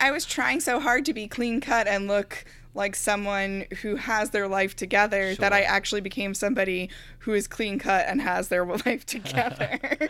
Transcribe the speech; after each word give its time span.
I 0.00 0.10
was 0.10 0.24
trying 0.24 0.60
so 0.60 0.78
hard 0.78 1.04
to 1.06 1.12
be 1.12 1.26
clean 1.26 1.60
cut 1.60 1.88
and 1.88 2.06
look 2.06 2.44
like 2.74 2.94
someone 2.94 3.64
who 3.82 3.96
has 3.96 4.30
their 4.30 4.46
life 4.46 4.76
together 4.76 5.34
that 5.36 5.52
I 5.52 5.62
actually 5.62 6.00
became 6.00 6.34
somebody 6.34 6.90
who 7.20 7.34
is 7.34 7.48
clean 7.48 7.78
cut 7.78 8.06
and 8.06 8.22
has 8.22 8.48
their 8.48 8.64
life 8.86 9.04
together. 9.04 9.78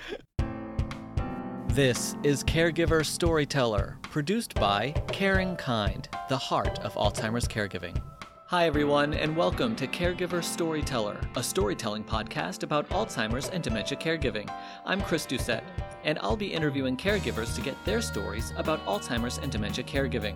This 1.68 2.16
is 2.24 2.42
Caregiver 2.42 3.06
Storyteller, 3.06 3.98
produced 4.02 4.54
by 4.54 4.92
CaringKind, 5.08 6.06
the 6.28 6.36
heart 6.36 6.80
of 6.80 6.94
Alzheimer's 6.94 7.46
caregiving. 7.46 8.02
Hi, 8.50 8.64
everyone, 8.64 9.12
and 9.12 9.36
welcome 9.36 9.76
to 9.76 9.86
Caregiver 9.86 10.42
Storyteller, 10.42 11.20
a 11.36 11.42
storytelling 11.42 12.02
podcast 12.02 12.62
about 12.62 12.88
Alzheimer's 12.88 13.50
and 13.50 13.62
dementia 13.62 13.98
caregiving. 13.98 14.50
I'm 14.86 15.02
Chris 15.02 15.26
Doucette, 15.26 15.64
and 16.02 16.18
I'll 16.20 16.34
be 16.34 16.54
interviewing 16.54 16.96
caregivers 16.96 17.54
to 17.56 17.60
get 17.60 17.76
their 17.84 18.00
stories 18.00 18.54
about 18.56 18.82
Alzheimer's 18.86 19.36
and 19.36 19.52
dementia 19.52 19.84
caregiving. 19.84 20.34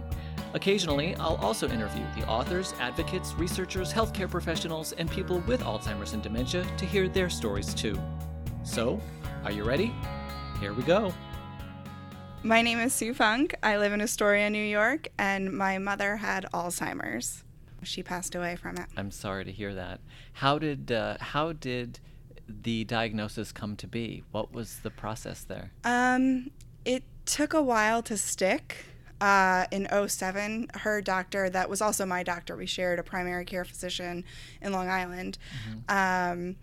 Occasionally, 0.52 1.14
I'll 1.14 1.36
also 1.36 1.70
interview 1.70 2.04
the 2.14 2.28
authors, 2.28 2.74
advocates, 2.78 3.32
researchers, 3.32 3.94
healthcare 3.94 4.28
professionals, 4.28 4.92
and 4.92 5.10
people 5.10 5.42
with 5.46 5.62
Alzheimer's 5.62 6.12
and 6.12 6.22
dementia 6.22 6.66
to 6.76 6.84
hear 6.84 7.08
their 7.08 7.30
stories 7.30 7.72
too. 7.72 7.98
So, 8.62 9.00
are 9.42 9.52
you 9.52 9.64
ready? 9.64 9.90
Here 10.60 10.74
we 10.74 10.82
go. 10.82 11.14
my 12.42 12.60
name 12.60 12.78
is 12.78 12.92
Sue 12.92 13.14
Funk. 13.14 13.54
I 13.62 13.78
live 13.78 13.94
in 13.94 14.02
Astoria, 14.02 14.50
New 14.50 14.62
York, 14.62 15.08
and 15.16 15.50
my 15.50 15.78
mother 15.78 16.16
had 16.16 16.44
Alzheimer's. 16.52 17.42
She 17.82 18.02
passed 18.02 18.34
away 18.34 18.56
from 18.56 18.76
it. 18.76 18.86
I'm 18.96 19.10
sorry 19.10 19.44
to 19.44 19.52
hear 19.52 19.74
that. 19.74 20.00
How 20.34 20.58
did 20.58 20.92
uh, 20.92 21.16
how 21.20 21.52
did 21.52 22.00
the 22.48 22.84
diagnosis 22.84 23.52
come 23.52 23.76
to 23.76 23.86
be? 23.86 24.24
What 24.30 24.52
was 24.52 24.80
the 24.80 24.90
process 24.90 25.44
there? 25.44 25.72
Um, 25.84 26.50
it 26.84 27.04
took 27.26 27.54
a 27.54 27.62
while 27.62 28.02
to 28.02 28.16
stick. 28.16 28.86
Uh, 29.20 29.66
in 29.70 29.86
07, 30.08 30.66
her 30.80 31.00
doctor, 31.00 31.48
that 31.48 31.70
was 31.70 31.80
also 31.80 32.04
my 32.04 32.24
doctor, 32.24 32.56
we 32.56 32.66
shared 32.66 32.98
a 32.98 33.04
primary 33.04 33.44
care 33.44 33.64
physician 33.64 34.24
in 34.60 34.72
Long 34.72 34.88
Island, 34.88 35.38
um, 35.88 36.56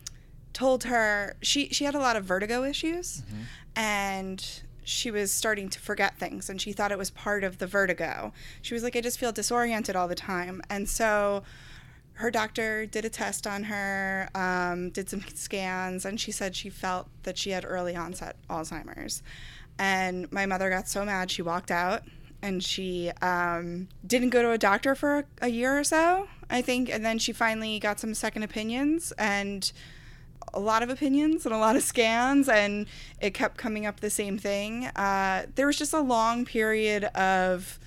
told 0.51 0.83
her 0.83 1.37
she, 1.41 1.69
she 1.69 1.85
had 1.85 1.95
a 1.95 1.99
lot 1.99 2.17
of 2.17 2.25
vertigo 2.25 2.65
issues 2.65 3.23
and 3.77 4.61
she 4.89 5.11
was 5.11 5.31
starting 5.31 5.69
to 5.69 5.79
forget 5.79 6.17
things 6.17 6.49
and 6.49 6.59
she 6.59 6.71
thought 6.71 6.91
it 6.91 6.97
was 6.97 7.11
part 7.11 7.43
of 7.43 7.59
the 7.59 7.67
vertigo. 7.67 8.33
She 8.61 8.73
was 8.73 8.83
like, 8.83 8.95
I 8.95 9.01
just 9.01 9.19
feel 9.19 9.31
disoriented 9.31 9.95
all 9.95 10.07
the 10.07 10.15
time. 10.15 10.61
And 10.69 10.89
so 10.89 11.43
her 12.13 12.31
doctor 12.31 12.85
did 12.85 13.05
a 13.05 13.09
test 13.09 13.47
on 13.47 13.63
her, 13.63 14.29
um, 14.35 14.89
did 14.89 15.09
some 15.09 15.23
scans, 15.35 16.03
and 16.05 16.19
she 16.19 16.31
said 16.31 16.55
she 16.55 16.69
felt 16.69 17.07
that 17.23 17.37
she 17.37 17.51
had 17.51 17.63
early 17.65 17.95
onset 17.95 18.35
Alzheimer's. 18.49 19.23
And 19.77 20.29
my 20.31 20.45
mother 20.45 20.69
got 20.69 20.89
so 20.89 21.05
mad, 21.05 21.31
she 21.31 21.41
walked 21.41 21.71
out 21.71 22.03
and 22.41 22.63
she 22.63 23.11
um, 23.21 23.87
didn't 24.05 24.29
go 24.31 24.41
to 24.41 24.51
a 24.51 24.57
doctor 24.57 24.95
for 24.95 25.25
a, 25.41 25.49
year 25.49 25.77
or 25.77 25.83
so, 25.83 26.27
I 26.49 26.61
think. 26.61 26.89
And 26.89 27.05
then 27.05 27.19
she 27.19 27.31
finally 27.31 27.79
got 27.79 27.99
some 27.99 28.13
second 28.13 28.43
opinions 28.43 29.13
and 29.17 29.71
a 30.53 30.59
lot 30.59 30.83
of 30.83 30.89
opinions 30.89 31.45
and 31.45 31.53
a 31.53 31.57
lot 31.57 31.75
of 31.75 31.83
scans, 31.83 32.49
and 32.49 32.87
it 33.21 33.33
kept 33.33 33.57
coming 33.57 33.85
up 33.85 33.99
the 33.99 34.09
same 34.09 34.37
thing. 34.37 34.85
Uh, 34.95 35.45
there 35.55 35.67
was 35.67 35.77
just 35.77 35.93
a 35.93 36.01
long 36.01 36.45
period 36.45 37.05
of 37.15 37.79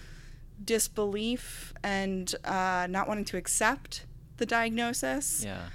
disbelief 0.65 1.73
and 1.83 2.35
uh, 2.45 2.87
not 2.89 3.09
wanting 3.09 3.25
to 3.27 3.37
accept 3.37 4.07
the 4.37 4.47
diagnosis. 4.47 5.45
Yeah. 5.45 5.67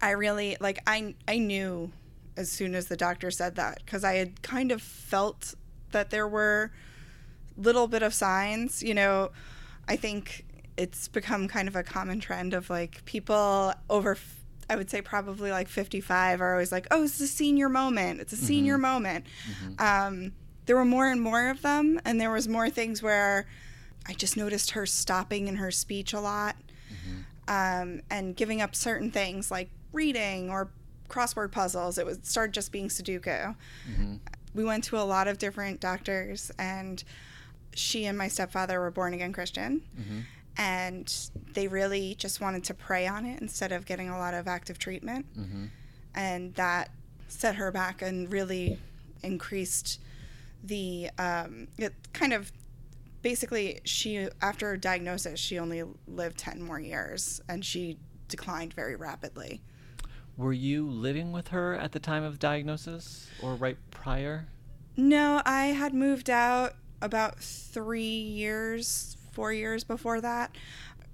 I 0.00 0.10
really 0.10 0.56
like 0.60 0.80
I 0.86 1.14
I 1.28 1.38
knew 1.38 1.92
as 2.36 2.50
soon 2.50 2.74
as 2.74 2.86
the 2.86 2.96
doctor 2.96 3.30
said 3.30 3.54
that 3.56 3.78
because 3.84 4.04
I 4.04 4.14
had 4.14 4.42
kind 4.42 4.72
of 4.72 4.82
felt 4.82 5.54
that 5.92 6.10
there 6.10 6.26
were 6.26 6.72
little 7.56 7.86
bit 7.86 8.02
of 8.02 8.12
signs. 8.12 8.82
You 8.82 8.94
know, 8.94 9.30
I 9.88 9.96
think 9.96 10.44
it's 10.76 11.08
become 11.08 11.48
kind 11.48 11.68
of 11.68 11.76
a 11.76 11.82
common 11.82 12.20
trend 12.20 12.54
of 12.54 12.68
like 12.70 13.04
people 13.04 13.72
over. 13.88 14.16
I 14.68 14.76
would 14.76 14.90
say 14.90 15.02
probably 15.02 15.50
like 15.50 15.68
55 15.68 16.40
are 16.40 16.52
always 16.52 16.72
like, 16.72 16.86
oh, 16.90 17.04
it's 17.04 17.20
a 17.20 17.26
senior 17.26 17.68
moment. 17.68 18.20
It's 18.20 18.32
a 18.32 18.36
mm-hmm. 18.36 18.46
senior 18.46 18.78
moment. 18.78 19.26
Mm-hmm. 19.50 19.82
Um, 19.82 20.32
there 20.66 20.76
were 20.76 20.84
more 20.84 21.08
and 21.08 21.20
more 21.20 21.50
of 21.50 21.62
them, 21.62 22.00
and 22.04 22.20
there 22.20 22.30
was 22.30 22.48
more 22.48 22.70
things 22.70 23.02
where 23.02 23.46
I 24.06 24.14
just 24.14 24.36
noticed 24.36 24.70
her 24.72 24.86
stopping 24.86 25.48
in 25.48 25.56
her 25.56 25.70
speech 25.70 26.12
a 26.12 26.20
lot 26.20 26.56
mm-hmm. 26.92 27.20
um, 27.48 28.02
and 28.10 28.34
giving 28.36 28.60
up 28.62 28.74
certain 28.74 29.10
things 29.10 29.50
like 29.50 29.70
reading 29.92 30.50
or 30.50 30.70
crossword 31.08 31.52
puzzles. 31.52 31.98
It 31.98 32.06
would 32.06 32.26
start 32.26 32.52
just 32.52 32.72
being 32.72 32.88
Sudoku. 32.88 33.54
We 34.54 34.64
went 34.64 34.84
to 34.84 34.96
a 34.96 35.04
lot 35.04 35.28
of 35.28 35.38
different 35.38 35.80
doctors, 35.80 36.50
and 36.58 37.02
she 37.74 38.06
and 38.06 38.16
my 38.16 38.28
stepfather 38.28 38.80
were 38.80 38.90
born 38.90 39.14
again 39.14 39.32
Christian. 39.32 39.82
And 40.56 41.12
they 41.52 41.66
really 41.68 42.14
just 42.14 42.40
wanted 42.40 42.64
to 42.64 42.74
pray 42.74 43.06
on 43.06 43.26
it 43.26 43.40
instead 43.40 43.72
of 43.72 43.86
getting 43.86 44.08
a 44.08 44.18
lot 44.18 44.34
of 44.34 44.46
active 44.46 44.78
treatment. 44.78 45.26
And 46.14 46.54
that 46.54 46.90
set 47.28 47.56
her 47.56 47.72
back 47.72 48.02
and 48.02 48.30
really 48.32 48.78
increased 49.22 50.00
the, 50.62 51.10
um, 51.18 51.66
it 51.78 51.92
kind 52.12 52.32
of 52.32 52.52
basically 53.22 53.80
she 53.84 54.28
after 54.42 54.76
diagnosis 54.76 55.40
she 55.40 55.58
only 55.58 55.82
lived 56.06 56.36
10 56.36 56.62
more 56.62 56.78
years 56.78 57.40
and 57.48 57.64
she 57.64 57.96
declined 58.28 58.74
very 58.74 58.96
rapidly 58.96 59.62
Were 60.36 60.52
you 60.52 60.86
living 60.86 61.32
with 61.32 61.48
her 61.48 61.74
at 61.74 61.92
the 61.92 61.98
time 61.98 62.22
of 62.22 62.38
diagnosis 62.38 63.26
or 63.42 63.54
right 63.54 63.78
prior? 63.90 64.46
no 64.98 65.40
i 65.46 65.68
had 65.68 65.94
moved 65.94 66.28
out 66.28 66.74
about 67.00 67.38
three 67.40 68.02
years 68.04 69.13
four 69.34 69.52
years 69.52 69.84
before 69.84 70.20
that. 70.20 70.54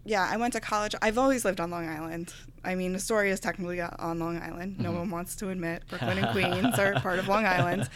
Yeah 0.05 0.27
i 0.31 0.37
went 0.37 0.53
to 0.55 0.61
college. 0.61 0.95
I've 1.03 1.19
always 1.19 1.45
lived 1.45 1.61
on 1.61 1.71
long 1.71 1.87
island. 1.89 2.33
I 2.65 2.75
mean 2.75 2.95
astoria 2.95 3.33
is 3.33 3.41
technically 3.41 3.81
on 3.81 4.19
long 4.19 4.39
island. 4.41 4.79
No 4.79 4.93
one 4.93 5.11
wants 5.11 5.37
to 5.37 5.49
admit 5.51 5.83
brooklyn 5.89 6.19
and 6.23 6.29
queens 6.33 6.79
are 6.79 6.95
part 7.01 7.19
of 7.19 7.29
long 7.29 7.45
island. 7.45 7.89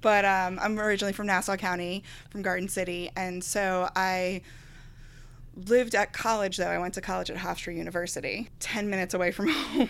But 0.00 0.24
um, 0.24 0.58
i'm 0.60 0.78
originally 0.78 1.12
from 1.12 1.26
nassau 1.26 1.56
county 1.56 2.02
from 2.30 2.42
garden 2.42 2.68
city. 2.68 3.10
And 3.16 3.44
so 3.44 3.88
i 3.94 4.42
lived 5.54 5.94
at 5.94 6.12
college 6.12 6.56
though. 6.56 6.66
I 6.66 6.78
went 6.78 6.94
to 6.94 7.00
college 7.00 7.30
at 7.30 7.36
hofstra 7.36 7.76
university 7.76 8.48
10 8.60 8.88
minutes 8.90 9.14
away 9.14 9.30
from 9.32 9.48
home. 9.52 9.88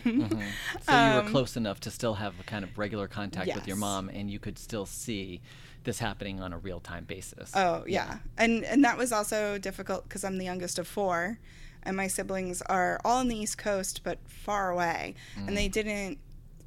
So 0.83 0.93
you 0.93 1.15
were 1.15 1.21
Um, 1.21 1.31
close 1.31 1.57
enough 1.57 1.81
to 1.81 1.91
still 1.91 2.15
have 2.15 2.39
a 2.41 2.43
kind 2.43 2.65
of 2.65 2.77
regular 2.77 3.07
contact 3.09 3.55
with 3.55 3.67
your 3.69 3.77
mom, 3.77 4.09
and 4.09 4.31
you 4.31 4.39
could 4.41 4.59
still 4.59 4.87
see 4.87 5.41
this 5.85 5.99
happening 5.99 6.41
on 6.41 6.53
a 6.53 6.59
real 6.59 6.81
time 6.81 7.05
basis. 7.05 7.53
Oh 7.55 7.85
yeah, 7.87 8.19
and 8.39 8.65
and 8.65 8.85
that 8.85 8.97
was 8.97 9.13
also 9.13 9.59
difficult 9.59 10.05
because 10.05 10.25
I'm 10.25 10.39
the 10.39 10.45
youngest 10.45 10.79
of 10.79 10.87
four, 10.87 11.39
and 11.83 11.97
my 11.97 12.07
siblings 12.07 12.63
are 12.63 13.01
all 13.05 13.19
on 13.19 13.29
the 13.29 13.37
East 13.37 13.59
Coast 13.59 14.03
but 14.05 14.19
far 14.27 14.71
away, 14.71 15.15
and 15.37 15.57
they 15.57 15.69
mm. 15.69 15.73
didn't 15.73 16.19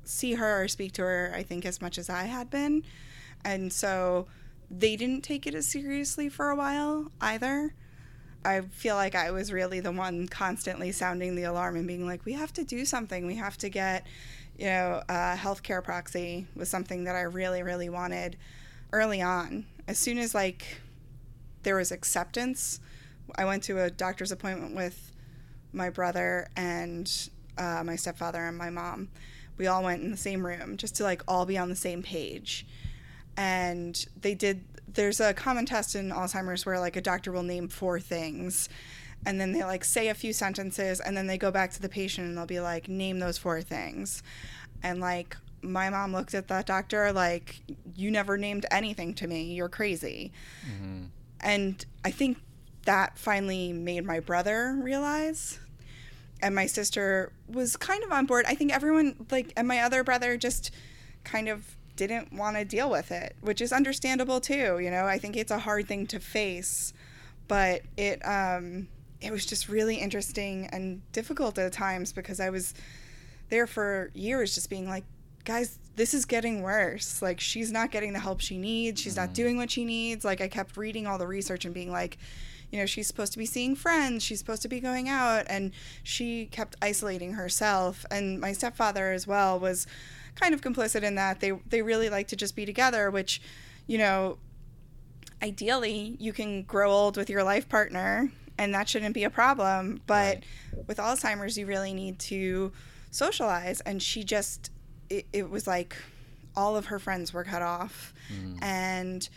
see 0.03 0.33
her 0.33 0.63
or 0.63 0.67
speak 0.67 0.93
to 0.93 1.01
her. 1.01 1.31
I 1.35 1.43
think 1.43 1.65
as 1.65 1.81
much 1.81 1.97
as 1.97 2.09
I 2.09 2.23
had 2.23 2.49
been, 2.49 2.83
and 3.43 3.71
so 3.71 4.27
they 4.69 4.95
didn't 4.95 5.21
take 5.21 5.45
it 5.47 5.55
as 5.55 5.67
seriously 5.67 6.29
for 6.29 6.49
a 6.49 6.55
while 6.55 7.11
either. 7.21 7.73
I 8.43 8.61
feel 8.61 8.95
like 8.95 9.15
I 9.15 9.31
was 9.31 9.51
really 9.51 9.79
the 9.79 9.91
one 9.91 10.27
constantly 10.27 10.91
sounding 10.91 11.35
the 11.35 11.45
alarm 11.45 11.75
and 11.75 11.87
being 11.87 12.05
like, 12.05 12.25
we 12.25 12.33
have 12.33 12.53
to 12.53 12.63
do 12.63 12.85
something. 12.85 13.25
We 13.25 13.35
have 13.37 13.57
to 13.57 13.69
get, 13.69 14.05
you 14.57 14.67
know, 14.67 15.01
a 15.09 15.35
healthcare 15.35 15.83
proxy 15.83 16.45
was 16.55 16.69
something 16.69 17.05
that 17.05 17.15
I 17.15 17.21
really, 17.21 17.63
really 17.63 17.89
wanted 17.89 18.37
early 18.95 19.21
on. 19.21 19.65
As 19.87 19.99
soon 19.99 20.17
as 20.17 20.33
like 20.33 20.79
there 21.63 21.75
was 21.75 21.91
acceptance, 21.91 22.79
I 23.35 23.45
went 23.45 23.63
to 23.63 23.83
a 23.83 23.89
doctor's 23.89 24.31
appointment 24.31 24.75
with 24.75 25.11
my 25.73 25.89
brother 25.89 26.47
and 26.55 27.11
uh, 27.57 27.83
my 27.85 27.95
stepfather 27.95 28.45
and 28.45 28.57
my 28.57 28.69
mom. 28.69 29.09
We 29.57 29.67
all 29.67 29.83
went 29.83 30.01
in 30.01 30.11
the 30.11 30.17
same 30.17 30.45
room 30.45 30.77
just 30.77 30.95
to 30.95 31.03
like 31.03 31.21
all 31.27 31.45
be 31.45 31.57
on 31.57 31.69
the 31.69 31.75
same 31.75 32.01
page. 32.01 32.65
And 33.37 34.05
they 34.19 34.33
did, 34.33 34.63
there's 34.87 35.19
a 35.19 35.33
common 35.33 35.65
test 35.65 35.95
in 35.95 36.09
Alzheimer's 36.09 36.65
where 36.65 36.79
like 36.79 36.95
a 36.95 37.01
doctor 37.01 37.31
will 37.31 37.43
name 37.43 37.67
four 37.67 37.99
things 37.99 38.69
and 39.25 39.41
then 39.41 39.51
they 39.51 39.63
like 39.63 39.83
say 39.83 40.09
a 40.09 40.13
few 40.13 40.33
sentences 40.33 40.99
and 40.99 41.17
then 41.17 41.27
they 41.27 41.37
go 41.37 41.51
back 41.51 41.71
to 41.71 41.81
the 41.81 41.89
patient 41.89 42.27
and 42.27 42.37
they'll 42.37 42.45
be 42.45 42.59
like, 42.59 42.87
name 42.87 43.19
those 43.19 43.37
four 43.37 43.61
things. 43.61 44.21
And 44.83 44.99
like, 44.99 45.35
my 45.65 45.89
mom 45.89 46.13
looked 46.13 46.33
at 46.33 46.47
that 46.47 46.65
doctor 46.65 47.11
like, 47.11 47.61
you 47.95 48.11
never 48.11 48.37
named 48.37 48.65
anything 48.71 49.13
to 49.15 49.27
me. 49.27 49.53
You're 49.53 49.69
crazy. 49.69 50.31
And 51.41 51.85
I 52.03 52.11
think 52.11 52.37
that 52.85 53.17
finally 53.17 53.73
made 53.73 54.05
my 54.05 54.19
brother 54.19 54.77
realize. 54.81 55.59
And 56.41 56.53
my 56.53 56.65
sister 56.65 57.31
was 57.47 57.77
kind 57.77 58.03
of 58.03 58.11
on 58.11 58.25
board. 58.25 58.45
I 58.47 58.55
think 58.55 58.73
everyone, 58.73 59.25
like, 59.31 59.53
and 59.55 59.67
my 59.67 59.79
other 59.79 60.03
brother 60.03 60.37
just 60.37 60.71
kind 61.23 61.47
of 61.47 61.75
didn't 61.95 62.33
want 62.33 62.57
to 62.57 62.65
deal 62.65 62.89
with 62.89 63.11
it, 63.11 63.35
which 63.41 63.61
is 63.61 63.71
understandable 63.71 64.41
too. 64.41 64.79
You 64.79 64.91
know, 64.91 65.05
I 65.05 65.17
think 65.17 65.37
it's 65.37 65.51
a 65.51 65.59
hard 65.59 65.87
thing 65.87 66.07
to 66.07 66.19
face, 66.19 66.93
but 67.47 67.81
it, 67.95 68.21
um, 68.25 68.87
it 69.21 69.31
was 69.31 69.45
just 69.45 69.69
really 69.69 69.95
interesting 69.95 70.67
and 70.71 71.01
difficult 71.13 71.57
at 71.57 71.71
times 71.71 72.11
because 72.11 72.39
I 72.39 72.49
was 72.49 72.73
there 73.49 73.65
for 73.65 74.11
years 74.13 74.53
just 74.53 74.69
being 74.69 74.89
like, 74.89 75.05
guys, 75.45 75.79
this 75.95 76.13
is 76.13 76.25
getting 76.25 76.61
worse. 76.61 77.21
Like, 77.21 77.39
she's 77.39 77.71
not 77.71 77.91
getting 77.91 78.13
the 78.13 78.19
help 78.19 78.41
she 78.41 78.57
needs. 78.57 78.99
She's 78.99 79.15
not 79.15 79.29
mm. 79.29 79.33
doing 79.33 79.57
what 79.57 79.71
she 79.71 79.85
needs. 79.85 80.25
Like, 80.25 80.41
I 80.41 80.47
kept 80.47 80.75
reading 80.75 81.07
all 81.07 81.17
the 81.17 81.27
research 81.27 81.65
and 81.65 81.73
being 81.73 81.91
like, 81.91 82.17
you 82.71 82.79
know, 82.79 82.85
she's 82.85 83.07
supposed 83.07 83.31
to 83.33 83.37
be 83.37 83.45
seeing 83.45 83.75
friends. 83.75 84.23
She's 84.23 84.39
supposed 84.39 84.63
to 84.63 84.67
be 84.67 84.79
going 84.79 85.07
out. 85.07 85.45
And 85.47 85.71
she 86.03 86.47
kept 86.47 86.75
isolating 86.81 87.33
herself. 87.33 88.05
And 88.11 88.41
my 88.41 88.51
stepfather, 88.51 89.13
as 89.13 89.25
well, 89.25 89.59
was 89.59 89.87
kind 90.35 90.53
of 90.53 90.61
complicit 90.61 91.03
in 91.03 91.15
that. 91.15 91.39
They, 91.39 91.51
they 91.69 91.81
really 91.81 92.09
like 92.09 92.27
to 92.29 92.35
just 92.35 92.55
be 92.55 92.65
together, 92.65 93.09
which, 93.09 93.41
you 93.87 93.97
know, 93.97 94.37
ideally 95.41 96.17
you 96.19 96.33
can 96.33 96.63
grow 96.63 96.91
old 96.91 97.17
with 97.17 97.29
your 97.29 97.43
life 97.43 97.69
partner 97.69 98.31
and 98.57 98.73
that 98.73 98.89
shouldn't 98.89 99.13
be 99.13 99.23
a 99.23 99.29
problem. 99.29 100.01
But 100.07 100.43
Right. 100.73 100.87
with 100.87 100.97
Alzheimer's, 100.97 101.57
you 101.57 101.65
really 101.65 101.93
need 101.93 102.19
to 102.19 102.71
socialize. 103.11 103.81
And 103.81 104.01
she 104.01 104.23
just, 104.23 104.71
it, 105.09 105.25
it 105.33 105.49
was 105.49 105.67
like 105.67 105.95
all 106.55 106.75
of 106.77 106.87
her 106.87 106.99
friends 106.99 107.33
were 107.33 107.43
cut 107.43 107.61
off. 107.61 108.13
And 108.61 109.27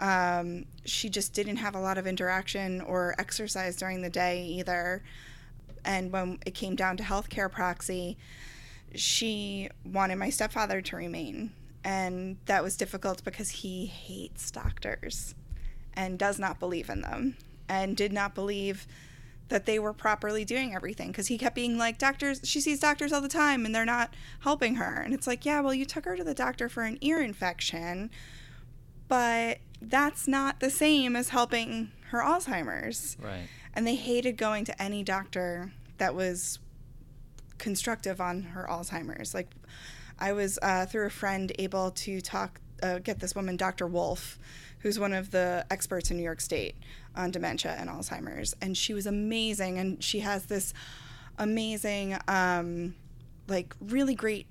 um, 0.00 0.64
she 0.84 1.08
just 1.08 1.32
didn't 1.32 1.56
have 1.56 1.74
a 1.74 1.80
lot 1.80 1.98
of 1.98 2.06
interaction 2.06 2.80
or 2.80 3.14
exercise 3.18 3.76
during 3.76 4.02
the 4.02 4.10
day 4.10 4.44
either. 4.44 5.02
And 5.84 6.10
when 6.12 6.38
it 6.46 6.54
came 6.54 6.74
down 6.76 6.96
to 6.96 7.02
healthcare 7.02 7.50
proxy, 7.50 8.16
she 8.94 9.68
wanted 9.84 10.16
my 10.16 10.30
stepfather 10.30 10.80
to 10.82 10.96
remain. 10.96 11.52
And 11.84 12.36
that 12.46 12.62
was 12.62 12.76
difficult 12.76 13.24
because 13.24 13.50
he 13.50 13.86
hates 13.86 14.50
doctors 14.50 15.34
and 15.94 16.18
does 16.18 16.38
not 16.38 16.58
believe 16.58 16.88
in 16.88 17.02
them 17.02 17.36
and 17.68 17.96
did 17.96 18.12
not 18.12 18.34
believe 18.34 18.86
that 19.52 19.66
they 19.66 19.78
were 19.78 19.92
properly 19.92 20.44
doing 20.44 20.74
everything 20.74 21.08
because 21.08 21.26
he 21.28 21.38
kept 21.38 21.54
being 21.54 21.78
like 21.78 21.98
doctors 21.98 22.40
she 22.42 22.60
sees 22.60 22.80
doctors 22.80 23.12
all 23.12 23.20
the 23.20 23.28
time 23.28 23.64
and 23.64 23.74
they're 23.74 23.84
not 23.84 24.12
helping 24.40 24.76
her 24.76 25.00
and 25.00 25.12
it's 25.14 25.26
like 25.26 25.44
yeah 25.44 25.60
well 25.60 25.74
you 25.74 25.84
took 25.84 26.04
her 26.04 26.16
to 26.16 26.24
the 26.24 26.34
doctor 26.34 26.68
for 26.68 26.82
an 26.82 26.98
ear 27.00 27.20
infection 27.20 28.10
but 29.08 29.58
that's 29.80 30.26
not 30.26 30.60
the 30.60 30.70
same 30.70 31.14
as 31.14 31.28
helping 31.30 31.90
her 32.10 32.20
alzheimer's 32.20 33.16
Right. 33.20 33.48
and 33.74 33.86
they 33.86 33.94
hated 33.94 34.36
going 34.36 34.64
to 34.64 34.82
any 34.82 35.02
doctor 35.02 35.72
that 35.98 36.14
was 36.14 36.58
constructive 37.58 38.20
on 38.20 38.42
her 38.42 38.66
Alzheimer's. 38.68 39.34
Like, 39.34 39.48
I 40.18 40.32
was 40.32 40.58
uh, 40.62 40.84
through 40.86 41.06
a 41.06 41.10
friend 41.10 41.52
able 41.60 41.92
to 41.92 42.20
talk, 42.20 42.60
uh, 42.82 42.98
get 42.98 43.20
this 43.20 43.36
woman, 43.36 43.56
Dr. 43.56 43.86
Wolf, 43.86 44.36
who's 44.82 44.98
one 44.98 45.12
of 45.12 45.30
the 45.30 45.64
experts 45.70 46.10
in 46.10 46.16
New 46.16 46.22
York 46.22 46.40
State 46.40 46.76
on 47.16 47.30
dementia 47.30 47.76
and 47.78 47.88
Alzheimer's, 47.88 48.54
and 48.60 48.76
she 48.76 48.94
was 48.94 49.06
amazing. 49.06 49.78
And 49.78 50.02
she 50.02 50.20
has 50.20 50.46
this 50.46 50.74
amazing, 51.38 52.16
um, 52.28 52.94
like, 53.48 53.74
really 53.80 54.14
great 54.14 54.46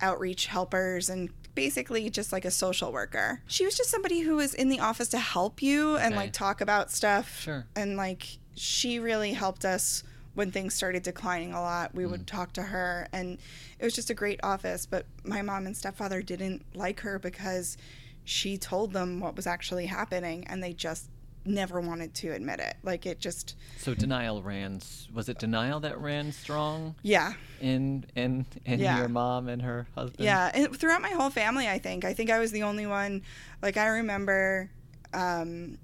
outreach 0.00 0.46
helpers 0.46 1.08
and 1.08 1.30
basically 1.54 2.10
just 2.10 2.32
like 2.32 2.44
a 2.44 2.50
social 2.50 2.92
worker. 2.92 3.40
She 3.46 3.64
was 3.64 3.76
just 3.76 3.90
somebody 3.90 4.20
who 4.20 4.36
was 4.36 4.54
in 4.54 4.68
the 4.68 4.80
office 4.80 5.08
to 5.10 5.18
help 5.18 5.62
you 5.62 5.96
and 5.96 6.16
like 6.16 6.32
talk 6.32 6.60
about 6.60 6.90
stuff. 6.90 7.42
Sure. 7.42 7.66
And 7.76 7.96
like 7.96 8.38
she 8.54 8.98
really 8.98 9.32
helped 9.32 9.64
us 9.64 10.02
when 10.34 10.50
things 10.50 10.74
started 10.74 11.02
declining 11.02 11.52
a 11.52 11.60
lot. 11.60 11.94
We 11.94 12.06
would 12.06 12.26
talk 12.26 12.54
to 12.54 12.62
her 12.62 13.06
and 13.12 13.38
it 13.78 13.84
was 13.84 13.94
just 13.94 14.10
a 14.10 14.14
great 14.14 14.40
office, 14.42 14.86
but 14.86 15.06
my 15.24 15.42
mom 15.42 15.66
and 15.66 15.76
stepfather 15.76 16.22
didn't 16.22 16.64
like 16.74 17.00
her 17.00 17.18
because 17.18 17.76
she 18.24 18.56
told 18.58 18.92
them 18.92 19.20
what 19.20 19.36
was 19.36 19.46
actually 19.46 19.86
happening 19.86 20.46
and 20.46 20.62
they 20.62 20.72
just 20.72 21.08
never 21.44 21.80
wanted 21.80 22.14
to 22.14 22.28
admit 22.28 22.60
it. 22.60 22.76
Like 22.84 23.04
it 23.04 23.18
just 23.18 23.56
So 23.78 23.94
denial 23.94 24.42
ran. 24.42 24.80
Was 25.12 25.28
it 25.28 25.38
denial 25.40 25.80
that 25.80 25.98
ran 26.00 26.30
strong 26.30 26.94
yeah. 27.02 27.32
in 27.60 28.04
in 28.14 28.46
in 28.64 28.78
Yeah. 28.78 28.98
your 28.98 29.08
mom 29.08 29.48
and 29.48 29.60
her 29.62 29.88
husband? 29.96 30.24
Yeah, 30.24 30.50
and 30.54 30.76
throughout 30.76 31.02
my 31.02 31.10
whole 31.10 31.30
family, 31.30 31.66
I 31.68 31.78
think. 31.78 32.04
I 32.04 32.14
think 32.14 32.30
I 32.30 32.38
was 32.38 32.52
the 32.52 32.62
only 32.62 32.86
one. 32.86 33.22
Like 33.60 33.76
I 33.76 33.86
remember 33.88 34.70
um, 35.12 35.78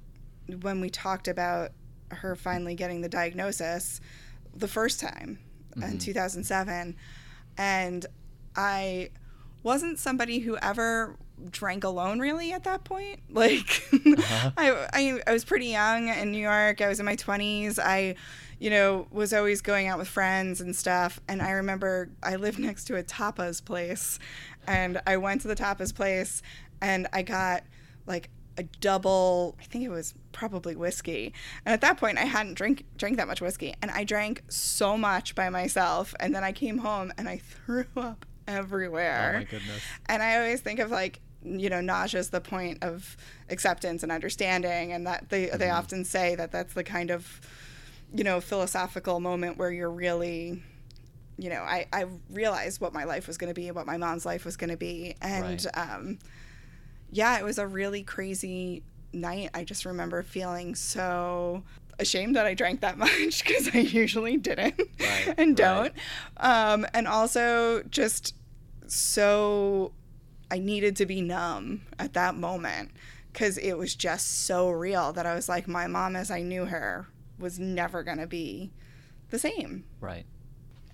when 0.63 0.81
we 0.81 0.91
talked 0.91 1.27
about 1.27 1.73
her 2.11 2.37
finally 2.37 2.75
getting 2.77 3.01
the 3.01 3.09
diagnosis 3.09 4.01
the 4.55 4.69
first 4.69 5.01
time 5.01 5.39
in 5.83 5.99
2007, 5.99 6.97
and 7.57 8.07
I 8.57 9.11
wasn't 9.63 9.99
somebody 9.99 10.39
who 10.41 10.57
ever 10.59 11.17
drank 11.51 11.85
alone 11.85 12.19
really 12.19 12.53
at 12.53 12.65
that 12.65 12.85
point. 12.85 13.21
Like 13.31 13.85
uh-huh. 13.93 14.51
I, 14.57 14.89
I 14.93 15.21
i 15.27 15.33
was 15.33 15.45
pretty 15.45 15.67
young 15.67 16.09
in 16.09 16.33
new 16.33 16.39
york. 16.43 16.81
I 16.81 16.89
was 16.89 16.99
in 16.99 17.07
my 17.07 17.15
20s 17.15 17.79
i 17.79 18.17
you 18.59 18.71
know 18.71 19.07
was 19.13 19.33
always 19.33 19.61
going 19.61 19.87
out 19.87 19.99
with 19.99 20.09
friends 20.09 20.61
and 20.61 20.75
stuff. 20.75 21.21
And 21.29 21.41
i 21.41 21.53
remember 21.53 22.11
i 22.23 22.37
lived 22.37 22.59
next 22.69 22.85
to 22.87 22.97
a 22.97 23.03
tapas 23.03 23.65
place 23.65 24.19
and 24.67 25.01
i 25.07 25.17
went 25.17 25.43
to 25.43 25.49
the 25.49 25.55
tapas 25.55 25.95
place 25.95 26.43
and 26.81 27.07
i 27.13 27.23
got 27.23 27.63
like 28.07 28.31
a 28.57 28.65
double 28.81 29.57
i 29.61 29.65
think 29.65 29.85
it 29.85 29.91
was 29.91 30.15
probably 30.33 30.75
whiskey. 30.75 31.33
And 31.65 31.73
at 31.73 31.81
that 31.83 31.99
point 31.99 32.19
i 32.19 32.25
hadn't 32.25 32.55
drink 32.55 32.85
drank 32.97 33.19
that 33.19 33.29
much 33.29 33.41
whiskey. 33.41 33.75
And 33.83 33.91
i 33.93 34.03
drank 34.03 34.43
so 34.49 34.97
much 34.99 35.35
by 35.37 35.49
myself. 35.49 36.15
And 36.19 36.35
then 36.35 36.43
i 36.43 36.51
came 36.51 36.79
home 36.79 37.13
and 37.17 37.29
i 37.29 37.37
threw 37.37 37.85
up 37.97 38.27
everywhere. 38.49 39.33
Oh 39.35 39.39
my 39.39 39.45
goodness. 39.45 39.83
and 40.07 40.23
I 40.23 40.39
always 40.39 40.61
think 40.61 40.81
of 40.81 40.91
like, 40.91 41.21
you 41.45 41.71
know, 41.71 41.81
nausea 41.81 42.21
is 42.21 42.31
the 42.31 42.41
point 42.41 42.83
of 42.83 43.17
acceptance 43.49 44.03
and 44.03 44.11
understanding, 44.13 44.93
and 44.93 45.07
that 45.07 45.29
they 45.29 45.47
they 45.47 45.71
often 45.71 46.05
say 46.05 46.35
that 46.35 46.51
that's 46.53 46.75
the 46.75 46.85
kind 46.85 47.11
of, 47.11 47.41
you 48.15 48.25
know, 48.25 48.41
philosophical 48.41 49.21
moment 49.21 49.57
where 49.59 49.71
you're 49.71 49.91
really, 49.91 50.63
you 51.39 51.49
know, 51.51 51.61
I 51.63 51.87
I 51.93 52.07
realized 52.31 52.81
what 52.81 52.93
my 52.93 53.05
life 53.05 53.27
was 53.27 53.39
going 53.39 53.49
to 53.53 53.61
be, 53.61 53.71
what 53.71 53.87
my 53.87 53.97
mom's 53.97 54.27
life 54.27 54.45
was 54.45 54.57
going 54.57 54.71
to 54.71 54.77
be, 54.77 55.15
and 55.23 55.65
Right. 55.75 55.79
um, 55.93 56.19
yeah, 57.11 57.39
it 57.39 57.45
was 57.45 57.59
a 57.59 57.67
really 57.67 58.03
crazy 58.03 58.83
night. 59.13 59.51
I 59.55 59.65
just 59.65 59.85
remember 59.87 60.23
feeling 60.23 60.75
so 60.75 61.63
ashamed 61.99 62.37
that 62.37 62.47
I 62.47 62.55
drank 62.55 62.81
that 62.83 62.99
much 63.07 63.45
because 63.45 63.71
I 63.75 63.79
usually 63.79 64.37
didn't 64.37 64.79
Right, 65.01 65.35
and 65.39 65.57
don't. 65.57 65.93
Um, 66.37 66.87
and 66.93 67.09
also 67.09 67.83
just 67.91 68.35
so 68.87 69.93
I 70.51 70.59
needed 70.59 70.97
to 70.97 71.07
be 71.07 71.21
numb 71.21 71.83
at 71.99 72.15
that 72.15 72.35
moment 72.35 72.91
because 73.33 73.59
it 73.59 73.75
was 73.75 73.95
just 73.95 74.45
so 74.45 74.71
real 74.71 75.13
that 75.13 75.27
I 75.27 75.35
was 75.35 75.49
like, 75.49 75.69
my 75.69 75.87
mom 75.87 76.17
as 76.17 76.31
I 76.31 76.43
knew 76.43 76.65
her 76.65 77.09
was 77.39 77.59
never 77.59 78.03
going 78.03 78.19
to 78.19 78.27
be 78.27 78.73
the 79.31 79.39
same. 79.39 79.85
Right. 80.01 80.25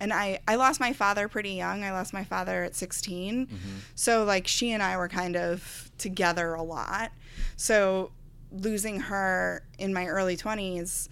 And 0.01 0.13
I, 0.13 0.41
I 0.47 0.57
lost 0.57 0.81
my 0.81 0.93
father 0.93 1.29
pretty 1.29 1.53
young. 1.53 1.85
I 1.85 1.93
lost 1.93 2.13
my 2.13 2.25
father 2.25 2.65
at 2.65 2.75
16. 2.75 3.47
Mm-hmm. 3.47 3.57
So, 3.95 4.25
like, 4.25 4.47
she 4.47 4.73
and 4.73 4.83
I 4.83 4.97
were 4.97 5.09
kind 5.09 5.37
of 5.37 5.91
together 5.99 6.55
a 6.55 6.63
lot. 6.63 7.13
So, 7.57 8.11
losing 8.51 9.01
her 9.01 9.63
in 9.79 9.95
my 9.95 10.07
early 10.07 10.37
20s, 10.37 11.09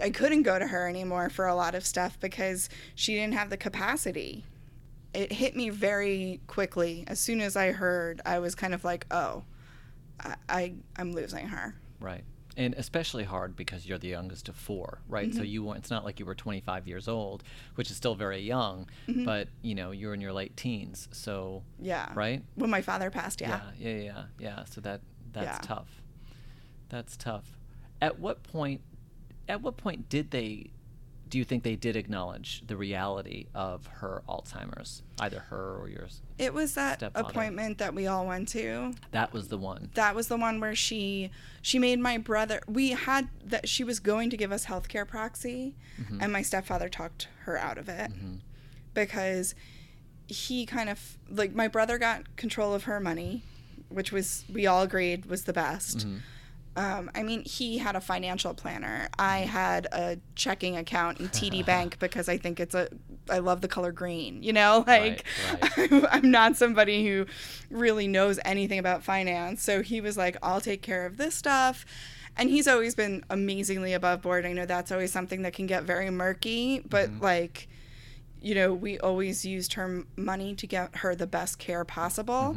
I 0.00 0.10
couldn't 0.10 0.42
go 0.42 0.58
to 0.58 0.66
her 0.66 0.86
anymore 0.86 1.30
for 1.30 1.46
a 1.46 1.54
lot 1.54 1.74
of 1.74 1.84
stuff 1.84 2.20
because 2.20 2.68
she 2.94 3.14
didn't 3.14 3.34
have 3.34 3.50
the 3.50 3.56
capacity. 3.56 4.44
It 5.16 5.32
hit 5.32 5.56
me 5.56 5.70
very 5.70 6.40
quickly. 6.46 7.04
As 7.08 7.18
soon 7.18 7.40
as 7.40 7.56
I 7.56 7.72
heard, 7.72 8.20
I 8.26 8.38
was 8.38 8.54
kind 8.54 8.74
of 8.74 8.84
like, 8.84 9.06
oh, 9.10 9.44
I, 10.20 10.34
I, 10.48 10.74
I'm 10.96 11.12
losing 11.12 11.48
her. 11.48 11.74
Right. 12.00 12.22
And 12.58 12.74
especially 12.74 13.24
hard 13.24 13.56
because 13.56 13.86
you're 13.86 13.98
the 13.98 14.08
youngest 14.08 14.48
of 14.48 14.56
four, 14.56 15.00
right? 15.08 15.28
Mm-hmm. 15.28 15.36
So 15.38 15.42
you 15.42 15.62
weren't, 15.64 15.78
it's 15.78 15.90
not 15.90 16.04
like 16.04 16.18
you 16.20 16.26
were 16.26 16.34
25 16.34 16.86
years 16.86 17.08
old, 17.08 17.42
which 17.76 17.90
is 17.90 17.96
still 17.96 18.14
very 18.14 18.40
young, 18.40 18.88
Mm-hmm. 19.08 19.24
but 19.24 19.48
you 19.62 19.74
know, 19.74 19.90
you're 19.90 20.14
in 20.14 20.20
your 20.20 20.32
late 20.32 20.56
teens. 20.56 21.08
So, 21.12 21.62
Yeah. 21.80 22.10
right? 22.14 22.42
When 22.54 22.70
my 22.70 22.82
father 22.82 23.10
passed, 23.10 23.40
yeah. 23.40 23.60
Yeah, 23.78 23.90
yeah, 23.90 24.02
yeah, 24.04 24.22
yeah. 24.38 24.64
So 24.64 24.80
that 24.82 25.00
that's 25.32 25.46
Yeah. 25.46 25.58
tough. 25.66 26.02
That's 26.88 27.16
tough. 27.16 27.58
At 28.00 28.18
what 28.18 28.42
point 28.42 28.80
at 29.48 29.60
what 29.62 29.76
point 29.76 30.08
did 30.08 30.30
they 30.30 30.70
do 31.28 31.38
you 31.38 31.44
think 31.44 31.64
they 31.64 31.76
did 31.76 31.96
acknowledge 31.96 32.62
the 32.66 32.76
reality 32.76 33.46
of 33.54 33.86
her 33.86 34.22
Alzheimer's, 34.28 35.02
either 35.20 35.40
her 35.40 35.76
or 35.80 35.88
yours? 35.88 36.22
It 36.38 36.54
was 36.54 36.74
that 36.74 37.00
Stepfather. 37.00 37.28
appointment 37.28 37.78
that 37.78 37.94
we 37.94 38.06
all 38.06 38.26
went 38.26 38.48
to. 38.50 38.94
That 39.10 39.32
was 39.32 39.48
the 39.48 39.58
one. 39.58 39.90
that 39.94 40.14
was 40.14 40.28
the 40.28 40.36
one 40.36 40.60
where 40.60 40.74
she 40.74 41.30
she 41.62 41.78
made 41.78 41.98
my 41.98 42.16
brother 42.18 42.60
we 42.68 42.90
had 42.90 43.28
that 43.44 43.68
she 43.68 43.82
was 43.82 43.98
going 43.98 44.30
to 44.30 44.36
give 44.36 44.52
us 44.52 44.66
healthcare 44.66 45.06
proxy 45.06 45.74
mm-hmm. 46.00 46.20
and 46.20 46.32
my 46.32 46.42
stepfather 46.42 46.88
talked 46.88 47.28
her 47.40 47.58
out 47.58 47.78
of 47.78 47.88
it 47.88 48.12
mm-hmm. 48.12 48.36
because 48.94 49.54
he 50.28 50.64
kind 50.64 50.88
of 50.88 51.18
like 51.28 51.54
my 51.54 51.66
brother 51.66 51.98
got 51.98 52.36
control 52.36 52.72
of 52.72 52.84
her 52.84 53.00
money 53.00 53.42
which 53.88 54.12
was 54.12 54.44
we 54.52 54.66
all 54.66 54.82
agreed 54.82 55.26
was 55.26 55.44
the 55.44 55.52
best 55.52 55.98
mm-hmm. 55.98 56.18
Um, 56.76 57.10
I 57.14 57.22
mean, 57.22 57.42
he 57.44 57.78
had 57.78 57.96
a 57.96 58.00
financial 58.00 58.52
planner. 58.52 59.08
I 59.18 59.38
had 59.40 59.86
a 59.92 60.18
checking 60.34 60.76
account 60.76 61.20
in 61.20 61.28
TD 61.30 61.64
Bank 61.66 61.98
because 61.98 62.28
I 62.28 62.36
think 62.36 62.60
it's 62.60 62.74
a. 62.74 62.88
I 63.28 63.38
love 63.38 63.62
the 63.62 63.68
color 63.68 63.92
green. 63.92 64.42
You 64.42 64.52
know, 64.52 64.84
like 64.86 65.24
right. 65.50 65.92
I'm, 65.92 66.06
I'm 66.10 66.30
not 66.30 66.56
somebody 66.56 67.06
who 67.06 67.26
really 67.70 68.06
knows 68.06 68.38
anything 68.44 68.78
about 68.78 69.02
finance. 69.02 69.62
So 69.62 69.82
he 69.82 70.02
was 70.02 70.16
like, 70.18 70.36
"I'll 70.42 70.60
take 70.60 70.82
care 70.82 71.06
of 71.06 71.16
this 71.16 71.34
stuff," 71.34 71.86
and 72.36 72.50
he's 72.50 72.68
always 72.68 72.94
been 72.94 73.24
amazingly 73.30 73.94
above 73.94 74.20
board. 74.20 74.44
I 74.44 74.52
know 74.52 74.66
that's 74.66 74.92
always 74.92 75.10
something 75.10 75.42
that 75.42 75.54
can 75.54 75.66
get 75.66 75.84
very 75.84 76.10
murky, 76.10 76.80
but 76.80 77.10
like 77.20 77.68
you 78.42 78.54
know, 78.54 78.72
we 78.72 78.98
always 78.98 79.44
used 79.46 79.72
her 79.72 80.04
money 80.14 80.54
to 80.54 80.66
get 80.66 80.96
her 80.96 81.16
the 81.16 81.26
best 81.26 81.58
care 81.58 81.84
possible. 81.84 82.54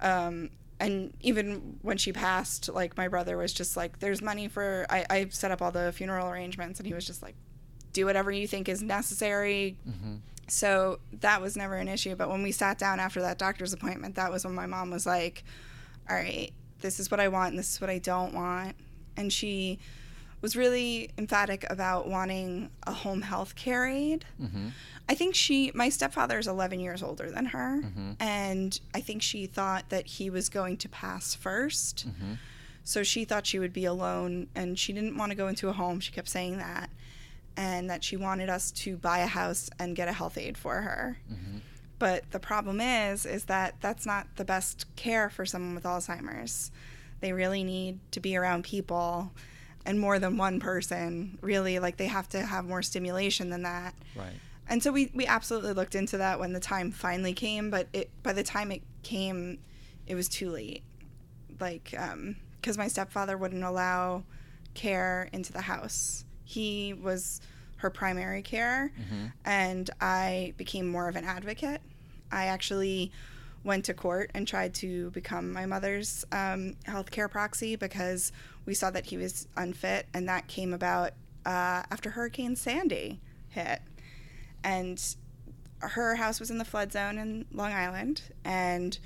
Um, 0.00 0.50
and 0.78 1.12
even 1.20 1.78
when 1.82 1.96
she 1.96 2.12
passed, 2.12 2.68
like 2.68 2.96
my 2.96 3.08
brother 3.08 3.36
was 3.36 3.52
just 3.52 3.76
like, 3.76 3.98
"There's 3.98 4.20
money 4.20 4.48
for." 4.48 4.86
I, 4.90 5.06
I 5.08 5.28
set 5.30 5.50
up 5.50 5.62
all 5.62 5.70
the 5.70 5.92
funeral 5.92 6.28
arrangements, 6.28 6.78
and 6.78 6.86
he 6.86 6.94
was 6.94 7.06
just 7.06 7.22
like, 7.22 7.34
"Do 7.92 8.04
whatever 8.04 8.30
you 8.30 8.46
think 8.46 8.68
is 8.68 8.82
necessary." 8.82 9.78
Mm-hmm. 9.88 10.16
So 10.48 11.00
that 11.20 11.40
was 11.40 11.56
never 11.56 11.74
an 11.76 11.88
issue. 11.88 12.14
But 12.14 12.28
when 12.28 12.42
we 12.42 12.52
sat 12.52 12.78
down 12.78 13.00
after 13.00 13.20
that 13.22 13.38
doctor's 13.38 13.72
appointment, 13.72 14.14
that 14.16 14.30
was 14.30 14.44
when 14.44 14.54
my 14.54 14.66
mom 14.66 14.90
was 14.90 15.06
like, 15.06 15.44
"All 16.10 16.16
right, 16.16 16.52
this 16.80 17.00
is 17.00 17.10
what 17.10 17.20
I 17.20 17.28
want, 17.28 17.50
and 17.50 17.58
this 17.58 17.72
is 17.74 17.80
what 17.80 17.90
I 17.90 17.98
don't 17.98 18.34
want," 18.34 18.76
and 19.16 19.32
she 19.32 19.78
was 20.40 20.56
really 20.56 21.10
emphatic 21.18 21.64
about 21.70 22.08
wanting 22.08 22.70
a 22.86 22.92
home 22.92 23.22
health 23.22 23.54
care 23.56 23.86
aide. 23.86 24.24
Mm-hmm. 24.40 24.68
I 25.08 25.14
think 25.14 25.34
she, 25.34 25.70
my 25.74 25.88
stepfather 25.88 26.38
is 26.38 26.46
11 26.46 26.80
years 26.80 27.02
older 27.02 27.30
than 27.30 27.46
her, 27.46 27.80
mm-hmm. 27.82 28.12
and 28.20 28.78
I 28.94 29.00
think 29.00 29.22
she 29.22 29.46
thought 29.46 29.88
that 29.90 30.06
he 30.06 30.30
was 30.30 30.48
going 30.48 30.76
to 30.78 30.88
pass 30.88 31.36
1st 31.36 32.06
mm-hmm. 32.06 32.32
So 32.84 33.02
she 33.02 33.24
thought 33.24 33.48
she 33.48 33.58
would 33.58 33.72
be 33.72 33.84
alone, 33.84 34.46
and 34.54 34.78
she 34.78 34.92
didn't 34.92 35.18
want 35.18 35.30
to 35.30 35.36
go 35.36 35.48
into 35.48 35.68
a 35.68 35.72
home. 35.72 35.98
She 35.98 36.12
kept 36.12 36.28
saying 36.28 36.58
that, 36.58 36.88
and 37.56 37.90
that 37.90 38.04
she 38.04 38.16
wanted 38.16 38.48
us 38.48 38.70
to 38.70 38.96
buy 38.96 39.18
a 39.18 39.26
house 39.26 39.68
and 39.80 39.96
get 39.96 40.06
a 40.06 40.12
health 40.12 40.38
aide 40.38 40.56
for 40.56 40.82
her. 40.82 41.18
But 41.98 42.30
the 42.30 42.38
problem 42.38 42.80
is, 42.80 43.26
is 43.26 43.46
that 43.46 43.74
that's 43.80 44.06
not 44.06 44.28
the 44.36 44.44
best 44.44 44.86
care 44.94 45.28
for 45.30 45.44
someone 45.44 45.74
with 45.74 45.82
Alzheimer's. 45.82 46.70
They 47.20 47.32
really 47.32 47.64
need 47.64 47.98
to 48.12 48.20
be 48.20 48.36
around 48.36 48.62
people 48.62 49.32
and 49.86 49.98
more 49.98 50.18
than 50.18 50.36
one 50.36 50.60
person. 50.60 51.38
Really, 51.40 51.78
like 51.78 51.96
they 51.96 52.08
have 52.08 52.28
to 52.30 52.40
have 52.40 52.66
more 52.66 52.82
stimulation 52.82 53.48
than 53.48 53.62
that. 53.62 53.94
Right. 54.14 54.34
And 54.68 54.82
so 54.82 54.90
we, 54.90 55.10
we 55.14 55.26
absolutely 55.26 55.72
looked 55.72 55.94
into 55.94 56.18
that 56.18 56.40
when 56.40 56.52
the 56.52 56.60
time 56.60 56.90
finally 56.90 57.32
came, 57.32 57.70
but 57.70 57.86
it 57.92 58.10
by 58.22 58.32
the 58.32 58.42
time 58.42 58.72
it 58.72 58.82
came, 59.02 59.58
it 60.06 60.14
was 60.14 60.28
too 60.28 60.50
late. 60.50 60.82
Like, 61.60 61.94
because 62.60 62.76
my 62.76 62.88
stepfather 62.88 63.38
wouldn't 63.38 63.64
allow 63.64 64.24
care 64.74 65.30
into 65.32 65.52
the 65.52 65.62
house. 65.62 66.24
He 66.44 66.92
was 66.92 67.40
her 67.76 67.90
primary 67.90 68.42
care, 68.42 68.92
and 69.44 69.88
I 70.00 70.52
became 70.56 70.86
more 70.88 71.08
of 71.08 71.16
an 71.16 71.24
advocate. 71.24 71.80
I 72.30 72.46
actually 72.46 73.12
went 73.64 73.84
to 73.86 73.94
court 73.94 74.30
and 74.34 74.46
tried 74.46 74.74
to 74.74 75.10
become 75.10 75.52
my 75.52 75.66
mother's 75.66 76.24
um, 76.32 76.76
health 76.84 77.10
care 77.10 77.28
proxy 77.28 77.76
because 77.76 78.32
we 78.66 78.74
saw 78.74 78.90
that 78.90 79.06
he 79.06 79.16
was 79.16 79.48
unfit, 79.56 80.06
and 80.12 80.28
that 80.28 80.48
came 80.48 80.74
about 80.74 81.12
uh, 81.44 81.82
after 81.90 82.10
Hurricane 82.10 82.56
Sandy 82.56 83.20
hit 83.48 83.80
and 84.66 85.16
her 85.78 86.16
house 86.16 86.40
was 86.40 86.50
in 86.50 86.58
the 86.58 86.64
flood 86.64 86.92
zone 86.92 87.18
in 87.18 87.46
Long 87.52 87.72
Island, 87.72 88.22
and 88.44 88.98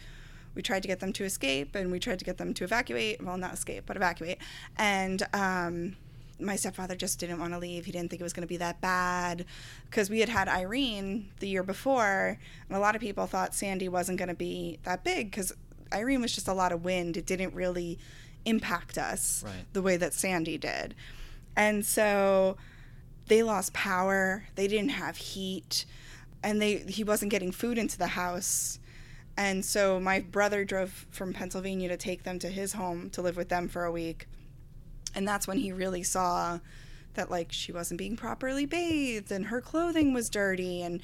we 0.55 0.63
tried 0.63 0.81
to 0.83 0.89
get 0.89 1.01
them 1.01 1.13
to 1.13 1.25
escape, 1.25 1.75
and 1.75 1.93
we 1.93 1.99
tried 1.99 2.19
to 2.19 2.25
get 2.25 2.39
them 2.39 2.55
to 2.55 2.65
evacuate. 2.65 3.23
Well, 3.23 3.37
not 3.37 3.53
escape, 3.53 3.85
but 3.87 3.97
evacuate. 3.97 4.39
And 4.79 5.23
um, 5.35 5.97
my 6.41 6.57
stepfather 6.57 6.97
just 6.97 7.19
didn't 7.19 7.39
want 7.39 7.53
to 7.53 7.59
leave. 7.59 7.85
He 7.85 7.93
didn't 7.93 8.09
think 8.09 8.21
it 8.21 8.25
was 8.25 8.33
going 8.33 8.47
to 8.47 8.49
be 8.49 8.57
that 8.57 8.81
bad 8.81 9.45
because 9.85 10.09
we 10.09 10.21
had 10.21 10.31
had 10.31 10.49
Irene 10.49 11.31
the 11.41 11.49
year 11.49 11.63
before, 11.63 12.39
and 12.69 12.77
a 12.77 12.81
lot 12.81 12.95
of 12.95 13.03
people 13.03 13.27
thought 13.27 13.55
Sandy 13.55 13.89
wasn't 13.89 14.19
going 14.19 14.29
to 14.29 14.35
be 14.35 14.79
that 14.85 15.05
big 15.05 15.31
because 15.31 15.53
Irene 15.93 16.23
was 16.23 16.35
just 16.35 16.49
a 16.49 16.55
lot 16.55 16.73
of 16.73 16.85
wind. 16.85 17.17
It 17.17 17.27
didn't 17.27 17.55
really 17.55 17.99
impact 18.45 18.97
us 18.99 19.43
Right. 19.45 19.65
the 19.73 19.83
way 19.83 19.97
that 19.97 20.15
Sandy 20.15 20.59
did. 20.59 20.95
And 21.57 21.85
so 21.85 22.57
they 23.27 23.43
lost 23.43 23.73
power. 23.73 24.45
They 24.55 24.67
didn't 24.67 24.91
have 24.91 25.17
heat, 25.17 25.85
and 26.43 26.61
they 26.61 26.79
he 26.79 27.05
wasn't 27.05 27.31
getting 27.31 27.53
food 27.53 27.79
into 27.79 27.99
the 27.99 28.09
house. 28.09 28.79
And 29.37 29.65
so 29.65 29.99
my 30.01 30.21
brother 30.21 30.65
drove 30.65 31.07
from 31.11 31.33
Pennsylvania 31.33 31.89
to 31.89 31.97
take 31.97 32.25
them 32.25 32.39
to 32.41 32.49
his 32.49 32.73
home 32.75 33.11
to 33.11 33.23
live 33.23 33.37
with 33.37 33.49
them 33.49 33.69
for 33.69 33.85
a 33.85 33.93
week. 33.93 34.27
And 35.15 35.27
that's 35.27 35.47
when 35.49 35.59
he 35.59 35.73
really 35.73 36.03
saw 36.03 36.59
that 37.15 37.31
like 37.31 37.51
she 37.51 37.73
wasn't 37.73 37.99
being 37.99 38.17
properly 38.17 38.67
bathed 38.67 39.33
and 39.33 39.47
her 39.47 39.61
clothing 39.61 40.13
was 40.13 40.31
dirty 40.31 40.83
and 40.83 41.01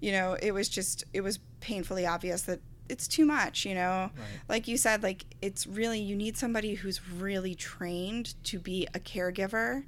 you 0.00 0.12
know, 0.12 0.36
it 0.42 0.52
was 0.52 0.68
just 0.68 1.04
it 1.14 1.22
was 1.22 1.38
painfully 1.60 2.06
obvious 2.06 2.42
that 2.42 2.60
it's 2.88 3.08
too 3.08 3.24
much, 3.24 3.64
you 3.64 3.74
know. 3.74 4.10
Like 4.48 4.68
you 4.68 4.76
said 4.76 5.02
like 5.02 5.24
it's 5.42 5.66
really 5.66 6.00
you 6.00 6.16
need 6.16 6.36
somebody 6.36 6.74
who's 6.74 7.08
really 7.10 7.54
trained 7.54 8.34
to 8.44 8.58
be 8.58 8.86
a 8.94 8.98
caregiver 8.98 9.84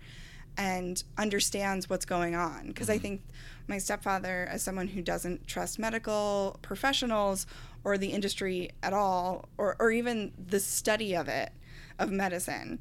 and 0.57 1.03
understands 1.17 1.89
what's 1.89 2.05
going 2.05 2.35
on. 2.35 2.69
Because 2.69 2.91
I 2.91 2.95
mm-hmm. 2.95 3.03
think 3.03 3.23
my 3.69 3.79
stepfather 3.79 4.49
as 4.51 4.63
someone 4.63 4.89
who 4.89 5.03
doesn't 5.03 5.47
trust 5.47 5.79
medical 5.79 6.59
professionals 6.63 7.47
or 7.85 7.97
the 7.97 8.09
industry 8.09 8.71
at 8.83 8.93
all 8.93 9.49
or 9.57 9.77
or 9.79 9.91
even 9.91 10.33
the 10.49 10.61
study 10.61 11.15
of 11.15 11.29
it 11.29 11.53
of 11.99 12.11
medicine 12.11 12.81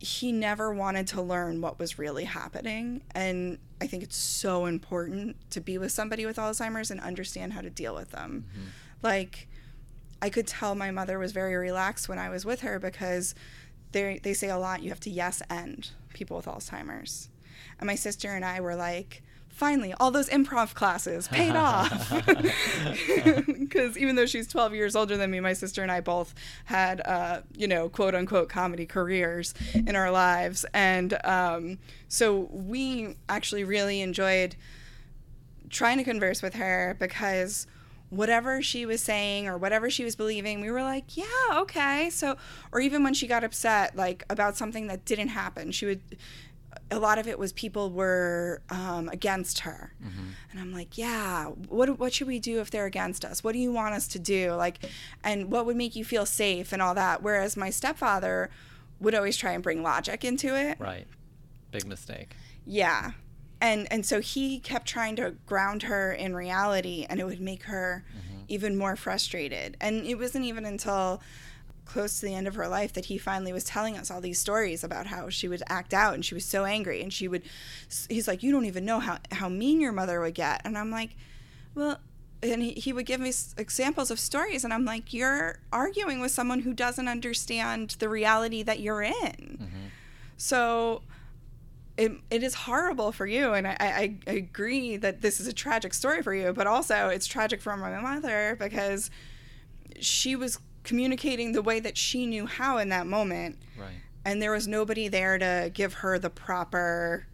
he 0.00 0.32
never 0.32 0.72
wanted 0.72 1.06
to 1.06 1.22
learn 1.22 1.62
what 1.62 1.78
was 1.78 1.98
really 1.98 2.24
happening. 2.24 3.02
And 3.14 3.58
i 3.80 3.86
think 3.86 4.02
it's 4.02 4.16
so 4.16 4.66
important 4.66 5.36
to 5.50 5.60
be 5.60 5.76
with 5.76 5.92
somebody 5.92 6.24
with 6.24 6.36
alzheimer's 6.36 6.90
and 6.90 7.00
understand 7.00 7.52
how 7.52 7.60
to 7.60 7.68
deal 7.68 7.94
with 7.94 8.10
them 8.12 8.44
mm-hmm. 8.48 8.68
Like 9.04 9.46
i 10.20 10.28
could 10.28 10.46
tell 10.46 10.74
my 10.74 10.90
mother 10.90 11.18
was 11.18 11.30
very 11.32 11.54
relaxed 11.54 12.08
when 12.08 12.18
i 12.18 12.28
was 12.28 12.44
with 12.44 12.62
her 12.62 12.80
because 12.80 13.34
they 13.94 14.18
they 14.22 14.34
say 14.34 14.50
a 14.50 14.58
lot 14.58 14.82
you 14.82 14.90
have 14.90 15.00
to 15.00 15.10
yes 15.10 15.42
and 15.48 15.90
people 16.12 16.36
with 16.36 16.46
alzheimer's. 16.46 17.30
And 17.78 17.86
my 17.86 17.94
sister 17.94 18.30
and 18.30 18.44
i 18.44 18.60
were 18.60 18.76
like 18.76 19.22
finally 19.48 19.94
all 20.00 20.10
those 20.10 20.28
improv 20.28 20.74
classes 20.74 21.28
paid 21.28 21.56
off. 21.56 22.12
Because 23.46 23.96
even 23.98 24.14
though 24.14 24.26
she's 24.26 24.46
12 24.46 24.74
years 24.74 24.94
older 24.94 25.16
than 25.16 25.30
me 25.30 25.40
my 25.40 25.52
sister 25.52 25.82
and 25.82 25.90
i 25.90 26.00
both 26.00 26.34
had 26.66 27.00
uh, 27.04 27.40
you 27.56 27.66
know 27.66 27.88
quote 27.88 28.14
unquote 28.14 28.48
comedy 28.48 28.86
careers 28.86 29.54
in 29.74 29.96
our 29.96 30.10
lives. 30.10 30.66
And 30.74 31.18
um, 31.24 31.78
so 32.08 32.48
we 32.50 33.16
actually 33.28 33.64
really 33.64 34.00
enjoyed 34.00 34.56
trying 35.70 35.98
to 35.98 36.04
converse 36.04 36.42
with 36.42 36.54
her 36.54 36.96
because 37.00 37.66
whatever 38.16 38.62
she 38.62 38.86
was 38.86 39.00
saying 39.00 39.46
or 39.46 39.56
whatever 39.58 39.90
she 39.90 40.04
was 40.04 40.16
believing 40.16 40.60
we 40.60 40.70
were 40.70 40.82
like 40.82 41.16
yeah 41.16 41.24
okay. 41.52 42.10
So 42.10 42.36
or 42.72 42.80
even 42.80 43.02
when 43.02 43.14
she 43.14 43.26
got 43.26 43.44
upset 43.44 43.96
like 43.96 44.24
about 44.30 44.56
something 44.56 44.86
that 44.88 45.04
didn't 45.04 45.28
happen 45.28 45.70
she 45.72 45.86
would 45.86 46.00
a 46.90 46.98
lot 46.98 47.18
of 47.18 47.26
it 47.26 47.38
was 47.38 47.52
people 47.52 47.90
were 47.90 48.60
um, 48.68 49.08
against 49.08 49.60
her. 49.60 49.94
And 50.50 50.60
i'm 50.60 50.72
like 50.72 50.98
yeah 50.98 51.46
what, 51.46 51.98
what 51.98 52.12
should 52.12 52.26
we 52.26 52.38
do 52.38 52.60
if 52.60 52.70
they're 52.70 52.84
against 52.86 53.24
us? 53.24 53.42
What 53.42 53.52
do 53.52 53.58
you 53.58 53.72
want 53.72 53.94
us 53.94 54.06
to 54.08 54.18
do? 54.18 54.52
Like 54.52 54.78
and 55.22 55.50
what 55.50 55.66
would 55.66 55.76
make 55.76 55.96
you 55.96 56.04
feel 56.04 56.26
safe 56.26 56.72
and 56.72 56.80
all 56.82 56.94
that? 56.94 57.22
Whereas 57.22 57.56
my 57.56 57.70
stepfather 57.70 58.50
would 59.00 59.14
always 59.14 59.36
try 59.36 59.52
and 59.52 59.62
bring 59.62 59.82
logic 59.82 60.24
into 60.24 60.56
it. 60.56 60.78
Right. 60.78 61.06
Big 61.72 61.86
mistake. 61.86 62.36
yeah. 62.66 63.12
And 63.64 63.90
and 63.90 64.04
so 64.04 64.20
he 64.20 64.60
kept 64.60 64.86
trying 64.86 65.16
to 65.16 65.36
ground 65.46 65.84
her 65.84 66.12
in 66.12 66.36
reality 66.36 67.06
and 67.08 67.18
it 67.18 67.24
would 67.24 67.40
make 67.40 67.62
her 67.62 68.04
mm-hmm. 68.10 68.42
even 68.46 68.76
more 68.76 68.94
frustrated. 68.94 69.78
And 69.80 70.04
it 70.06 70.16
wasn't 70.16 70.44
even 70.44 70.66
until 70.66 71.22
close 71.86 72.20
to 72.20 72.26
the 72.26 72.34
end 72.34 72.46
of 72.46 72.56
her 72.56 72.68
life 72.68 72.92
that 72.92 73.06
he 73.06 73.16
finally 73.16 73.54
was 73.54 73.64
telling 73.64 73.96
us 73.96 74.10
all 74.10 74.20
these 74.20 74.38
stories 74.38 74.84
about 74.84 75.06
how 75.06 75.30
she 75.30 75.48
would 75.48 75.62
act 75.66 75.94
out 75.94 76.14
and 76.14 76.24
she 76.24 76.34
was 76.34 76.44
so 76.44 76.64
angry 76.64 77.02
and 77.02 77.12
she 77.12 77.28
would 77.28 77.42
he's 78.08 78.26
like 78.26 78.42
you 78.42 78.50
don't 78.50 78.64
even 78.64 78.84
know 78.84 79.00
how 79.00 79.18
how 79.32 79.48
mean 79.48 79.80
your 79.80 79.92
mother 79.92 80.20
would 80.20 80.34
get. 80.34 80.60
And 80.64 80.76
I'm 80.76 80.90
like, 80.90 81.16
well, 81.74 81.98
and 82.42 82.60
he, 82.60 82.72
he 82.72 82.92
would 82.92 83.06
give 83.06 83.20
me 83.20 83.32
examples 83.56 84.10
of 84.10 84.20
stories 84.20 84.64
and 84.64 84.74
i'm 84.74 84.84
like 84.84 85.14
you're 85.14 85.60
arguing 85.72 86.20
with 86.20 86.30
someone 86.30 86.60
who 86.60 86.74
doesn't 86.74 87.08
understand 87.08 87.96
the 88.00 88.08
reality 88.10 88.62
that 88.62 88.80
you're 88.80 89.00
in 89.00 89.12
mm-hmm. 89.14 89.86
so 90.36 91.00
it, 91.96 92.12
it 92.30 92.42
is 92.42 92.54
horrible 92.54 93.12
for 93.12 93.26
you 93.26 93.54
and 93.54 93.66
I, 93.66 93.76
I, 93.80 94.16
I 94.26 94.30
agree 94.32 94.96
that 94.96 95.20
this 95.20 95.38
is 95.40 95.46
a 95.46 95.52
tragic 95.52 95.94
story 95.94 96.22
for 96.22 96.34
you 96.34 96.52
but 96.52 96.66
also 96.66 97.08
it's 97.08 97.26
tragic 97.26 97.60
for 97.60 97.76
my 97.76 98.00
mother 98.00 98.56
because 98.58 99.10
she 100.00 100.34
was 100.34 100.58
communicating 100.82 101.52
the 101.52 101.62
way 101.62 101.80
that 101.80 101.96
she 101.96 102.26
knew 102.26 102.46
how 102.46 102.78
in 102.78 102.88
that 102.90 103.06
moment 103.06 103.58
Right. 103.78 103.88
and 104.24 104.42
there 104.42 104.52
was 104.52 104.66
nobody 104.66 105.08
there 105.08 105.38
to 105.38 105.70
give 105.72 105.94
her 105.94 106.18
the 106.18 106.30
proper 106.30 107.26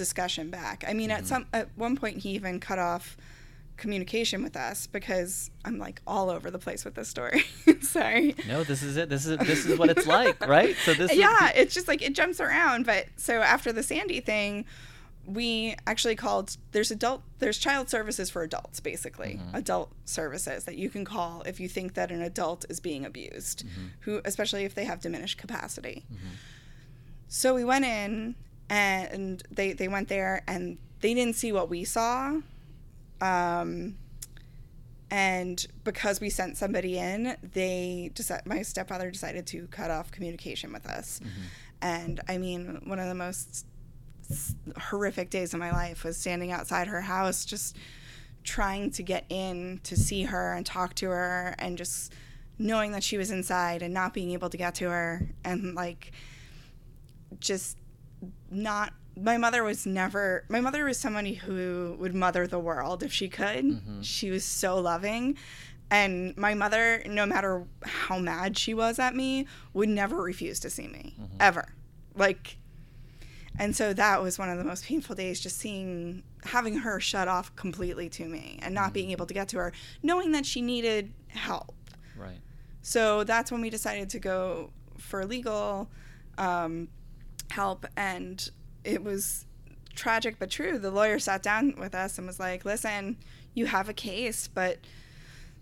discussion 0.00 0.50
back. 0.50 0.82
I 0.88 0.94
mean, 0.94 1.10
at 1.10 1.18
mm-hmm. 1.18 1.26
some 1.26 1.46
at 1.52 1.68
one 1.76 1.94
point 1.94 2.18
he 2.18 2.30
even 2.30 2.58
cut 2.58 2.78
off 2.78 3.18
communication 3.80 4.42
with 4.42 4.56
us 4.56 4.86
because 4.86 5.50
I'm 5.64 5.78
like 5.78 6.00
all 6.06 6.30
over 6.30 6.50
the 6.50 6.58
place 6.58 6.84
with 6.84 6.94
this 6.94 7.08
story. 7.08 7.44
Sorry. 7.80 8.36
No, 8.46 8.62
this 8.62 8.82
is 8.82 8.96
it. 8.96 9.08
This 9.08 9.26
is 9.26 9.38
this 9.38 9.66
is 9.66 9.78
what 9.78 9.90
it's 9.90 10.06
like, 10.06 10.46
right? 10.46 10.76
So 10.84 10.94
this 10.94 11.14
yeah, 11.14 11.50
it's 11.54 11.74
just 11.74 11.88
like 11.88 12.02
it 12.02 12.14
jumps 12.14 12.40
around. 12.40 12.86
But 12.86 13.06
so 13.16 13.40
after 13.40 13.72
the 13.72 13.82
Sandy 13.82 14.20
thing, 14.20 14.64
we 15.26 15.74
actually 15.86 16.14
called 16.14 16.56
there's 16.72 16.90
adult 16.90 17.22
there's 17.40 17.58
child 17.58 17.90
services 17.90 18.30
for 18.30 18.42
adults 18.42 18.80
basically 18.80 19.38
mm-hmm. 19.40 19.54
adult 19.54 19.92
services 20.04 20.64
that 20.64 20.76
you 20.76 20.88
can 20.88 21.04
call 21.04 21.42
if 21.42 21.60
you 21.60 21.68
think 21.68 21.94
that 21.94 22.10
an 22.10 22.22
adult 22.22 22.64
is 22.70 22.80
being 22.80 23.04
abused 23.04 23.66
mm-hmm. 23.66 23.88
who 24.00 24.20
especially 24.24 24.64
if 24.64 24.74
they 24.74 24.84
have 24.84 24.98
diminished 24.98 25.36
capacity 25.36 26.04
mm-hmm. 26.10 26.34
so 27.28 27.54
we 27.54 27.64
went 27.64 27.84
in 27.84 28.34
and 28.70 29.42
they 29.50 29.72
they 29.72 29.88
went 29.88 30.08
there 30.08 30.42
and 30.48 30.78
they 31.00 31.14
didn't 31.14 31.36
see 31.36 31.52
what 31.52 31.68
we 31.68 31.84
saw. 31.84 32.40
Um, 33.20 33.96
and 35.10 35.66
because 35.82 36.20
we 36.20 36.30
sent 36.30 36.56
somebody 36.56 36.98
in, 36.98 37.36
they 37.42 38.12
decided, 38.14 38.46
my 38.46 38.62
stepfather 38.62 39.10
decided 39.10 39.46
to 39.48 39.66
cut 39.68 39.90
off 39.90 40.10
communication 40.12 40.72
with 40.72 40.86
us. 40.86 41.20
Mm-hmm. 41.20 41.40
And 41.82 42.20
I 42.28 42.38
mean, 42.38 42.82
one 42.84 42.98
of 42.98 43.08
the 43.08 43.14
most 43.14 43.66
horrific 44.78 45.30
days 45.30 45.52
of 45.52 45.58
my 45.58 45.72
life 45.72 46.04
was 46.04 46.16
standing 46.16 46.52
outside 46.52 46.86
her 46.86 47.00
house, 47.00 47.44
just 47.44 47.76
trying 48.44 48.90
to 48.92 49.02
get 49.02 49.24
in 49.28 49.80
to 49.82 49.96
see 49.96 50.22
her 50.22 50.54
and 50.54 50.64
talk 50.64 50.94
to 50.94 51.10
her, 51.10 51.54
and 51.58 51.76
just 51.76 52.12
knowing 52.58 52.92
that 52.92 53.02
she 53.02 53.18
was 53.18 53.30
inside 53.30 53.82
and 53.82 53.92
not 53.92 54.14
being 54.14 54.30
able 54.30 54.48
to 54.48 54.56
get 54.56 54.76
to 54.76 54.88
her, 54.88 55.28
and 55.44 55.74
like 55.74 56.12
just 57.40 57.76
not. 58.50 58.92
My 59.16 59.36
mother 59.36 59.62
was 59.62 59.86
never. 59.86 60.44
My 60.48 60.60
mother 60.60 60.84
was 60.84 60.98
somebody 60.98 61.34
who 61.34 61.96
would 61.98 62.14
mother 62.14 62.46
the 62.46 62.58
world 62.58 63.02
if 63.02 63.12
she 63.12 63.28
could. 63.28 63.64
Mm-hmm. 63.64 64.02
She 64.02 64.30
was 64.30 64.44
so 64.44 64.78
loving. 64.78 65.36
And 65.90 66.36
my 66.36 66.54
mother, 66.54 67.02
no 67.06 67.26
matter 67.26 67.64
how 67.82 68.18
mad 68.18 68.56
she 68.56 68.74
was 68.74 68.98
at 68.98 69.14
me, 69.16 69.46
would 69.74 69.88
never 69.88 70.22
refuse 70.22 70.60
to 70.60 70.70
see 70.70 70.86
me, 70.86 71.14
mm-hmm. 71.20 71.36
ever. 71.40 71.74
Like, 72.14 72.58
and 73.58 73.74
so 73.74 73.92
that 73.92 74.22
was 74.22 74.38
one 74.38 74.48
of 74.48 74.58
the 74.58 74.64
most 74.64 74.84
painful 74.84 75.16
days, 75.16 75.40
just 75.40 75.58
seeing, 75.58 76.22
having 76.44 76.78
her 76.78 77.00
shut 77.00 77.26
off 77.26 77.54
completely 77.56 78.08
to 78.10 78.24
me 78.24 78.60
and 78.62 78.72
not 78.72 78.92
being 78.92 79.06
mm-hmm. 79.06 79.12
able 79.12 79.26
to 79.26 79.34
get 79.34 79.48
to 79.48 79.56
her, 79.56 79.72
knowing 80.02 80.30
that 80.32 80.46
she 80.46 80.62
needed 80.62 81.12
help. 81.26 81.74
Right. 82.16 82.38
So 82.82 83.24
that's 83.24 83.50
when 83.50 83.60
we 83.60 83.68
decided 83.68 84.10
to 84.10 84.20
go 84.20 84.70
for 84.96 85.26
legal 85.26 85.90
um, 86.38 86.88
help. 87.50 87.84
And 87.96 88.48
it 88.84 89.02
was 89.02 89.46
tragic 89.94 90.36
but 90.38 90.50
true. 90.50 90.78
The 90.78 90.90
lawyer 90.90 91.18
sat 91.18 91.42
down 91.42 91.74
with 91.78 91.94
us 91.94 92.18
and 92.18 92.26
was 92.26 92.40
like, 92.40 92.64
listen, 92.64 93.16
you 93.54 93.66
have 93.66 93.88
a 93.88 93.92
case, 93.92 94.48
but 94.48 94.78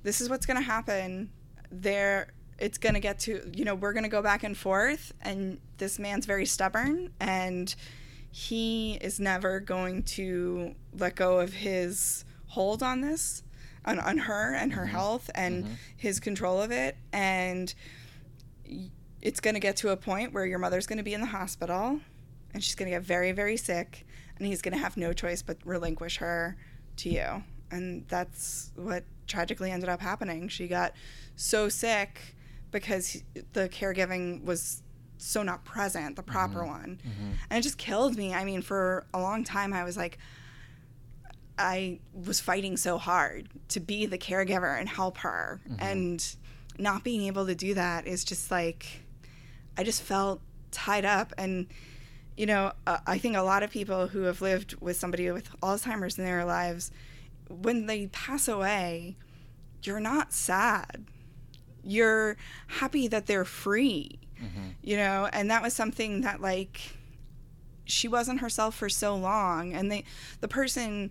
this 0.03 0.21
is 0.21 0.29
what's 0.31 0.47
going 0.47 0.57
to 0.59 0.63
happen. 0.63 1.31
There, 1.71 2.33
it's 2.59 2.79
going 2.79 2.95
to 2.95 3.01
get 3.01 3.19
to, 3.21 3.51
you 3.55 3.65
know, 3.65 3.75
we're 3.75 3.93
going 3.93 4.05
to 4.05 4.09
go 4.09 4.23
back 4.23 4.45
and 4.45 4.57
forth. 4.57 5.13
And 5.21 5.59
this 5.79 5.99
man's 5.99 6.27
very 6.27 6.47
stubborn 6.47 7.11
and 7.21 7.75
he 8.31 8.99
is 9.01 9.19
never 9.19 9.61
going 9.61 10.03
to 10.03 10.75
let 10.97 11.17
go 11.17 11.41
of 11.41 11.53
his 11.53 12.25
hold 12.49 12.83
on 12.83 13.01
this 13.01 13.43
on, 13.85 13.99
on 13.99 14.19
her 14.19 14.55
and 14.55 14.73
her 14.75 14.83
mm-hmm. 14.83 14.91
health 14.91 15.31
and 15.35 15.65
mm-hmm. 15.65 15.75
his 15.97 16.21
control 16.21 16.61
of 16.61 16.71
it 16.71 16.97
and 17.13 17.75
it's 19.21 19.41
going 19.41 19.55
to 19.55 19.61
get 19.61 19.77
to 19.77 19.91
a 19.91 19.97
point 19.97 20.33
where 20.33 20.47
your 20.47 20.59
mother's 20.59 20.87
going 20.87 20.99
to 20.99 21.03
be 21.03 21.15
in 21.15 21.21
the 21.21 21.27
hospital 21.27 22.01
and 22.59 22.65
she's 22.65 22.75
going 22.75 22.91
to 22.91 22.97
get 22.97 23.05
very 23.05 23.31
very 23.31 23.57
sick 23.57 24.05
and 24.37 24.45
he's 24.49 24.61
going 24.61 24.73
to 24.73 24.81
have 24.81 24.97
no 24.97 25.13
choice 25.13 25.43
but 25.43 25.59
relinquish 25.65 26.17
her 26.17 26.57
to 26.97 27.09
you. 27.09 27.45
And 27.71 28.05
that's 28.09 28.73
what 28.75 29.05
tragically 29.29 29.71
ended 29.71 29.89
up 29.89 30.01
happening. 30.01 30.49
She 30.49 30.67
got 30.67 30.93
so 31.37 31.69
sick 31.69 32.35
because 32.73 33.11
he- 33.11 33.23
the 33.53 33.69
caregiving 33.69 34.43
was 34.45 34.83
so 35.19 35.45
not 35.45 35.65
present 35.65 36.17
the 36.17 36.23
proper 36.25 36.61
mm-hmm. 36.61 36.69
one. 36.69 37.01
Mm-hmm. 37.07 37.31
And 37.49 37.59
it 37.61 37.63
just 37.63 37.79
killed 37.79 38.17
me. 38.17 38.35
I 38.35 38.45
mean 38.45 38.61
for 38.61 39.07
a 39.15 39.21
long 39.21 39.45
time 39.45 39.73
i 39.73 39.85
was 39.85 39.97
like 39.97 40.19
I 41.57 42.01
was 42.13 42.41
fighting 42.41 42.77
so 42.77 42.99
hard 42.99 43.49
to 43.69 43.79
be 43.79 44.07
the 44.07 44.19
caregiver 44.19 44.77
and 44.77 44.89
help 44.89 45.19
her. 45.19 45.61
Mm-hmm. 45.69 45.83
And 45.83 46.37
not 46.77 47.05
being 47.05 47.23
able 47.23 47.47
to 47.47 47.55
do 47.57 47.75
that 47.75 48.07
is 48.07 48.25
just 48.25 48.53
like, 48.53 49.03
I 49.77 49.83
just 49.83 50.03
felt 50.03 50.41
tied 50.71 51.05
up. 51.05 51.33
And, 51.37 51.67
you 52.39 52.47
know, 52.47 52.73
uh, 52.87 52.99
I 53.05 53.19
think 53.19 53.37
a 53.37 53.43
lot 53.43 53.65
of 53.65 53.71
people 53.71 54.07
who 54.07 54.23
have 54.23 54.41
lived 54.41 54.77
with 54.81 54.97
somebody 54.97 55.29
with 55.33 55.51
Alzheimer's 55.61 56.19
in 56.19 56.25
their 56.25 56.45
lives, 56.45 56.93
when 57.49 57.87
they 57.87 58.07
pass 58.07 58.47
away, 58.47 59.17
you're 59.83 59.99
not 59.99 60.33
sad. 60.33 61.05
You're 61.83 62.37
happy 62.69 63.09
that 63.09 63.27
they're 63.27 63.45
free, 63.45 64.21
you 64.83 64.97
know? 64.97 65.29
And 65.33 65.51
that 65.51 65.63
was 65.63 65.75
something 65.75 66.21
that, 66.21 66.41
like, 66.41 66.81
she 67.85 68.07
wasn't 68.07 68.41
herself 68.41 68.77
for 68.77 68.89
so 68.89 69.17
long. 69.17 69.73
And 69.73 69.91
they, 69.91 70.05
the 70.41 70.49
person, 70.49 71.11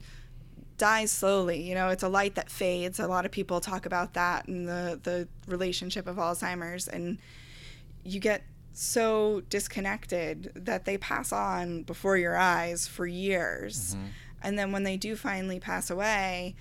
dies 0.78 1.12
slowly. 1.12 1.62
You 1.68 1.76
know, 1.76 1.90
it's 1.90 2.04
a 2.04 2.10
light 2.10 2.36
that 2.36 2.50
fades. 2.50 3.00
A 3.00 3.08
lot 3.08 3.26
of 3.26 3.32
people 3.32 3.60
talk 3.60 3.86
about 3.86 4.13
that 4.13 4.48
and 4.48 4.68
the 4.68 5.00
the 5.04 5.28
relationship 5.48 6.08
of 6.08 6.18
Alzheimer's 6.18 6.88
and 6.88 7.18
you 8.04 8.20
get 8.20 8.44
so 8.78 9.42
disconnected 9.50 10.52
that 10.56 10.86
they 10.86 10.98
pass 10.98 11.32
on 11.32 11.84
before 11.84 12.16
your 12.18 12.38
eyes 12.38 12.88
for 12.88 13.08
years. 13.08 13.96
Mm-hmm. 13.96 14.06
And 14.44 14.60
then 14.60 14.72
when 14.72 14.84
they 14.84 14.98
do 14.98 15.16
finally 15.16 15.60
pass 15.60 15.90
away, 15.90 16.56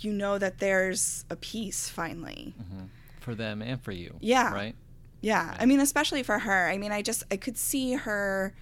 you 0.00 0.12
know 0.12 0.36
that 0.38 0.58
there's 0.58 1.24
a 1.30 1.36
peace 1.36 1.88
finally. 1.88 2.54
Mm-hmm. 2.60 2.86
For 3.20 3.34
them 3.34 3.62
and 3.62 3.80
for 3.80 3.92
you. 3.92 4.16
Yeah. 4.20 4.52
Right. 4.52 4.74
Yeah. 5.20 5.56
I 5.58 5.66
mean, 5.66 5.80
especially 5.80 6.24
for 6.24 6.40
her. 6.40 6.68
I 6.68 6.76
mean, 6.76 6.90
I 6.90 7.02
just 7.02 7.22
I 7.30 7.36
could 7.36 7.56
see 7.56 7.92
her 7.92 8.54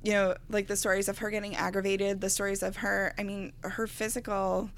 you 0.00 0.12
know, 0.12 0.36
like 0.48 0.68
the 0.68 0.76
stories 0.76 1.08
of 1.08 1.18
her 1.18 1.28
getting 1.28 1.56
aggravated, 1.56 2.20
the 2.20 2.30
stories 2.30 2.62
of 2.62 2.76
her, 2.76 3.12
I 3.18 3.24
mean, 3.24 3.52
her 3.62 3.88
physical 3.88 4.70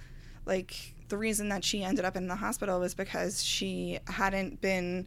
like 0.47 0.95
the 1.09 1.19
reason 1.19 1.51
that 1.51 1.63
she 1.65 1.85
ended 1.85 2.07
up 2.07 2.17
in 2.17 2.29
the 2.29 2.37
hospital 2.37 2.81
was 2.81 2.95
because 2.95 3.45
she 3.45 3.99
hadn't 4.07 4.63
been 4.63 5.07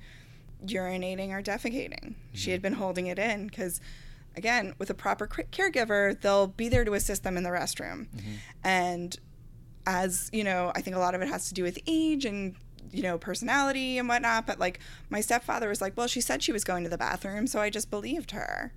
urinating 0.65 1.29
or 1.29 1.41
defecating. 1.41 2.15
She 2.33 2.51
had 2.51 2.59
mm-hmm. 2.59 2.63
been 2.63 2.73
holding 2.73 3.07
it 3.07 3.19
in 3.19 3.49
cuz 3.49 3.81
again, 4.35 4.73
with 4.79 4.89
a 4.89 4.93
proper 4.93 5.27
caregiver, 5.27 6.19
they'll 6.19 6.47
be 6.47 6.69
there 6.69 6.83
to 6.83 6.93
assist 6.93 7.23
them 7.23 7.37
in 7.37 7.43
the 7.43 7.49
restroom. 7.49 8.07
Mm-hmm. 8.07 8.31
And 8.63 9.17
as 9.85 10.29
you 10.33 10.43
know, 10.43 10.71
I 10.75 10.81
think 10.81 10.95
a 10.95 10.99
lot 10.99 11.15
of 11.15 11.21
it 11.21 11.27
has 11.27 11.47
to 11.49 11.53
do 11.53 11.63
with 11.63 11.77
age 11.87 12.25
and 12.25 12.55
you 12.91 13.03
know 13.03 13.17
personality 13.17 13.97
and 13.97 14.07
whatnot. 14.07 14.47
But 14.47 14.59
like 14.59 14.79
my 15.09 15.21
stepfather 15.21 15.69
was 15.69 15.81
like, 15.81 15.95
well, 15.97 16.07
she 16.07 16.21
said 16.21 16.41
she 16.41 16.51
was 16.51 16.63
going 16.63 16.83
to 16.83 16.89
the 16.89 16.97
bathroom, 16.97 17.47
so 17.47 17.59
I 17.59 17.69
just 17.69 17.89
believed 17.89 18.31
her, 18.31 18.73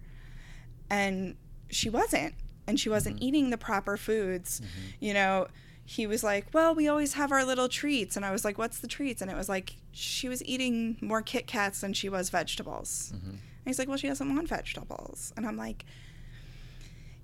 and 0.90 1.36
she 1.68 1.88
wasn't, 1.88 2.34
and 2.66 2.78
she 2.78 2.88
wasn't 2.88 3.16
mm-hmm. 3.16 3.24
eating 3.24 3.50
the 3.50 3.58
proper 3.58 3.96
foods. 3.96 4.60
You 5.00 5.14
know, 5.14 5.48
he 5.86 6.06
was 6.06 6.22
like, 6.22 6.46
well, 6.52 6.74
we 6.74 6.88
always 6.88 7.14
have 7.14 7.32
our 7.32 7.44
little 7.44 7.68
treats, 7.68 8.16
and 8.16 8.24
I 8.24 8.32
was 8.32 8.44
like, 8.44 8.58
what's 8.58 8.80
the 8.80 8.88
treats? 8.88 9.22
And 9.22 9.30
it 9.30 9.36
was 9.36 9.48
like 9.48 9.76
she 9.92 10.28
was 10.28 10.44
eating 10.44 10.96
more 11.00 11.22
Kit 11.22 11.46
Kats 11.46 11.80
than 11.80 11.92
she 11.92 12.08
was 12.08 12.28
vegetables. 12.28 13.12
Mm-hmm. 13.14 13.30
And 13.30 13.40
he's 13.64 13.78
like, 13.78 13.88
well, 13.88 13.96
she 13.96 14.08
doesn't 14.08 14.34
want 14.34 14.48
vegetables, 14.48 15.32
and 15.36 15.46
I'm 15.46 15.56
like 15.56 15.86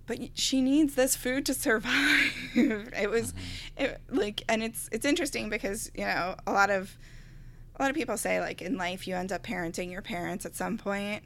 but 0.07 0.19
she 0.35 0.61
needs 0.61 0.95
this 0.95 1.17
food 1.17 1.47
to 1.47 1.55
survive. 1.69 2.33
it 2.55 3.11
was, 3.11 3.33
mm-hmm. 3.33 3.85
it, 3.85 4.01
like, 4.11 4.43
and 4.49 4.63
it's 4.63 4.89
it's 4.93 5.07
interesting 5.07 5.49
because 5.49 5.91
you 5.95 6.05
know 6.05 6.37
a 6.47 6.53
lot 6.53 6.71
of 6.71 6.97
a 7.77 7.83
lot 7.83 7.91
of 7.91 7.97
people 7.97 8.17
say 8.17 8.41
like 8.41 8.61
in 8.61 8.77
life 8.77 9.07
you 9.07 9.15
end 9.15 9.33
up 9.33 9.43
parenting 9.43 9.91
your 9.91 10.03
parents 10.03 10.45
at 10.45 10.55
some 10.55 10.79
point, 10.79 11.23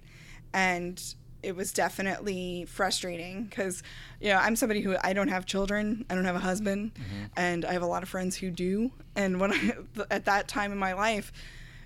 and 0.53 1.15
it 1.47 1.55
was 1.57 1.73
definitely 1.73 2.67
frustrating 2.69 3.45
because 3.45 3.83
you 4.21 4.29
know 4.31 4.37
I'm 4.37 4.57
somebody 4.57 4.81
who 4.81 4.97
I 5.03 5.13
don't 5.13 5.29
have 5.29 5.47
children, 5.47 6.05
I 6.11 6.15
don't 6.15 6.25
have 6.25 6.37
a 6.37 6.41
husband, 6.41 6.93
mm-hmm. 6.95 7.25
and 7.37 7.65
I 7.65 7.73
have 7.73 7.83
a 7.83 7.87
lot 7.87 8.03
of 8.03 8.09
friends 8.09 8.37
who 8.37 8.51
do, 8.51 8.91
and 9.15 9.41
when 9.41 9.53
I 9.53 9.77
at 10.11 10.25
that 10.27 10.49
time 10.49 10.73
in 10.73 10.79
my 10.79 10.93
life. 10.93 11.33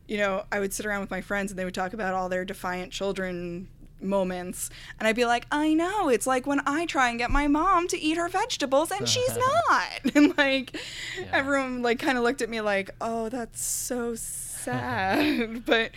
You 0.08 0.18
know, 0.18 0.42
I 0.50 0.58
would 0.58 0.72
sit 0.72 0.86
around 0.86 1.02
with 1.02 1.10
my 1.12 1.20
friends 1.20 1.52
and 1.52 1.58
they 1.58 1.64
would 1.64 1.74
talk 1.74 1.92
about 1.92 2.14
all 2.14 2.28
their 2.28 2.44
defiant 2.44 2.90
children 2.90 3.68
moments 4.02 4.68
and 4.98 5.06
I'd 5.06 5.14
be 5.14 5.24
like, 5.24 5.46
I 5.52 5.72
know, 5.72 6.08
it's 6.08 6.26
like 6.26 6.48
when 6.48 6.60
I 6.66 6.86
try 6.86 7.10
and 7.10 7.18
get 7.18 7.30
my 7.30 7.46
mom 7.46 7.86
to 7.88 7.96
eat 7.96 8.16
her 8.16 8.28
vegetables 8.28 8.90
and 8.90 9.08
she's 9.08 9.36
not. 9.68 9.90
And 10.16 10.36
like 10.36 10.74
Yeah. 11.16 11.26
everyone 11.32 11.82
like 11.82 12.00
kind 12.00 12.18
of 12.18 12.24
looked 12.24 12.42
at 12.42 12.48
me 12.48 12.60
like, 12.60 12.90
"Oh, 13.00 13.28
that's 13.28 13.62
so 13.64 14.16
sad." 14.16 15.64
but 15.64 15.92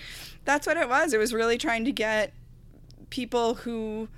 that's 0.45 0.67
what 0.67 0.77
it 0.77 0.87
was. 0.89 1.13
It 1.13 1.17
was 1.17 1.33
really 1.33 1.57
trying 1.57 1.85
to 1.85 1.91
get 1.91 2.33
people 3.13 3.53
who 3.53 4.09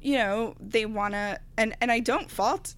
you 0.00 0.18
know, 0.18 0.54
they 0.60 0.86
want 0.86 1.14
to 1.14 1.38
and 1.56 1.74
and 1.80 1.90
I 1.90 2.00
don't 2.00 2.30
fault 2.30 2.74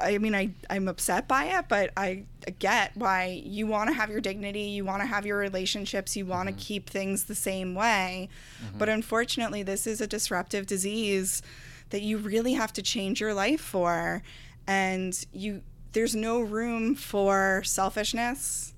I 0.00 0.18
mean, 0.18 0.34
I 0.34 0.50
I'm 0.70 0.86
upset 0.86 1.26
by 1.26 1.46
it, 1.46 1.64
but 1.68 1.90
I 1.96 2.24
get 2.58 2.96
why 2.96 3.42
you 3.44 3.66
want 3.66 3.88
to 3.88 3.94
have 3.94 4.10
your 4.10 4.20
dignity, 4.20 4.62
you 4.62 4.84
want 4.84 5.02
to 5.02 5.06
have 5.06 5.26
your 5.26 5.38
relationships, 5.38 6.16
you 6.16 6.24
want 6.26 6.48
to 6.48 6.52
mm-hmm. 6.52 6.60
keep 6.60 6.90
things 6.90 7.24
the 7.24 7.34
same 7.34 7.74
way. 7.74 8.28
Mm-hmm. 8.62 8.78
But 8.78 8.88
unfortunately, 8.88 9.62
this 9.62 9.86
is 9.86 10.00
a 10.00 10.06
disruptive 10.06 10.66
disease 10.66 11.42
that 11.90 12.02
you 12.02 12.18
really 12.18 12.52
have 12.52 12.72
to 12.74 12.82
change 12.82 13.20
your 13.20 13.34
life 13.34 13.60
for, 13.60 14.22
and 14.66 15.26
you 15.32 15.62
there's 15.92 16.14
no 16.14 16.40
room 16.40 16.94
for 16.94 17.62
selfishness, 17.64 18.74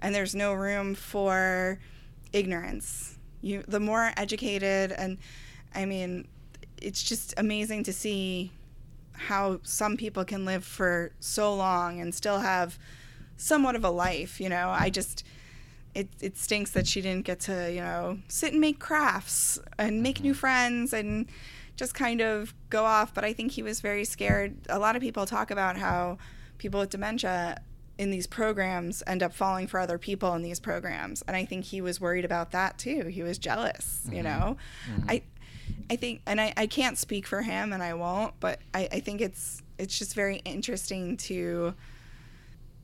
and 0.00 0.14
there's 0.14 0.34
no 0.34 0.52
room 0.52 0.94
for 0.94 1.78
ignorance. 2.32 3.18
You 3.40 3.62
the 3.68 3.80
more 3.80 4.12
educated 4.16 4.90
and 4.90 5.18
I 5.76 5.84
mean, 5.84 6.26
it's 6.80 7.02
just 7.02 7.34
amazing 7.36 7.84
to 7.84 7.92
see 7.92 8.52
how 9.12 9.60
some 9.62 9.96
people 9.96 10.24
can 10.24 10.44
live 10.44 10.64
for 10.64 11.12
so 11.20 11.54
long 11.54 12.00
and 12.00 12.14
still 12.14 12.40
have 12.40 12.78
somewhat 13.36 13.76
of 13.76 13.84
a 13.84 13.90
life, 13.90 14.40
you 14.40 14.48
know. 14.48 14.70
I 14.70 14.90
just 14.90 15.24
it 15.94 16.08
it 16.20 16.36
stinks 16.36 16.70
that 16.72 16.86
she 16.86 17.00
didn't 17.00 17.24
get 17.24 17.40
to, 17.40 17.72
you 17.72 17.80
know, 17.80 18.18
sit 18.28 18.52
and 18.52 18.60
make 18.60 18.78
crafts 18.78 19.58
and 19.78 20.02
make 20.02 20.22
new 20.22 20.32
mm-hmm. 20.32 20.38
friends 20.38 20.92
and 20.92 21.26
just 21.76 21.94
kind 21.94 22.20
of 22.20 22.54
go 22.70 22.84
off. 22.84 23.14
But 23.14 23.24
I 23.24 23.32
think 23.32 23.52
he 23.52 23.62
was 23.62 23.80
very 23.80 24.04
scared. 24.04 24.56
A 24.68 24.78
lot 24.78 24.96
of 24.96 25.02
people 25.02 25.26
talk 25.26 25.50
about 25.50 25.76
how 25.76 26.18
people 26.58 26.80
with 26.80 26.90
dementia 26.90 27.60
in 27.98 28.10
these 28.10 28.26
programs 28.26 29.02
end 29.06 29.22
up 29.22 29.32
falling 29.32 29.66
for 29.66 29.80
other 29.80 29.98
people 29.98 30.34
in 30.34 30.42
these 30.42 30.60
programs 30.60 31.22
and 31.22 31.34
i 31.34 31.44
think 31.44 31.64
he 31.64 31.80
was 31.80 31.98
worried 31.98 32.24
about 32.24 32.50
that 32.50 32.76
too 32.76 33.06
he 33.06 33.22
was 33.22 33.38
jealous 33.38 34.02
you 34.10 34.22
mm-hmm. 34.22 34.24
know 34.24 34.56
i 35.08 35.16
mm-hmm. 35.16 35.26
I 35.90 35.96
think 35.96 36.20
and 36.26 36.40
I, 36.40 36.52
I 36.56 36.66
can't 36.66 36.96
speak 36.98 37.26
for 37.26 37.42
him 37.42 37.72
and 37.72 37.82
i 37.82 37.94
won't 37.94 38.34
but 38.40 38.60
I, 38.74 38.88
I 38.92 39.00
think 39.00 39.20
it's 39.20 39.62
it's 39.78 39.98
just 39.98 40.14
very 40.14 40.36
interesting 40.44 41.16
to 41.18 41.74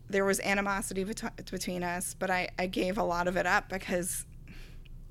there 0.08 0.24
was 0.24 0.40
animosity 0.40 1.04
bet- 1.04 1.50
between 1.50 1.82
us 1.82 2.14
but 2.18 2.30
I, 2.30 2.48
I 2.58 2.66
gave 2.66 2.98
a 2.98 3.02
lot 3.02 3.28
of 3.28 3.36
it 3.36 3.46
up 3.46 3.68
because 3.68 4.26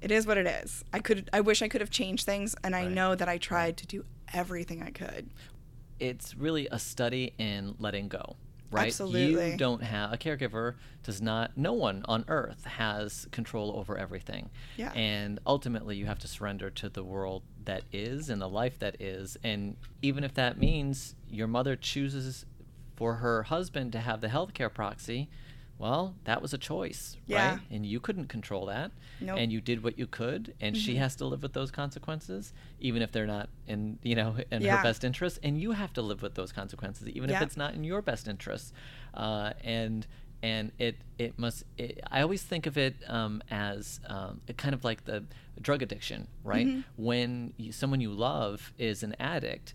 it 0.01 0.10
is 0.12 0.25
what 0.25 0.38
it 0.39 0.47
is. 0.47 0.84
I 0.93 0.99
could 0.99 1.29
i 1.34 1.41
wish 1.41 1.62
i 1.62 1.67
could 1.67 1.81
have 1.81 1.89
changed 1.91 2.25
things 2.25 2.55
and 2.63 2.75
i 2.75 2.84
Right. 2.84 2.91
know 2.91 3.13
that 3.15 3.27
i 3.29 3.38
tried 3.38 3.77
to 3.77 3.88
do 3.88 4.05
everything 4.34 4.81
i 4.84 4.89
could. 4.91 5.29
It's 5.99 6.36
really 6.36 6.67
a 6.71 6.79
study 6.79 7.34
in 7.38 7.75
letting 7.79 8.07
go 8.07 8.36
right 8.71 8.88
Absolutely. 8.88 9.51
you 9.51 9.57
don't 9.57 9.84
have 9.84 10.13
a 10.13 10.17
caregiver 10.17 10.75
does 11.03 11.21
not 11.21 11.51
no 11.57 11.73
one 11.73 12.03
on 12.07 12.23
earth 12.27 12.63
has 12.65 13.27
control 13.31 13.73
over 13.77 13.97
everything 13.97 14.49
Yeah. 14.77 14.91
and 14.93 15.39
ultimately 15.45 15.95
you 15.97 16.05
have 16.05 16.19
to 16.19 16.27
surrender 16.27 16.69
to 16.71 16.89
the 16.89 17.03
world 17.03 17.43
that 17.65 17.84
is 17.91 18.29
and 18.29 18.41
the 18.41 18.47
life 18.49 18.79
that 18.79 19.01
is 19.01 19.38
and 19.43 19.75
even 20.01 20.23
if 20.23 20.34
that 20.36 20.57
means 20.57 21.15
your 21.29 21.47
mother 21.47 21.75
chooses 21.75 22.45
for 22.95 23.15
her 23.15 23.43
husband 23.43 23.91
to 23.93 23.99
have 23.99 24.21
the 24.21 24.27
healthcare 24.27 24.73
proxy 24.73 25.29
well 25.82 26.13
that 26.26 26.41
was 26.41 26.54
a 26.54 26.58
choice 26.58 27.17
Yeah. 27.26 27.38
right 27.54 27.60
and 27.72 27.86
you 27.86 28.00
couldn't 28.00 28.28
control 28.28 28.67
that 28.67 28.91
Nope. 29.20 29.38
and 29.39 29.52
you 29.52 29.60
did 29.62 29.84
what 29.84 29.98
you 29.98 30.08
could 30.08 30.54
and 30.62 30.78
she 30.78 30.96
has 30.96 31.15
to 31.17 31.26
live 31.26 31.41
with 31.44 31.54
those 31.54 31.72
consequences 31.72 32.54
even 32.80 33.02
if 33.02 33.12
they're 33.12 33.26
not 33.38 33.50
in 33.67 33.98
you 34.04 34.15
know 34.15 34.36
in 34.52 34.62
Yeah. 34.62 34.78
her 34.78 34.84
best 34.84 35.04
interest 35.04 35.39
and 35.44 35.60
you 35.60 35.72
have 35.72 35.91
to 35.94 36.02
live 36.02 36.22
with 36.22 36.36
those 36.36 36.52
consequences 36.52 37.08
even 37.10 37.30
if 37.32 37.41
it's 37.41 37.58
not 37.58 37.74
in 37.74 37.84
your 37.84 38.02
best 38.02 38.28
interest 38.28 38.74
uh, 39.15 39.54
and 39.63 40.06
and 40.44 40.72
it 40.80 40.96
it 41.20 41.38
must 41.38 41.63
it, 41.78 42.00
i 42.12 42.22
always 42.22 42.41
think 42.44 42.65
of 42.65 42.78
it 42.78 42.96
um, 43.08 43.41
as 43.52 44.00
um, 44.08 44.41
kind 44.58 44.74
of 44.74 44.84
like 44.84 45.06
the 45.06 45.24
drug 45.62 45.82
addiction 45.82 46.28
right 46.44 46.67
Mm-hmm. 46.67 46.82
when 47.10 47.54
you, 47.58 47.72
someone 47.72 48.02
you 48.02 48.12
love 48.12 48.72
is 48.78 49.04
an 49.04 49.15
addict 49.20 49.74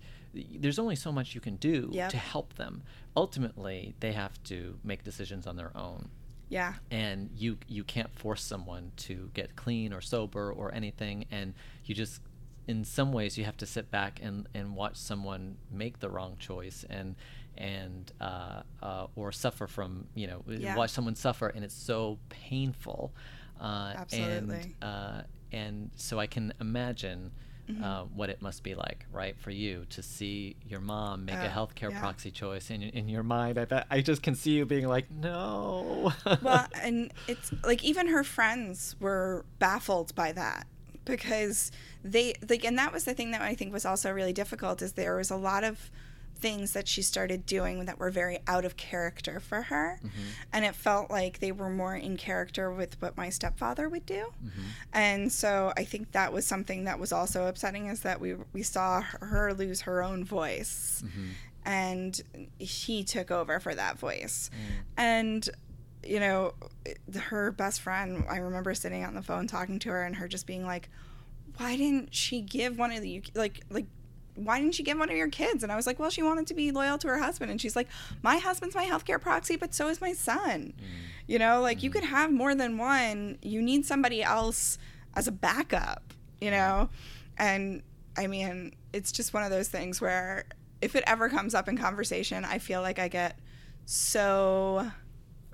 there's 0.58 0.78
only 0.78 0.96
so 0.96 1.10
much 1.12 1.34
you 1.34 1.40
can 1.40 1.56
do 1.56 1.88
Yep. 1.92 2.10
to 2.10 2.16
help 2.16 2.54
them 2.54 2.82
ultimately 3.16 3.94
they 4.00 4.12
have 4.12 4.42
to 4.44 4.78
make 4.84 5.02
decisions 5.04 5.46
on 5.46 5.56
their 5.56 5.76
own 5.76 6.08
yeah 6.48 6.74
and 6.90 7.30
you 7.34 7.56
you 7.66 7.82
can't 7.84 8.12
force 8.14 8.42
someone 8.42 8.92
to 8.96 9.30
get 9.34 9.56
clean 9.56 9.92
or 9.92 10.00
sober 10.00 10.52
or 10.52 10.72
anything 10.74 11.24
and 11.30 11.54
you 11.84 11.94
just 11.94 12.20
in 12.68 12.84
some 12.84 13.12
ways 13.12 13.38
you 13.38 13.44
have 13.44 13.56
to 13.56 13.66
sit 13.66 13.90
back 13.90 14.20
and, 14.22 14.48
and 14.54 14.74
watch 14.74 14.96
someone 14.96 15.56
make 15.70 15.98
the 16.00 16.08
wrong 16.10 16.36
choice 16.38 16.84
and 16.90 17.14
and 17.56 18.12
uh, 18.20 18.62
uh, 18.82 19.06
or 19.16 19.32
suffer 19.32 19.66
from 19.66 20.06
you 20.14 20.26
know 20.26 20.42
Yeah. 20.46 20.76
watch 20.76 20.90
someone 20.90 21.14
suffer 21.14 21.48
and 21.48 21.64
it's 21.64 21.74
so 21.74 22.18
painful 22.28 23.12
uh, 23.60 23.94
Absolutely. 23.96 24.74
and 24.82 24.82
uh, 24.82 25.22
and 25.52 25.90
so 25.96 26.18
I 26.18 26.26
can 26.26 26.52
imagine 26.60 27.30
Mm-hmm. 27.68 27.82
uh, 27.82 28.04
what 28.14 28.30
it 28.30 28.40
must 28.40 28.62
be 28.62 28.76
like, 28.76 29.06
right, 29.12 29.36
for 29.36 29.50
you 29.50 29.86
to 29.90 30.00
see 30.00 30.54
your 30.68 30.80
mom 30.80 31.24
make 31.24 31.34
a 31.34 31.46
Uh, 31.46 31.52
healthcare 31.52 31.90
yeah. 31.90 31.98
proxy 31.98 32.30
choice, 32.30 32.70
and 32.70 32.84
in 32.84 33.08
your 33.08 33.24
mind, 33.24 33.58
I 33.58 33.64
bet 33.64 33.86
I 33.90 34.02
just 34.02 34.22
can 34.22 34.36
see 34.36 34.52
you 34.52 34.64
being 34.64 34.86
like, 34.86 35.10
no. 35.10 36.12
well, 36.42 36.66
and 36.80 37.12
it's 37.26 37.52
like 37.64 37.82
even 37.82 38.06
her 38.08 38.22
friends 38.22 38.94
were 39.00 39.44
baffled 39.58 40.14
by 40.14 40.30
that 40.32 40.68
because 41.04 41.72
they 42.04 42.34
like, 42.48 42.64
and 42.64 42.78
that 42.78 42.92
was 42.92 43.02
the 43.02 43.14
thing 43.14 43.32
that 43.32 43.40
I 43.40 43.54
think 43.56 43.72
was 43.72 43.84
also 43.84 44.12
really 44.12 44.32
difficult 44.32 44.80
is 44.80 44.92
there 44.92 45.16
was 45.16 45.30
a 45.30 45.36
lot 45.36 45.64
of 45.64 45.90
things 46.36 46.72
that 46.72 46.86
she 46.88 47.02
started 47.02 47.46
doing 47.46 47.84
that 47.86 47.98
were 47.98 48.10
very 48.10 48.38
out 48.46 48.64
of 48.64 48.76
character 48.76 49.40
for 49.40 49.62
her, 49.62 49.98
mm-hmm. 49.98 50.22
and 50.52 50.64
it 50.64 50.74
felt 50.74 51.10
like 51.10 51.40
they 51.40 51.52
were 51.52 51.70
more 51.70 51.94
in 51.94 52.16
character 52.16 52.70
with 52.70 53.00
what 53.00 53.16
my 53.16 53.28
stepfather 53.28 53.88
would 53.88 54.06
do, 54.06 54.32
mm-hmm. 54.44 54.62
and 54.92 55.32
so 55.32 55.72
I 55.76 55.84
think 55.84 56.12
that 56.12 56.32
was 56.32 56.46
something 56.46 56.84
that 56.84 56.98
was 56.98 57.12
also 57.12 57.46
upsetting 57.46 57.86
is 57.86 58.00
that 58.00 58.20
we 58.20 58.36
we 58.52 58.62
saw 58.62 59.00
her 59.00 59.52
lose 59.52 59.82
her 59.82 60.02
own 60.02 60.24
voice. 60.24 61.02
Mm-hmm. 61.04 61.28
And 61.68 62.48
he 62.60 63.02
took 63.02 63.32
over 63.32 63.58
for 63.58 63.74
that 63.74 63.98
voice. 63.98 64.50
Mm. 64.54 64.84
And 64.96 65.48
you 66.06 66.20
know, 66.20 66.54
her 67.16 67.50
best 67.50 67.80
friend, 67.80 68.24
I 68.28 68.38
remember 68.38 68.74
sitting 68.74 69.04
on 69.04 69.14
the 69.14 69.22
phone 69.22 69.46
talking 69.46 69.78
to 69.80 69.90
her 69.90 70.04
and 70.04 70.16
her 70.16 70.28
just 70.28 70.46
being 70.46 70.64
like, 70.64 70.88
"Why 71.56 71.76
didn't 71.76 72.14
she 72.14 72.40
give 72.40 72.78
one 72.78 72.92
of 72.92 73.02
the 73.02 73.22
like 73.34 73.62
like 73.70 73.86
why 74.36 74.60
didn't 74.60 74.74
she 74.74 74.82
give 74.82 74.98
one 74.98 75.10
of 75.10 75.16
your 75.16 75.28
kids?" 75.28 75.62
And 75.62 75.72
I 75.72 75.76
was 75.76 75.86
like, 75.86 75.98
"Well, 75.98 76.10
she 76.10 76.22
wanted 76.22 76.46
to 76.46 76.54
be 76.54 76.70
loyal 76.70 76.98
to 76.98 77.08
her 77.08 77.18
husband." 77.18 77.50
And 77.50 77.60
she's 77.60 77.76
like, 77.76 77.88
"My 78.22 78.38
husband's 78.38 78.74
my 78.74 78.84
healthcare 78.84 79.20
proxy, 79.20 79.56
but 79.56 79.74
so 79.74 79.88
is 79.88 80.00
my 80.00 80.12
son." 80.12 80.72
Mm. 80.78 80.82
You 81.26 81.38
know, 81.38 81.60
like 81.60 81.82
you 81.82 81.90
mm-hmm. 81.90 82.00
could 82.00 82.08
have 82.08 82.32
more 82.32 82.54
than 82.54 82.78
one. 82.78 83.38
You 83.42 83.60
need 83.60 83.84
somebody 83.84 84.22
else 84.22 84.78
as 85.14 85.26
a 85.26 85.32
backup, 85.32 86.12
you 86.40 86.50
know? 86.50 86.90
And 87.38 87.82
I 88.16 88.26
mean, 88.26 88.74
it's 88.92 89.10
just 89.10 89.34
one 89.34 89.42
of 89.42 89.50
those 89.50 89.68
things 89.68 90.00
where 90.00 90.44
if 90.80 90.94
it 90.94 91.04
ever 91.06 91.28
comes 91.28 91.54
up 91.54 91.68
in 91.68 91.76
conversation, 91.76 92.44
I 92.44 92.58
feel 92.58 92.82
like 92.82 92.98
I 92.98 93.08
get 93.08 93.38
so 93.86 94.90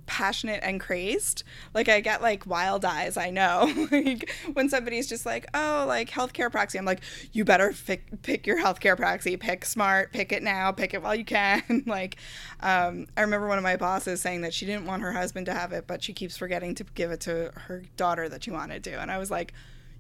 passionate 0.07 0.61
and 0.63 0.81
crazed. 0.81 1.45
Like 1.75 1.89
I 1.89 2.01
get 2.01 2.23
like 2.23 2.47
wild 2.47 2.85
eyes, 2.85 3.17
I 3.17 3.31
know. 3.31 3.73
like 3.93 4.31
when 4.53 4.69
somebody's 4.69 5.09
just 5.09 5.27
like, 5.27 5.47
"Oh, 5.55 5.85
like 5.87 6.11
healthcare 6.11 6.51
proxy." 6.51 6.79
I'm 6.79 6.85
like, 6.85 7.03
"You 7.33 7.45
better 7.45 7.73
pick 7.73 8.47
your 8.47 8.59
healthcare 8.59 8.97
proxy. 8.97 9.37
Pick 9.37 9.65
smart, 9.65 10.13
pick 10.13 10.33
it 10.33 10.43
now, 10.43 10.73
pick 10.73 10.95
it 10.95 11.03
while 11.03 11.15
you 11.15 11.25
can." 11.25 11.85
like 11.87 12.17
um, 12.61 13.07
I 13.17 13.23
remember 13.23 13.49
one 13.49 13.59
of 13.59 13.65
my 13.65 13.77
bosses 13.77 14.21
saying 14.21 14.43
that 14.43 14.55
she 14.55 14.67
didn't 14.67 14.87
want 14.87 15.03
her 15.03 15.13
husband 15.13 15.47
to 15.47 15.55
have 15.55 15.73
it, 15.73 15.87
but 15.87 16.03
she 16.03 16.13
keeps 16.13 16.37
forgetting 16.37 16.75
to 16.77 16.85
give 16.95 17.11
it 17.11 17.21
to 17.21 17.53
her 17.55 17.83
daughter 17.97 18.29
that 18.29 18.45
she 18.45 18.51
wanted 18.51 18.85
to. 18.85 19.01
And 19.01 19.11
I 19.11 19.19
was 19.19 19.31
like, 19.31 19.53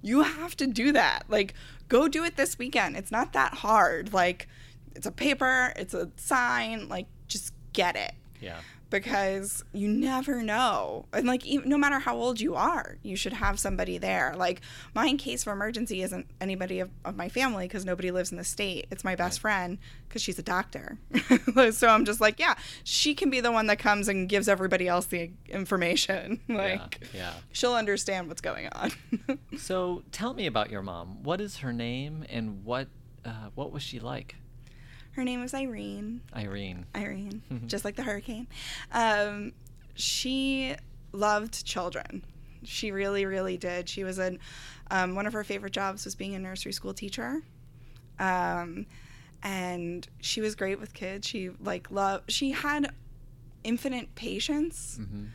"You 0.03 0.23
have 0.23 0.57
to 0.57 0.67
do 0.67 0.93
that. 0.93 1.25
Like 1.29 1.55
go 1.89 2.09
do 2.09 2.25
it 2.25 2.37
this 2.37 2.59
weekend. 2.59 2.97
It's 2.97 3.11
not 3.13 3.33
that 3.33 3.55
hard. 3.55 4.13
Like 4.13 4.49
it's 4.95 5.07
a 5.07 5.13
paper, 5.13 5.73
it's 5.77 5.95
a 5.95 6.11
sign, 6.17 6.89
like 6.89 7.07
just 7.29 7.53
get 7.73 7.97
it." 7.97 8.13
yeah. 8.43 8.59
Because 8.93 9.65
you 9.73 9.89
never 9.89 10.43
know. 10.43 11.07
And 11.13 11.27
like, 11.27 11.45
even, 11.45 11.69
no 11.69 11.77
matter 11.77 11.99
how 11.99 12.17
old 12.17 12.41
you 12.41 12.55
are, 12.55 12.99
you 13.03 13.17
should 13.17 13.33
have 13.33 13.59
somebody 13.59 13.99
there. 13.99 14.35
Like, 14.37 14.61
my 14.95 15.13
case 15.15 15.45
of 15.45 15.53
emergency 15.53 16.03
isn't 16.03 16.27
anybody 16.41 16.79
of, 16.79 16.91
of 17.05 17.17
my 17.17 17.29
family 17.29 17.67
because 17.67 17.85
nobody 17.85 18.13
lives 18.13 18.31
in 18.31 18.39
the 18.39 18.45
state. 18.45 18.87
It's 18.91 19.03
my 19.03 19.17
best 19.17 19.41
friend 19.41 19.79
because 20.09 20.23
she's 20.23 20.39
a 20.39 20.43
doctor. 20.43 20.99
so 21.73 21.89
I'm 21.89 22.05
just 22.05 22.21
like, 22.21 22.39
yeah, 22.39 22.55
she 22.85 23.15
can 23.15 23.31
be 23.31 23.41
the 23.41 23.51
one 23.51 23.67
that 23.67 23.81
comes 23.81 24.07
and 24.09 24.29
gives 24.29 24.47
everybody 24.47 24.87
else 24.87 25.07
the 25.07 25.31
information. 25.49 26.41
like, 26.49 27.01
yeah, 27.13 27.21
yeah. 27.21 27.33
she'll 27.53 27.75
understand 27.75 28.29
what's 28.29 28.41
going 28.41 28.69
on. 28.73 28.93
So 29.59 30.03
tell 30.13 30.35
me 30.35 30.47
about 30.47 30.71
your 30.71 30.83
mom. 30.83 31.23
What 31.23 31.41
is 31.41 31.59
her 31.59 31.73
name 31.73 32.25
and 32.29 32.65
what 32.65 32.89
uh, 33.25 33.51
what 33.55 33.71
was 33.71 33.83
she 33.83 34.01
like? 34.01 34.37
Her 35.13 35.25
name 35.25 35.41
was 35.41 35.55
Irene. 35.55 36.23
Irene. 36.35 36.87
Irene, 36.95 37.43
just 37.67 37.85
like 37.85 37.97
the 37.97 38.03
hurricane. 38.03 38.47
Um, 38.93 39.53
she 39.95 40.75
loved 41.13 41.65
children. 41.67 42.25
She 42.65 42.93
really, 42.93 43.27
really 43.27 43.57
did. 43.57 43.89
She 43.89 44.05
was 44.05 44.19
an 44.19 44.39
um, 44.91 45.15
one 45.15 45.27
of 45.27 45.33
her 45.33 45.45
favorite 45.45 45.73
jobs 45.73 46.05
was 46.05 46.15
being 46.15 46.35
a 46.35 46.39
nursery 46.39 46.73
school 46.73 46.95
teacher, 46.95 47.43
um, 48.19 48.87
and 49.43 50.07
she 50.21 50.41
was 50.41 50.55
great 50.55 50.79
with 50.79 50.95
kids. 50.95 51.27
She 51.27 51.51
like 51.61 51.91
loved. 51.91 52.31
She 52.31 52.53
had 52.53 52.93
infinite 53.65 54.15
patience, 54.15 54.99
hmm 54.99 55.27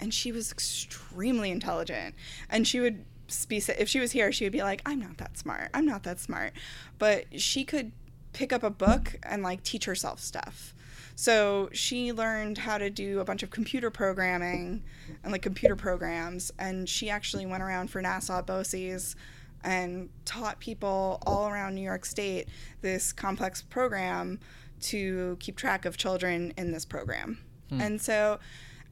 and 0.00 0.14
she 0.14 0.30
was 0.30 0.52
extremely 0.52 1.50
intelligent. 1.50 2.14
And 2.48 2.68
she 2.68 2.78
would 2.78 3.04
be 3.48 3.56
if 3.56 3.88
she 3.88 3.98
was 4.00 4.12
here, 4.12 4.30
she 4.32 4.44
would 4.44 4.52
be 4.52 4.62
like, 4.62 4.80
"I'm 4.86 5.00
not 5.00 5.18
that 5.18 5.36
smart. 5.36 5.70
I'm 5.74 5.86
not 5.86 6.04
that 6.04 6.20
smart," 6.20 6.52
but 6.98 7.40
she 7.40 7.64
could 7.64 7.92
pick 8.38 8.52
up 8.52 8.62
a 8.62 8.70
book 8.70 9.16
and 9.24 9.42
like 9.42 9.64
teach 9.64 9.84
herself 9.84 10.20
stuff. 10.20 10.72
So 11.16 11.70
she 11.72 12.12
learned 12.12 12.56
how 12.56 12.78
to 12.78 12.88
do 12.88 13.18
a 13.18 13.24
bunch 13.24 13.42
of 13.42 13.50
computer 13.50 13.90
programming 13.90 14.84
and 15.24 15.32
like 15.32 15.42
computer 15.42 15.74
programs, 15.74 16.52
and 16.56 16.88
she 16.88 17.10
actually 17.10 17.46
went 17.46 17.64
around 17.64 17.90
for 17.90 18.00
Nassau 18.00 18.40
BOCES 18.42 19.16
and 19.64 20.08
taught 20.24 20.60
people 20.60 21.20
all 21.26 21.48
around 21.48 21.74
New 21.74 21.82
York 21.82 22.04
State 22.04 22.46
this 22.80 23.12
complex 23.12 23.60
program 23.60 24.38
to 24.82 25.36
keep 25.40 25.56
track 25.56 25.84
of 25.84 25.96
children 25.96 26.52
in 26.56 26.70
this 26.70 26.84
program. 26.84 27.40
Hmm. 27.70 27.80
And 27.80 28.00
so, 28.00 28.38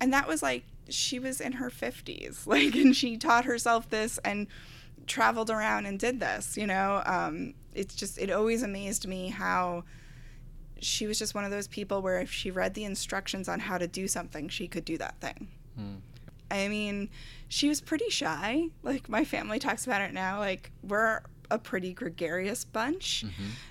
and 0.01 0.13
that 0.13 0.27
was 0.27 0.43
like 0.43 0.65
she 0.89 1.21
was 1.21 1.41
in 1.41 1.53
her 1.53 1.71
50s, 1.71 2.47
like, 2.49 2.75
and 2.75 2.97
she 2.97 3.17
taught 3.17 3.45
herself 3.45 3.89
this 3.91 4.19
and 4.25 4.49
traveled 5.07 5.51
around 5.51 5.87
and 5.87 5.99
did 5.99 6.21
this, 6.21 6.57
you 6.57 6.67
know. 6.67 7.03
Um, 7.07 7.55
it's 7.75 7.95
just, 7.95 8.19
it 8.19 8.31
always 8.31 8.63
amazed 8.63 9.07
me 9.07 9.29
how 9.29 9.85
she 10.81 11.07
was 11.07 11.19
just 11.19 11.35
one 11.35 11.45
of 11.45 11.51
those 11.51 11.69
people 11.69 12.03
where 12.03 12.21
if 12.21 12.31
she 12.31 12.51
read 12.51 12.75
the 12.75 12.85
instructions 12.85 13.49
on 13.49 13.61
how 13.61 13.79
to 13.79 13.87
do 13.87 14.09
something, 14.09 14.49
she 14.49 14.69
could 14.69 14.85
do 14.85 14.99
that 14.99 15.21
thing. 15.21 15.49
Hmm. 15.77 15.97
I 16.51 16.69
mean, 16.69 17.09
she 17.49 17.69
was 17.69 17.81
pretty 17.81 18.09
shy. 18.09 18.69
Like 18.83 19.09
my 19.09 19.25
family 19.25 19.59
talks 19.59 19.87
about 19.87 20.01
it 20.01 20.13
now. 20.13 20.39
Like 20.39 20.71
we're 20.83 21.23
a 21.51 21.59
pretty 21.59 21.93
gregarious 21.93 22.65
bunch. 22.65 23.25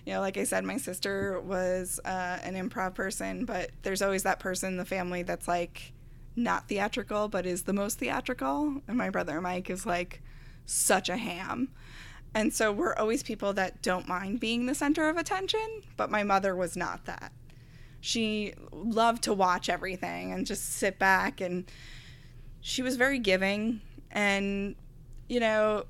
You 0.05 0.13
know, 0.13 0.19
like 0.21 0.37
I 0.37 0.43
said, 0.43 0.63
my 0.63 0.77
sister 0.77 1.39
was 1.41 1.99
uh, 2.05 2.39
an 2.43 2.55
improv 2.55 2.93
person, 2.93 3.45
but 3.45 3.71
there's 3.83 4.01
always 4.01 4.23
that 4.23 4.39
person 4.39 4.69
in 4.69 4.77
the 4.77 4.85
family 4.85 5.23
that's 5.23 5.47
like 5.47 5.93
not 6.35 6.67
theatrical, 6.67 7.27
but 7.27 7.45
is 7.45 7.63
the 7.63 7.73
most 7.73 7.99
theatrical. 7.99 8.81
And 8.87 8.97
my 8.97 9.09
brother 9.09 9.39
Mike 9.41 9.69
is 9.69 9.85
like 9.85 10.21
such 10.65 11.09
a 11.09 11.17
ham. 11.17 11.69
And 12.33 12.53
so 12.53 12.71
we're 12.71 12.95
always 12.95 13.23
people 13.23 13.53
that 13.53 13.81
don't 13.81 14.07
mind 14.07 14.39
being 14.39 14.65
the 14.65 14.75
center 14.75 15.07
of 15.07 15.17
attention, 15.17 15.83
but 15.95 16.11
my 16.11 16.23
mother 16.23 16.55
was 16.55 16.75
not 16.75 17.05
that. 17.05 17.31
She 18.01 18.53
loved 18.71 19.23
to 19.23 19.33
watch 19.33 19.69
everything 19.69 20.31
and 20.31 20.45
just 20.45 20.73
sit 20.73 20.99
back 20.99 21.39
and 21.41 21.65
she 22.61 22.81
was 22.81 22.97
very 22.97 23.19
giving 23.19 23.81
and 24.11 24.75
you 25.27 25.39
know 25.39 25.85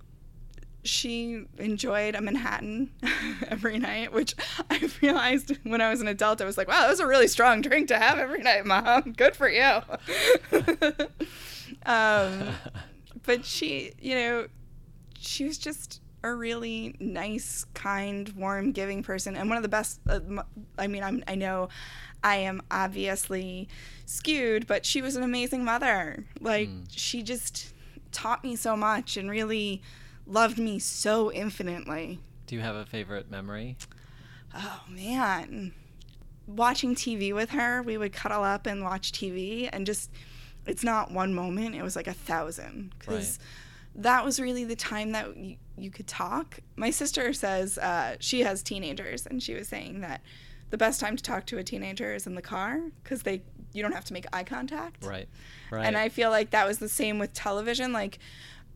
she 0.86 1.46
enjoyed 1.58 2.16
a 2.16 2.22
Manhattan 2.22 2.92
every 3.48 3.80
night, 3.80 4.14
which 4.14 4.36
I 4.70 4.90
realized 5.02 5.58
when 5.64 5.82
I 5.82 5.90
was 5.90 6.02
an 6.02 6.08
adult, 6.08 6.42
I 6.42 6.46
was 6.46 6.58
like, 6.58 6.68
wow, 6.68 6.82
that 6.82 6.90
was 6.90 7.00
a 7.00 7.08
really 7.08 7.28
strong 7.28 7.62
drink 7.62 7.88
to 7.90 7.98
have 7.98 8.20
every 8.20 8.42
night, 8.42 8.66
mom. 8.66 9.14
Good 9.14 9.36
for 9.36 9.50
you. 9.50 9.82
um, 11.86 12.50
but 13.24 13.46
she, 13.46 13.94
you 14.00 14.16
know, 14.16 14.48
she 15.26 15.46
was 15.46 15.58
just 15.58 16.02
a 16.26 16.34
really 16.34 16.96
nice, 17.00 17.66
kind, 17.76 18.30
warm, 18.30 18.72
giving 18.72 19.04
person, 19.04 19.36
and 19.36 19.48
one 19.48 19.58
of 19.58 19.64
the 19.64 19.70
best. 19.70 20.00
Uh, 20.10 20.20
I 20.78 20.88
mean, 20.88 21.04
I'm, 21.04 21.24
I 21.28 21.36
know 21.36 21.70
I 22.24 22.38
am 22.38 22.62
obviously 22.72 23.70
skewed, 24.06 24.66
but 24.66 24.86
she 24.86 25.02
was 25.02 25.16
an 25.16 25.24
amazing 25.24 25.64
mother. 25.64 26.26
Like, 26.42 26.70
mm. 26.70 26.88
she 26.90 27.22
just 27.22 27.74
taught 28.12 28.44
me 28.44 28.56
so 28.56 28.76
much 28.76 29.18
and 29.18 29.30
really 29.30 29.82
loved 30.26 30.58
me 30.58 30.80
so 30.80 31.32
infinitely. 31.32 32.20
Do 32.48 32.56
you 32.56 32.62
have 32.62 32.76
a 32.76 32.86
favorite 32.86 33.30
memory? 33.30 33.78
Oh, 34.56 34.82
man. 34.90 35.74
Watching 36.48 36.96
TV 36.96 37.34
with 37.34 37.52
her, 37.52 37.84
we 37.84 37.98
would 37.98 38.14
cuddle 38.14 38.44
up 38.44 38.66
and 38.66 38.84
watch 38.84 39.12
TV, 39.12 39.70
and 39.72 39.86
just, 39.86 40.10
it's 40.66 40.84
not 40.84 41.12
one 41.12 41.36
moment, 41.36 41.76
it 41.76 41.84
was 41.84 41.96
like 41.96 42.08
a 42.08 42.14
thousand. 42.14 42.96
Because. 42.98 43.38
Right 43.40 43.48
that 43.96 44.26
was 44.26 44.40
really 44.40 44.64
the 44.64 44.76
time 44.76 45.12
that 45.14 45.36
you, 45.38 45.58
you 45.78 45.90
could 45.90 46.08
talk. 46.08 46.60
My 46.76 46.90
sister 46.90 47.34
says 47.34 47.78
uh, 47.78 48.16
she 48.20 48.42
has 48.42 48.62
teenagers, 48.62 49.26
and 49.26 49.42
she 49.42 49.54
was 49.54 49.68
saying 49.68 50.02
that 50.02 50.22
the 50.70 50.78
best 50.78 51.00
time 51.00 51.16
to 51.16 51.24
talk 51.24 51.46
to 51.48 51.58
a 51.58 51.64
teenager 51.64 52.14
is 52.14 52.28
in 52.28 52.36
the 52.36 52.42
car 52.42 52.82
because 53.04 53.24
they 53.24 53.42
you 53.74 53.82
don't 53.82 53.94
have 53.94 54.06
to 54.06 54.14
make 54.14 54.26
eye 54.34 54.44
contact. 54.44 55.04
Right. 55.06 55.28
Right. 55.70 55.86
And 55.86 55.98
I 55.98 56.10
feel 56.10 56.30
like 56.30 56.52
that 56.52 56.66
was 56.66 56.80
the 56.80 56.90
same 56.90 57.20
with 57.20 57.34
television. 57.34 57.92
Like 57.92 58.20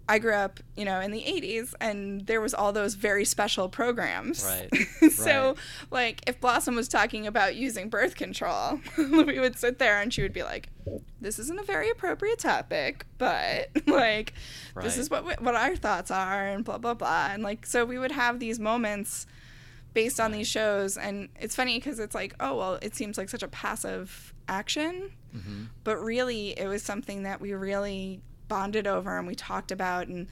I 0.10 0.18
grew 0.18 0.34
up, 0.34 0.60
you 0.76 0.86
know, 0.86 1.00
in 1.02 1.12
the 1.12 1.22
80s 1.22 1.76
and 1.80 2.26
there 2.26 2.42
was 2.42 2.56
all 2.56 2.74
those 2.74 2.96
very 2.96 3.24
special 3.24 3.70
programs. 3.70 4.44
Right. 4.44 5.12
so, 5.12 5.50
right. 5.50 5.58
like 5.92 6.22
if 6.28 6.42
Blossom 6.42 6.76
was 6.76 6.88
talking 6.88 7.28
about 7.28 7.56
using 7.56 7.90
birth 7.90 8.16
control, 8.16 8.80
we 8.98 9.40
would 9.40 9.56
sit 9.56 9.78
there 9.78 10.02
and 10.02 10.12
she 10.12 10.24
would 10.24 10.34
be 10.34 10.42
like, 10.42 10.70
"This 11.22 11.38
isn't 11.38 11.60
a 11.60 11.64
very 11.64 11.92
appropriate 11.92 12.40
topic, 12.40 13.06
but 13.20 13.70
like 13.86 14.34
right. 14.74 14.84
this 14.84 14.98
is 14.98 15.12
what 15.12 15.26
we, 15.26 15.34
what 15.34 15.54
our 15.54 15.76
thoughts 15.76 16.10
are 16.10 16.48
and 16.48 16.66
blah 16.66 16.80
blah 16.80 16.96
blah." 16.96 17.30
And 17.32 17.44
like 17.44 17.68
so 17.68 17.86
we 17.86 18.00
would 18.00 18.12
have 18.12 18.40
these 18.40 18.60
moments 18.60 19.28
based 19.94 20.20
on 20.20 20.32
these 20.32 20.48
shows 20.48 20.98
and 20.98 21.30
it's 21.40 21.56
funny 21.56 21.78
because 21.78 22.00
it's 22.00 22.16
like, 22.16 22.34
"Oh, 22.40 22.58
well, 22.58 22.80
it 22.82 22.96
seems 22.96 23.16
like 23.16 23.30
such 23.30 23.44
a 23.44 23.48
passive 23.48 24.34
action." 24.48 25.12
Mm-hmm. 25.36 25.66
But 25.84 25.98
really, 25.98 26.58
it 26.58 26.68
was 26.68 26.82
something 26.82 27.22
that 27.24 27.40
we 27.40 27.54
really 27.54 28.22
bonded 28.50 28.88
over 28.88 29.18
and 29.18 29.26
we 29.26 29.36
talked 29.36 29.72
about 29.72 30.08
and 30.08 30.28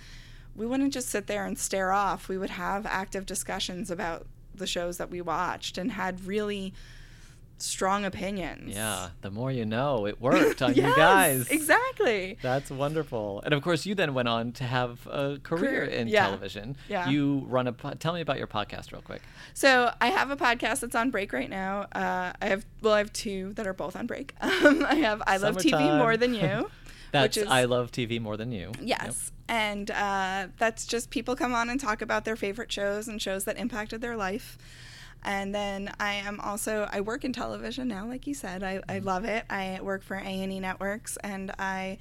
we 0.56 0.66
wouldn't 0.66 0.92
just 0.92 1.10
sit 1.10 1.28
there 1.28 1.46
and 1.46 1.58
stare 1.58 1.92
off. 1.92 2.28
We 2.28 2.38
would 2.38 2.50
have 2.50 2.86
active 2.86 3.26
discussions 3.26 3.90
about 3.90 4.26
the 4.56 4.68
shows 4.68 4.98
that 4.98 5.10
we 5.10 5.22
watched 5.22 5.78
and 5.78 5.92
had 5.92 6.26
really 6.26 6.74
strong 7.60 8.06
opinions. 8.06 8.76
Yeah, 8.76 9.10
the 9.22 9.32
more 9.32 9.52
you 9.52 9.66
know, 9.66 10.06
it 10.06 10.22
worked 10.22 10.62
on 10.62 10.74
yes, 10.76 10.90
you 10.90 10.96
guys. 10.96 11.48
Exactly. 11.50 12.38
That's 12.42 12.70
wonderful. 12.70 13.42
And 13.46 13.54
of 13.54 13.62
course, 13.62 13.86
you 13.86 13.96
then 13.96 14.14
went 14.14 14.28
on 14.28 14.52
to 14.54 14.64
have 14.64 15.06
a 15.08 15.40
career, 15.42 15.62
career 15.62 15.84
in 15.84 16.08
yeah. 16.08 16.26
television. 16.26 16.76
Yeah. 16.90 17.10
You 17.10 17.46
run 17.48 17.68
a. 17.68 17.72
Tell 17.72 18.14
me 18.14 18.22
about 18.22 18.38
your 18.38 18.48
podcast 18.48 18.92
real 18.92 19.02
quick. 19.02 19.22
So 19.54 19.92
I 20.02 20.08
have 20.08 20.32
a 20.32 20.38
podcast 20.38 20.82
that's 20.82 20.96
on 20.96 21.12
break 21.12 21.34
right 21.34 21.50
now. 21.50 21.82
Uh, 21.92 22.34
I 22.42 22.48
have 22.48 22.66
well, 22.82 22.94
I 22.94 23.00
have 23.00 23.14
two 23.14 23.54
that 23.54 23.68
are 23.68 23.74
both 23.74 23.96
on 23.96 24.08
break. 24.08 24.34
Um, 24.58 24.84
I 24.86 24.96
have 24.96 25.22
I 25.28 25.38
Love 25.38 25.58
TV 25.58 25.98
More 26.00 26.18
Than 26.18 26.34
You. 26.34 26.72
That's 27.12 27.38
is, 27.38 27.48
I 27.48 27.66
love 27.66 27.92
TV 27.92 28.20
more 28.20 28.38
than 28.38 28.52
you. 28.52 28.72
Yes. 28.82 29.04
Yep. 29.06 29.16
And 29.50 29.92
uh, 29.92 30.48
that's 30.58 30.86
just 30.86 31.10
people 31.10 31.36
come 31.36 31.54
on 31.54 31.70
and 31.70 31.80
talk 31.80 32.02
about 32.02 32.26
their 32.26 32.36
favorite 32.36 32.72
shows 32.72 33.08
and 33.08 33.22
shows 33.22 33.46
that 33.46 33.58
impacted 33.58 34.02
their 34.02 34.18
life. 34.18 34.58
And 35.24 35.54
then 35.54 35.92
I 36.00 36.14
am 36.14 36.40
also 36.40 36.88
I 36.92 37.02
work 37.02 37.26
in 37.26 37.34
television 37.34 37.88
now, 37.88 38.08
like 38.08 38.28
you 38.28 38.34
said. 38.34 38.64
I, 38.64 38.82
I 38.88 38.98
mm-hmm. 38.98 39.08
love 39.08 39.26
it. 39.26 39.46
I 39.50 39.80
work 39.82 40.04
for 40.04 40.16
A 40.16 40.20
and 40.22 40.52
E 40.52 40.60
Networks, 40.60 41.18
and 41.18 41.52
I 41.58 41.98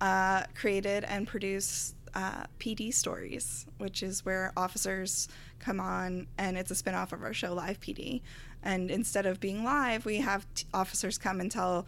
uh, 0.00 0.44
created 0.54 1.04
and 1.04 1.26
produce 1.26 1.94
uh, 2.14 2.44
PD 2.58 2.92
Stories, 2.92 3.66
which 3.78 4.02
is 4.02 4.24
where 4.24 4.52
officers 4.56 5.28
come 5.58 5.80
on, 5.80 6.26
and 6.36 6.56
it's 6.56 6.70
a 6.70 6.74
spinoff 6.74 7.12
of 7.12 7.22
our 7.22 7.32
show 7.32 7.54
Live 7.54 7.80
PD. 7.80 8.22
And 8.62 8.90
instead 8.90 9.26
of 9.26 9.40
being 9.40 9.64
live, 9.64 10.04
we 10.04 10.16
have 10.18 10.46
t- 10.54 10.66
officers 10.74 11.16
come 11.16 11.40
and 11.40 11.50
tell 11.50 11.86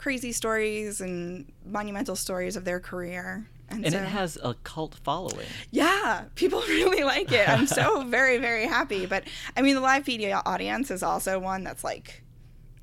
crazy 0.00 0.32
stories 0.32 1.02
and 1.02 1.52
monumental 1.64 2.16
stories 2.16 2.56
of 2.56 2.64
their 2.64 2.80
career. 2.80 3.46
And, 3.68 3.84
and 3.84 3.92
so, 3.92 4.00
it 4.00 4.06
has 4.06 4.38
a 4.42 4.54
cult 4.64 4.96
following. 5.04 5.46
Yeah, 5.70 6.24
people 6.34 6.60
really 6.68 7.04
like 7.04 7.30
it. 7.30 7.48
I'm 7.48 7.66
so 7.66 8.02
very, 8.08 8.38
very 8.38 8.66
happy. 8.66 9.04
But 9.04 9.24
I 9.56 9.62
mean, 9.62 9.74
the 9.74 9.82
Live 9.82 10.04
PD 10.04 10.40
audience 10.46 10.90
is 10.90 11.02
also 11.02 11.38
one 11.38 11.64
that's 11.64 11.84
like 11.84 12.24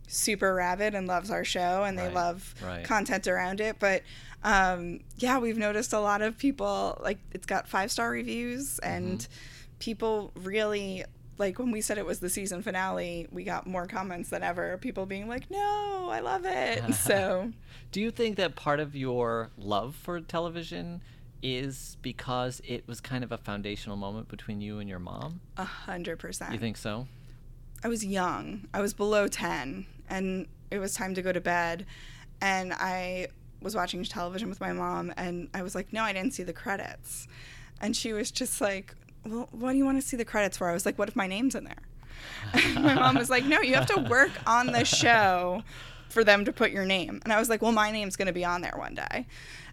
super 0.08 0.54
rabid 0.54 0.94
and 0.94 1.08
loves 1.08 1.32
our 1.32 1.44
show 1.44 1.84
and 1.84 1.98
they 1.98 2.06
right, 2.06 2.14
love 2.14 2.56
right. 2.64 2.86
content 2.86 3.28
around 3.28 3.62
it. 3.62 3.78
But 3.80 4.04
um, 4.44 5.00
yeah, 5.18 5.40
we've 5.40 5.58
noticed 5.58 5.94
a 5.94 6.00
lot 6.00 6.22
of 6.22 6.38
people 6.38 7.02
like 7.04 7.18
it's 7.32 7.48
got 7.48 7.68
five 7.68 7.92
star 7.92 8.12
reviews 8.12 8.78
and 8.80 9.20
mm-hmm. 9.20 9.34
people 9.80 10.32
really 10.36 11.04
like 11.38 11.60
when 11.60 11.72
we 11.72 11.82
said 11.82 11.98
it 11.98 12.06
was 12.06 12.20
the 12.20 12.30
season 12.30 12.62
finale, 12.62 13.28
we 13.32 13.44
got 13.44 13.68
more 13.68 13.86
comments 13.86 14.30
than 14.30 14.44
ever. 14.44 14.78
People 14.78 15.06
being 15.06 15.28
like, 15.28 15.50
"No, 15.52 16.10
I 16.12 16.20
love 16.20 16.46
it." 16.46 16.94
so, 16.96 17.52
do 17.92 18.02
you 18.02 18.12
think 18.12 18.38
that 18.38 18.56
part 18.56 18.80
of 18.80 18.96
your 18.96 19.50
love 19.58 19.96
for 19.96 20.20
television 20.20 21.02
is 21.44 21.98
because 22.02 22.62
it 22.66 22.88
was 22.88 23.00
kind 23.00 23.24
of 23.24 23.32
a 23.32 23.38
foundational 23.38 23.96
moment 23.96 24.28
between 24.28 24.62
you 24.62 24.80
and 24.80 24.90
your 24.90 25.00
mom? 25.00 25.42
A 25.58 25.64
hundred 25.64 26.20
percent. 26.20 26.54
You 26.54 26.60
think 26.60 26.78
so? 26.78 27.08
I 27.84 27.88
was 27.88 28.04
young. 28.04 28.68
I 28.74 28.82
was 28.82 28.94
below 28.94 29.28
ten, 29.28 29.86
and 30.10 30.48
it 30.72 30.80
was 30.80 30.96
time 30.96 31.14
to 31.16 31.22
go 31.22 31.32
to 31.32 31.42
bed, 31.42 31.86
and 32.42 32.74
I 32.74 33.28
was 33.62 33.76
watching 33.76 34.04
television 34.04 34.50
with 34.50 34.62
my 34.62 34.74
mom, 34.74 35.14
and 35.18 35.50
I 35.54 35.62
was 35.62 35.76
like, 35.76 35.94
"No, 35.94 36.04
I 36.04 36.14
didn't 36.14 36.34
see 36.34 36.44
the 36.44 36.54
credits," 36.54 37.28
and 37.80 37.96
she 37.96 38.14
was 38.14 38.32
just 38.32 38.60
like 38.60 38.96
well, 39.28 39.50
what 39.52 39.72
do 39.72 39.78
you 39.78 39.86
want 39.86 40.02
to 40.02 40.08
see 40.08 40.18
the 40.18 40.26
credits 40.26 40.58
for? 40.58 40.70
I 40.70 40.74
was 40.74 40.86
like, 40.86 40.98
what 40.98 41.08
if 41.08 41.16
my 41.16 41.28
name's 41.28 41.56
in 41.56 41.64
there? 41.64 41.76
my 42.76 42.94
mom 42.94 43.16
was 43.16 43.30
like, 43.30 43.46
no, 43.46 43.62
you 43.62 43.76
have 43.76 43.88
to 43.88 44.02
work 44.10 44.32
on 44.46 44.68
the 44.68 44.84
show 44.84 45.64
for 46.10 46.24
them 46.24 46.46
to 46.46 46.54
put 46.54 46.72
your 46.72 46.86
name. 46.86 47.20
And 47.24 47.34
I 47.34 47.40
was 47.40 47.50
like, 47.50 47.62
well, 47.62 47.72
my 47.72 47.92
name's 47.92 48.16
going 48.16 48.28
to 48.28 48.34
be 48.34 48.46
on 48.46 48.62
there 48.62 48.76
one 48.78 48.96
day. 48.96 49.28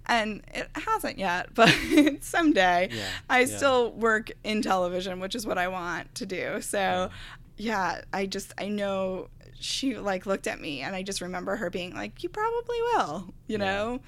And 0.06 0.42
it 0.52 0.68
hasn't 0.74 1.18
yet, 1.18 1.48
but 1.54 1.74
someday 2.20 2.90
yeah, 2.92 3.06
I 3.30 3.40
yeah. 3.40 3.46
still 3.46 3.92
work 3.92 4.30
in 4.42 4.60
television, 4.60 5.20
which 5.20 5.34
is 5.34 5.46
what 5.46 5.58
I 5.58 5.68
want 5.68 6.14
to 6.16 6.26
do. 6.26 6.60
So, 6.60 7.10
yeah, 7.56 8.02
I 8.12 8.26
just, 8.26 8.52
I 8.58 8.68
know 8.68 9.28
she 9.58 9.96
like 9.96 10.26
looked 10.26 10.46
at 10.46 10.60
me 10.60 10.82
and 10.82 10.94
I 10.94 11.02
just 11.02 11.20
remember 11.20 11.56
her 11.56 11.70
being 11.70 11.94
like, 11.94 12.22
you 12.22 12.28
probably 12.28 12.76
will, 12.94 13.32
you 13.46 13.58
yeah. 13.58 13.64
know? 13.64 14.00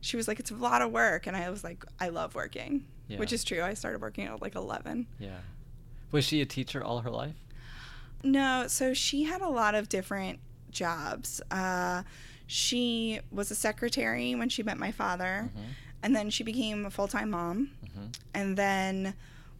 She 0.00 0.16
was 0.16 0.26
like, 0.26 0.40
it's 0.40 0.50
a 0.50 0.56
lot 0.56 0.82
of 0.82 0.90
work. 0.90 1.26
And 1.26 1.36
I 1.36 1.48
was 1.50 1.62
like, 1.62 1.84
I 2.00 2.08
love 2.08 2.34
working 2.34 2.84
yeah. 3.08 3.18
which 3.18 3.32
is 3.32 3.44
true. 3.44 3.62
I 3.62 3.74
started 3.74 4.00
working 4.00 4.26
at 4.26 4.40
like 4.42 4.54
11. 4.54 5.06
Yeah. 5.18 5.30
Was 6.12 6.24
she 6.24 6.40
a 6.40 6.46
teacher 6.46 6.82
all 6.82 7.00
her 7.00 7.10
life? 7.10 7.34
No, 8.22 8.66
so 8.68 8.94
she 8.94 9.24
had 9.24 9.42
a 9.42 9.48
lot 9.48 9.74
of 9.74 9.88
different 9.88 10.38
jobs. 10.70 11.40
Uh, 11.50 12.02
she 12.46 13.20
was 13.30 13.50
a 13.50 13.54
secretary 13.54 14.34
when 14.34 14.48
she 14.48 14.62
met 14.62 14.78
my 14.78 14.90
father, 14.90 15.50
mm-hmm. 15.50 15.68
and 16.02 16.14
then 16.14 16.30
she 16.30 16.44
became 16.44 16.86
a 16.86 16.90
full 16.90 17.08
time 17.08 17.30
mom. 17.30 17.70
Mm-hmm. 17.84 18.06
And 18.34 18.56
then 18.56 19.14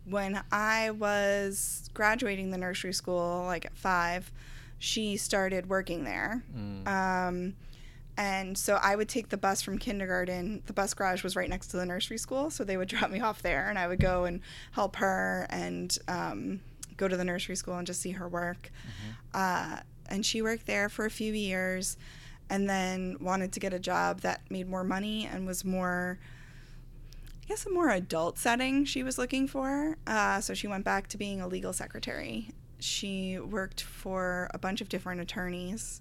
when 0.05 0.43
I 0.53 0.91
was 0.91 1.89
graduating 1.95 2.51
the 2.51 2.59
nursery 2.59 2.93
school, 2.93 3.45
like 3.47 3.65
at 3.65 3.77
five, 3.77 4.31
she 4.79 5.17
started 5.17 5.69
working 5.69 6.05
there. 6.05 6.43
Mm. 6.57 6.87
Um, 6.87 7.55
and 8.17 8.57
so 8.57 8.79
I 8.81 8.95
would 8.95 9.09
take 9.09 9.29
the 9.29 9.37
bus 9.37 9.63
from 9.63 9.79
kindergarten. 9.79 10.63
The 10.67 10.73
bus 10.73 10.95
garage 10.95 11.25
was 11.25 11.35
right 11.35 11.49
next 11.49 11.69
to 11.69 11.77
the 11.77 11.87
nursery 11.87 12.19
school, 12.19 12.51
so 12.51 12.65
they 12.65 12.77
would 12.77 12.89
drop 12.91 13.11
me 13.11 13.21
off 13.21 13.43
there, 13.43 13.69
and 13.69 13.79
I 13.79 13.87
would 13.87 14.01
go 14.01 14.25
and 14.25 14.41
help 14.73 14.97
her 14.97 15.47
and 15.51 15.97
um, 16.09 16.61
go 16.97 17.09
to 17.09 17.17
the 17.17 17.25
nursery 17.25 17.57
school 17.57 17.77
and 17.77 17.87
just 17.87 18.01
see 18.01 18.13
her 18.13 18.29
work. 18.29 18.71
Mm-hmm. 18.83 19.11
Uh, 19.35 19.81
and 20.09 20.25
she 20.25 20.43
worked 20.43 20.67
there 20.67 20.89
for 20.89 21.07
a 21.07 21.11
few 21.11 21.33
years, 21.33 21.97
and 22.49 22.69
then 22.69 23.17
wanted 23.21 23.53
to 23.53 23.61
get 23.61 23.73
a 23.73 23.79
job 23.79 24.21
that 24.21 24.43
made 24.51 24.69
more 24.69 24.85
money 24.85 25.27
and 25.27 25.47
was 25.47 25.65
more 25.65 26.19
I 27.45 27.47
guess, 27.47 27.67
a 27.67 27.71
more 27.71 27.91
adult 27.91 28.39
setting 28.39 28.87
she 28.87 29.03
was 29.03 29.19
looking 29.19 29.47
for. 29.47 29.99
Uh, 30.07 30.41
so 30.41 30.55
she 30.55 30.67
went 30.67 30.83
back 30.83 31.09
to 31.09 31.19
being 31.19 31.43
a 31.43 31.47
legal 31.47 31.75
secretary. 31.75 32.49
She 32.79 33.39
worked 33.39 33.83
for 33.83 34.49
a 34.55 34.59
bunch 34.59 34.81
of 34.81 34.89
different 34.89 35.21
attorneys 35.21 36.01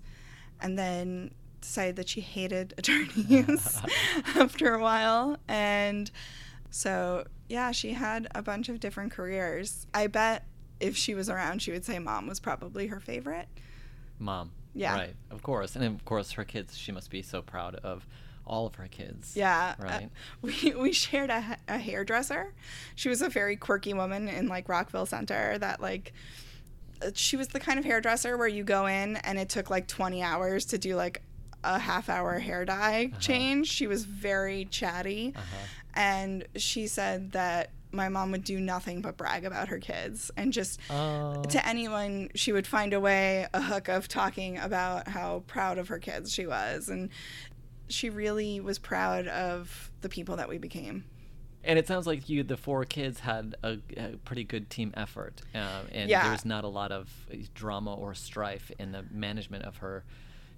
and 0.61 0.79
then 0.79 1.31
decided 1.63 1.95
that 1.95 2.09
she 2.09 2.21
hated 2.21 2.73
attorneys 2.77 3.81
after 4.35 4.73
a 4.75 4.81
while. 4.81 5.37
And 5.47 6.11
so, 6.69 7.25
yeah, 7.49 7.71
she 7.71 7.93
had 7.93 8.27
a 8.35 8.41
bunch 8.41 8.69
of 8.69 8.79
different 8.79 9.11
careers. 9.11 9.87
I 9.93 10.07
bet 10.07 10.45
if 10.79 10.95
she 10.95 11.15
was 11.15 11.29
around, 11.29 11.61
she 11.61 11.71
would 11.71 11.85
say 11.85 11.99
mom 11.99 12.27
was 12.27 12.39
probably 12.39 12.87
her 12.87 12.99
favorite. 12.99 13.47
Mom. 14.19 14.51
Yeah. 14.73 14.95
Right. 14.95 15.15
Of 15.31 15.43
course. 15.43 15.75
And 15.75 15.85
of 15.85 16.03
course, 16.05 16.31
her 16.31 16.43
kids, 16.43 16.77
she 16.77 16.91
must 16.91 17.09
be 17.09 17.21
so 17.21 17.41
proud 17.41 17.75
of 17.75 18.07
all 18.45 18.65
of 18.65 18.75
her 18.75 18.87
kids. 18.87 19.35
Yeah. 19.35 19.75
uh, 19.79 19.83
Right. 19.83 20.09
we, 20.41 20.73
we 20.73 20.91
shared 20.91 21.29
a, 21.29 21.57
a 21.67 21.77
hairdresser. 21.77 22.53
She 22.95 23.07
was 23.07 23.21
a 23.21 23.29
very 23.29 23.55
quirky 23.55 23.93
woman 23.93 24.27
in 24.27 24.47
like 24.47 24.67
Rockville 24.67 25.05
Centre 25.05 25.57
that 25.59 25.79
like 25.79 26.11
uh, 27.01 27.11
she 27.13 27.37
was 27.37 27.49
the 27.49 27.59
kind 27.59 27.77
of 27.79 27.85
hairdresser 27.85 28.35
where 28.37 28.47
you 28.47 28.63
go 28.63 28.85
in 28.87 29.17
and 29.17 29.37
it 29.37 29.47
took 29.49 29.69
like 29.69 29.87
20 29.87 30.21
hours 30.23 30.65
to 30.65 30.77
do 30.77 30.95
like 30.95 31.21
a 31.63 31.79
half 31.79 32.09
hour 32.09 32.39
hair 32.39 32.65
dye 32.65 33.11
change. 33.19 33.67
She 33.67 33.87
was 33.87 34.05
very 34.05 34.65
chatty. 34.65 35.33
Uh-huh. 35.35 35.57
And 35.95 36.45
she 36.55 36.87
said 36.87 37.31
that 37.33 37.69
my 37.91 38.09
mom 38.09 38.31
would 38.31 38.43
do 38.43 38.59
nothing 38.59 39.01
but 39.01 39.17
brag 39.17 39.45
about 39.45 39.67
her 39.67 39.77
kids 39.79 40.31
and 40.35 40.51
just 40.51 40.79
Oh. 40.89 41.43
to 41.49 41.67
anyone 41.67 42.29
she 42.33 42.51
would 42.51 42.65
find 42.65 42.91
a 42.93 42.99
way 42.99 43.45
a 43.53 43.61
hook 43.61 43.87
of 43.87 44.07
talking 44.07 44.57
about 44.57 45.07
how 45.07 45.43
proud 45.45 45.77
of 45.77 45.89
her 45.89 45.99
kids 45.99 46.31
she 46.33 46.47
was 46.47 46.89
and 46.89 47.09
she 47.87 48.09
really 48.09 48.59
was 48.59 48.79
proud 48.79 49.27
of 49.27 49.91
the 50.01 50.09
people 50.09 50.37
that 50.37 50.49
we 50.49 50.57
became 50.57 51.05
And 51.63 51.77
it 51.77 51.87
sounds 51.87 52.07
like 52.07 52.27
you, 52.27 52.41
the 52.43 52.57
four 52.57 52.83
kids, 52.83 53.19
had 53.19 53.55
a, 53.63 53.77
a 53.95 54.17
pretty 54.25 54.43
good 54.43 54.69
team 54.71 54.91
effort, 54.97 55.41
uh, 55.55 55.83
and 55.93 56.09
Yeah. 56.09 56.23
there 56.23 56.31
was 56.31 56.43
not 56.45 56.63
a 56.63 56.67
lot 56.67 56.91
of 56.91 57.09
drama 57.53 57.93
or 57.93 58.15
strife 58.15 58.71
in 58.79 58.91
the 58.91 59.05
management 59.11 59.63
of 59.65 59.77
her 59.77 60.03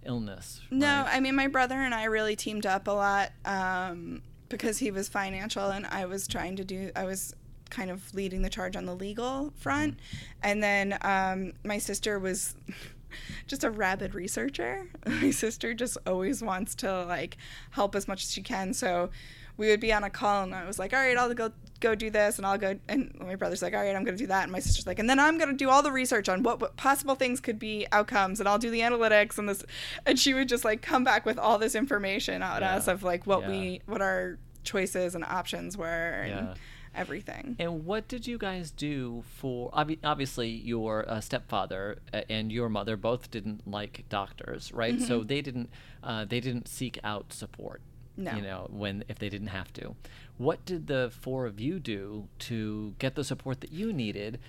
illness. 0.05 0.61
no 0.71 0.87
right? 0.87 1.15
i 1.15 1.19
mean 1.19 1.35
my 1.35 1.47
brother 1.47 1.75
and 1.75 1.93
i 1.93 2.05
really 2.05 2.35
teamed 2.35 2.65
up 2.65 2.87
a 2.87 2.91
lot 2.91 3.31
um, 3.45 4.21
because 4.49 4.77
he 4.77 4.91
was 4.91 5.07
financial 5.07 5.69
and 5.69 5.85
i 5.87 6.05
was 6.05 6.27
trying 6.27 6.55
to 6.55 6.63
do 6.63 6.91
i 6.95 7.03
was 7.03 7.33
kind 7.69 7.89
of 7.89 8.13
leading 8.13 8.41
the 8.41 8.49
charge 8.49 8.75
on 8.75 8.85
the 8.85 8.95
legal 8.95 9.51
front 9.57 9.99
and 10.43 10.63
then 10.63 10.97
um, 11.01 11.51
my 11.63 11.77
sister 11.77 12.19
was 12.19 12.55
just 13.47 13.63
a 13.63 13.69
rabid 13.71 14.13
researcher 14.13 14.87
my 15.05 15.31
sister 15.31 15.73
just 15.73 15.97
always 16.05 16.41
wants 16.41 16.75
to 16.75 17.05
like 17.05 17.37
help 17.71 17.95
as 17.95 18.07
much 18.07 18.23
as 18.23 18.31
she 18.31 18.41
can 18.41 18.73
so 18.73 19.09
we 19.57 19.67
would 19.67 19.79
be 19.79 19.91
on 19.93 20.03
a 20.03 20.09
call 20.09 20.43
and 20.43 20.53
i 20.55 20.65
was 20.65 20.77
like 20.79 20.93
all 20.93 20.99
right 20.99 21.17
i'll 21.17 21.33
go 21.33 21.51
go 21.81 21.93
do 21.95 22.09
this 22.09 22.37
and 22.37 22.45
i'll 22.47 22.57
go 22.57 22.77
and 22.87 23.13
my 23.19 23.35
brother's 23.35 23.61
like 23.61 23.73
all 23.73 23.81
right 23.81 23.95
i'm 23.95 24.03
going 24.03 24.17
to 24.17 24.23
do 24.23 24.27
that 24.27 24.43
and 24.43 24.51
my 24.51 24.59
sister's 24.59 24.87
like 24.87 24.97
and 24.99 25.09
then 25.09 25.19
i'm 25.19 25.37
going 25.37 25.49
to 25.49 25.55
do 25.55 25.69
all 25.69 25.83
the 25.83 25.91
research 25.91 26.29
on 26.29 26.41
what, 26.41 26.59
what 26.59 26.75
possible 26.77 27.15
things 27.15 27.39
could 27.39 27.59
be 27.59 27.85
outcomes 27.91 28.39
and 28.39 28.47
i'll 28.49 28.57
do 28.57 28.69
the 28.71 28.79
analytics 28.79 29.37
and 29.37 29.47
this 29.49 29.63
and 30.05 30.17
she 30.19 30.33
would 30.33 30.47
just 30.49 30.63
like 30.65 30.81
come 30.81 31.03
back 31.03 31.25
with 31.25 31.37
all 31.37 31.57
this 31.57 31.75
information 31.75 32.41
on 32.41 32.61
Yeah. 32.61 32.75
us 32.75 32.87
of 32.87 33.03
like 33.03 33.25
what 33.27 33.41
Yeah. 33.41 33.49
we 33.49 33.81
what 33.85 34.01
our 34.01 34.37
choices 34.63 35.15
and 35.15 35.23
options 35.23 35.77
were 35.77 35.85
and 36.23 36.47
Yeah. 36.47 36.53
everything 36.95 37.55
And 37.59 37.85
what 37.85 38.07
did 38.07 38.25
you 38.25 38.37
guys 38.37 38.71
do 38.71 39.23
for? 39.37 39.69
obvi- 39.71 39.99
Obviously, 40.03 40.49
your 40.49 41.07
uh, 41.09 41.19
stepfather 41.21 41.97
uh, 42.13 42.21
and 42.29 42.51
your 42.51 42.69
mother 42.69 42.95
both 42.97 43.29
didn't 43.29 43.67
like 43.69 44.05
doctors, 44.09 44.71
right? 44.73 44.99
So 45.01 45.19
Mm-hmm. 45.19 45.27
they 45.27 45.41
didn't. 45.41 45.69
Uh, 46.01 46.23
they 46.25 46.39
didn't 46.39 46.67
seek 46.69 46.97
out 47.03 47.33
support. 47.33 47.81
No. 48.17 48.35
You 48.35 48.41
know, 48.41 48.67
when 48.71 49.03
if 49.09 49.19
they 49.19 49.29
didn't 49.29 49.47
have 49.47 49.73
to, 49.73 49.95
what 50.37 50.63
did 50.65 50.87
the 50.87 51.11
four 51.21 51.45
of 51.45 51.59
you 51.59 51.79
do 51.79 52.27
to 52.39 52.95
get 52.99 53.15
the 53.15 53.23
support 53.23 53.61
that 53.61 53.71
you 53.71 53.91
needed? 53.93 54.39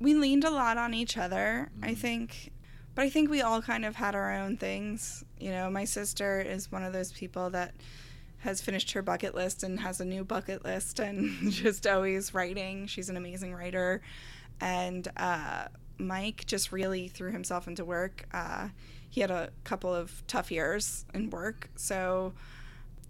we 0.00 0.14
leaned 0.14 0.44
a 0.44 0.50
lot 0.50 0.78
on 0.78 0.94
each 0.94 1.16
other 1.18 1.70
i 1.82 1.90
Mm. 1.90 1.96
think 1.98 2.52
but 2.94 3.02
i 3.04 3.10
think 3.10 3.28
we 3.28 3.42
all 3.42 3.60
kind 3.60 3.84
of 3.84 3.96
had 3.96 4.14
our 4.14 4.32
own 4.32 4.56
things 4.56 5.24
you 5.40 5.50
know 5.50 5.68
my 5.68 5.84
sister 5.84 6.40
is 6.40 6.70
one 6.70 6.84
of 6.84 6.92
those 6.92 7.10
people 7.10 7.50
that 7.50 7.74
has 8.38 8.60
finished 8.60 8.92
her 8.92 9.02
bucket 9.02 9.34
list 9.34 9.64
and 9.64 9.80
has 9.80 10.00
a 10.00 10.04
new 10.04 10.22
bucket 10.22 10.64
list 10.64 11.00
and 11.06 11.50
just 11.50 11.84
always 11.84 12.32
writing 12.32 12.86
she's 12.86 13.08
an 13.08 13.16
amazing 13.16 13.52
writer 13.52 14.00
and 14.60 15.08
uh, 15.16 15.64
mike 15.98 16.44
just 16.46 16.70
really 16.70 17.08
threw 17.08 17.32
himself 17.32 17.66
into 17.66 17.84
work 17.84 18.28
uh, 18.32 18.68
he 19.10 19.20
had 19.20 19.32
a 19.32 19.50
couple 19.64 19.92
of 19.92 20.22
tough 20.28 20.52
years 20.52 21.04
in 21.12 21.28
work 21.30 21.70
so 21.74 22.32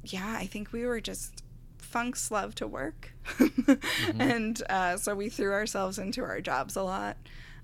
yeah 0.04 0.36
i 0.38 0.46
think 0.46 0.72
we 0.72 0.84
were 0.86 1.00
just 1.00 1.42
Funks 1.80 2.30
love 2.30 2.54
to 2.56 2.66
work. 2.66 3.12
And 4.18 4.60
uh, 4.68 4.98
so 4.98 5.14
we 5.14 5.30
threw 5.30 5.52
ourselves 5.52 5.98
into 5.98 6.22
our 6.22 6.40
jobs 6.42 6.76
a 6.76 6.82
lot 6.82 7.16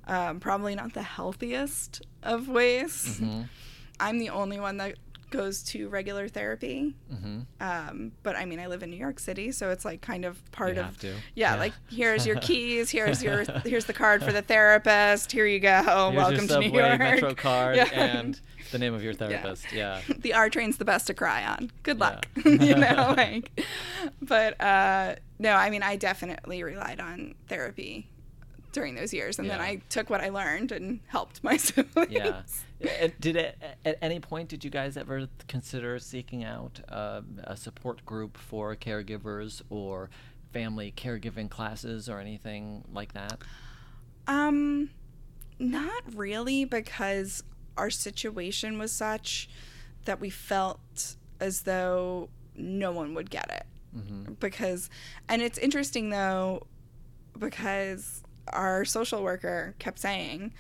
um, 0.07 0.40
probably 0.40 0.75
not 0.75 0.94
the 0.94 1.03
healthiest 1.03 2.01
of 2.23 2.49
ways. 2.49 3.18
Mhm. 3.20 3.49
i'm 4.01 4.18
the 4.18 4.31
only 4.31 4.59
one 4.61 4.79
that 4.79 4.94
goes 5.37 5.62
to 5.62 5.88
regular 5.88 6.29
therapy 6.29 6.94
Mm-hmm. 7.12 7.40
um, 7.61 8.12
but 8.23 8.37
i 8.37 8.44
mean 8.44 8.61
i 8.61 8.66
live 8.66 8.83
in 8.83 8.90
new 8.90 8.97
york 8.97 9.18
city 9.18 9.51
so 9.53 9.70
it's 9.70 9.85
like 9.85 10.01
kind 10.01 10.25
of 10.25 10.38
part 10.53 10.75
You 10.75 10.81
of 10.81 10.87
have 10.87 10.99
to. 11.01 11.09
yeah, 11.35 11.55
Yeah. 11.55 11.57
like 11.57 11.73
here's 11.90 12.27
your 12.27 12.37
keys 12.49 12.90
here's 12.90 13.23
your 13.23 13.44
here's 13.64 13.85
the 13.87 13.92
card 13.92 14.23
for 14.23 14.33
the 14.33 14.42
therapist 14.42 15.33
here 15.33 15.47
you 15.47 15.61
go 15.61 15.83
Here's 16.12 16.16
welcome 16.16 16.49
to 16.49 16.59
new 16.61 16.70
york 16.73 16.99
Metro 16.99 17.35
card 17.35 17.77
Yeah. 17.79 17.85
and 17.92 18.40
the 18.73 18.79
name 18.79 18.94
of 18.94 19.05
your 19.05 19.12
therapist. 19.14 19.66
Yeah. 19.73 20.01
the 20.18 20.33
R 20.33 20.49
train's 20.51 20.79
the 20.79 20.85
best 20.85 21.07
to 21.09 21.14
cry 21.14 21.44
on. 21.44 21.70
Good 21.85 21.99
Yeah. 21.99 22.05
luck. 22.05 22.27
you 22.44 22.75
know, 22.75 23.14
like 23.16 23.61
but 24.23 24.61
uh 24.61 25.14
no, 25.38 25.53
I 25.55 25.70
mean 25.70 25.83
I 25.83 25.97
definitely 25.97 26.62
relied 26.62 26.99
on 27.01 27.35
therapy 27.49 28.09
during 28.74 28.94
those 28.94 29.14
years 29.14 29.38
and 29.38 29.48
then 29.48 29.60
I 29.60 29.76
took 29.88 30.10
what 30.10 30.20
I 30.20 30.28
learned 30.28 30.72
and 30.72 31.00
helped 31.06 31.42
my 31.48 31.56
siblings. 31.56 32.12
Yeah. 32.12 32.42
Did 33.20 33.37
it, 33.37 33.62
at 33.84 33.98
any 34.02 34.20
point 34.20 34.50
did 34.50 34.64
you 34.64 34.70
guys 34.70 34.96
ever 34.96 35.28
consider 35.48 35.98
seeking 35.98 36.44
out 36.44 36.80
uh, 36.90 37.22
a 37.44 37.56
support 37.56 38.04
group 38.04 38.37
for 38.37 38.76
caregivers 38.76 39.62
or 39.70 40.10
family 40.52 40.92
caregiving 40.94 41.48
classes 41.48 42.08
or 42.08 42.18
anything 42.18 42.84
like 42.92 43.14
that? 43.14 43.38
Um 44.26 44.90
not 45.58 46.02
really 46.14 46.64
because 46.64 47.44
our 47.76 47.90
situation 47.90 48.76
was 48.76 48.90
such 48.90 49.48
that 50.04 50.20
we 50.20 50.28
felt 50.28 51.16
as 51.40 51.62
though 51.62 52.28
no 52.56 52.90
one 52.90 53.14
would 53.14 53.30
get 53.30 53.50
it. 53.50 53.66
Mm-hmm. 53.96 54.32
because 54.40 54.90
and 55.28 55.40
it's 55.40 55.56
interesting 55.56 56.10
though 56.10 56.66
because 57.38 58.23
our 58.48 58.85
social 58.85 59.22
worker 59.22 59.74
kept 59.78 59.98
saying 59.98 60.52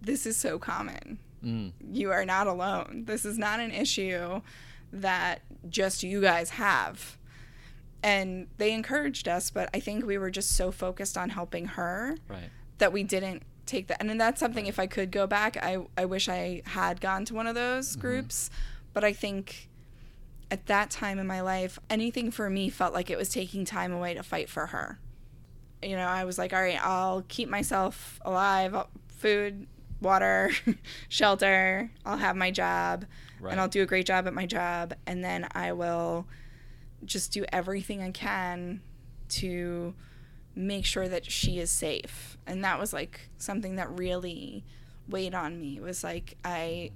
this 0.00 0.26
is 0.26 0.36
so 0.36 0.58
common. 0.58 1.18
Mm. 1.44 1.72
you 1.90 2.12
are 2.12 2.24
not 2.24 2.46
alone. 2.46 3.02
This 3.06 3.24
is 3.24 3.36
not 3.36 3.58
an 3.58 3.72
issue 3.72 4.42
that 4.92 5.40
just 5.68 6.04
you 6.04 6.20
guys 6.20 6.50
have. 6.50 7.18
And 8.04 8.46
they 8.58 8.72
encouraged 8.72 9.28
us 9.28 9.50
but 9.50 9.68
i 9.74 9.78
think 9.80 10.04
we 10.04 10.18
were 10.18 10.30
just 10.30 10.52
so 10.56 10.70
focused 10.72 11.16
on 11.16 11.28
helping 11.30 11.66
her 11.66 12.16
Right. 12.28 12.50
that 12.78 12.92
we 12.92 13.04
didn't 13.04 13.44
take 13.64 13.86
that 13.86 13.98
and 14.00 14.10
then 14.10 14.18
that's 14.18 14.40
something 14.40 14.66
if 14.66 14.80
i 14.80 14.88
could 14.88 15.12
go 15.12 15.28
back 15.28 15.56
i, 15.62 15.78
I 15.96 16.04
wish 16.04 16.28
i 16.28 16.62
had 16.66 17.00
gone 17.00 17.24
to 17.26 17.34
one 17.34 17.46
of 17.46 17.54
those 17.54 17.94
groups 17.94 18.50
but 18.92 19.04
i 19.04 19.12
think 19.12 19.68
at 20.50 20.66
that 20.66 20.90
time 20.90 21.20
in 21.20 21.28
my 21.28 21.40
life 21.42 21.78
anything 21.88 22.32
for 22.32 22.50
me 22.50 22.68
felt 22.70 22.92
like 22.92 23.08
it 23.08 23.16
was 23.16 23.28
taking 23.28 23.64
time 23.64 23.92
away 23.92 24.14
to 24.14 24.22
fight 24.24 24.48
for 24.50 24.66
her 24.66 24.98
you 25.82 25.96
know 25.96 26.06
i 26.06 26.24
was 26.24 26.38
like 26.38 26.52
all 26.52 26.60
right 26.60 26.78
i'll 26.84 27.22
keep 27.28 27.48
myself 27.48 28.20
alive 28.24 28.74
I'll- 28.74 28.90
food 29.08 29.66
water 30.00 30.50
shelter 31.08 31.90
i'll 32.04 32.16
have 32.18 32.36
my 32.36 32.50
job 32.50 33.04
Right. 33.40 33.52
and 33.52 33.60
i'll 33.60 33.68
do 33.68 33.82
a 33.82 33.86
great 33.86 34.06
job 34.06 34.26
at 34.26 34.34
my 34.34 34.46
job 34.46 34.94
and 35.06 35.22
then 35.24 35.46
i 35.52 35.72
will 35.72 36.26
just 37.04 37.32
do 37.32 37.44
everything 37.52 38.00
i 38.02 38.10
can 38.10 38.80
to 39.30 39.94
make 40.54 40.84
sure 40.84 41.08
that 41.08 41.30
she 41.30 41.58
is 41.58 41.70
safe. 41.70 42.36
And 42.46 42.62
that 42.62 42.78
was 42.78 42.92
like 42.92 43.30
something 43.38 43.76
that 43.76 43.90
really 43.90 44.64
weighed 45.08 45.34
on 45.34 45.58
me. 45.58 45.76
It 45.78 45.82
was 45.82 46.04
like 46.04 46.36
i 46.44 46.90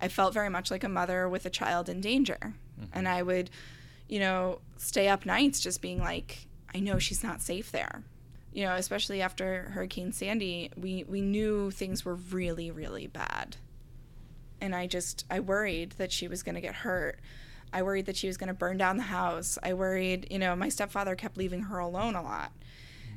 i 0.00 0.06
felt 0.06 0.32
very 0.32 0.48
much 0.48 0.70
like 0.70 0.84
a 0.84 0.88
mother 0.88 1.28
with 1.28 1.44
a 1.46 1.50
child 1.50 1.88
in 1.88 2.00
danger. 2.00 2.38
Mm-hmm. 2.80 2.84
And 2.92 3.08
i 3.08 3.22
would 3.22 3.50
you 4.08 4.20
know 4.20 4.60
stay 4.76 5.08
up 5.08 5.26
nights 5.26 5.58
just 5.58 5.82
being 5.82 5.98
like 5.98 6.46
i 6.72 6.78
know 6.78 6.98
she's 7.00 7.24
not 7.24 7.42
safe 7.42 7.72
there 7.72 8.04
you 8.56 8.64
know 8.64 8.74
especially 8.74 9.20
after 9.20 9.70
hurricane 9.74 10.12
sandy 10.12 10.70
we 10.78 11.04
we 11.04 11.20
knew 11.20 11.70
things 11.70 12.04
were 12.04 12.14
really 12.14 12.70
really 12.70 13.06
bad. 13.06 13.56
And 14.62 14.74
i 14.74 14.86
just 14.86 15.26
i 15.30 15.38
worried 15.38 15.92
that 15.98 16.10
she 16.10 16.26
was 16.26 16.42
going 16.42 16.54
to 16.56 16.60
get 16.60 16.74
hurt. 16.74 17.20
I 17.72 17.82
worried 17.82 18.06
that 18.06 18.16
she 18.16 18.28
was 18.28 18.38
going 18.38 18.48
to 18.48 18.54
burn 18.54 18.78
down 18.78 18.96
the 18.96 19.02
house. 19.02 19.58
I 19.62 19.74
worried 19.74 20.26
you 20.30 20.38
know 20.38 20.56
my 20.56 20.70
stepfather 20.70 21.14
kept 21.14 21.36
leaving 21.36 21.64
her 21.64 21.78
alone 21.78 22.14
a 22.14 22.22
lot. 22.22 22.52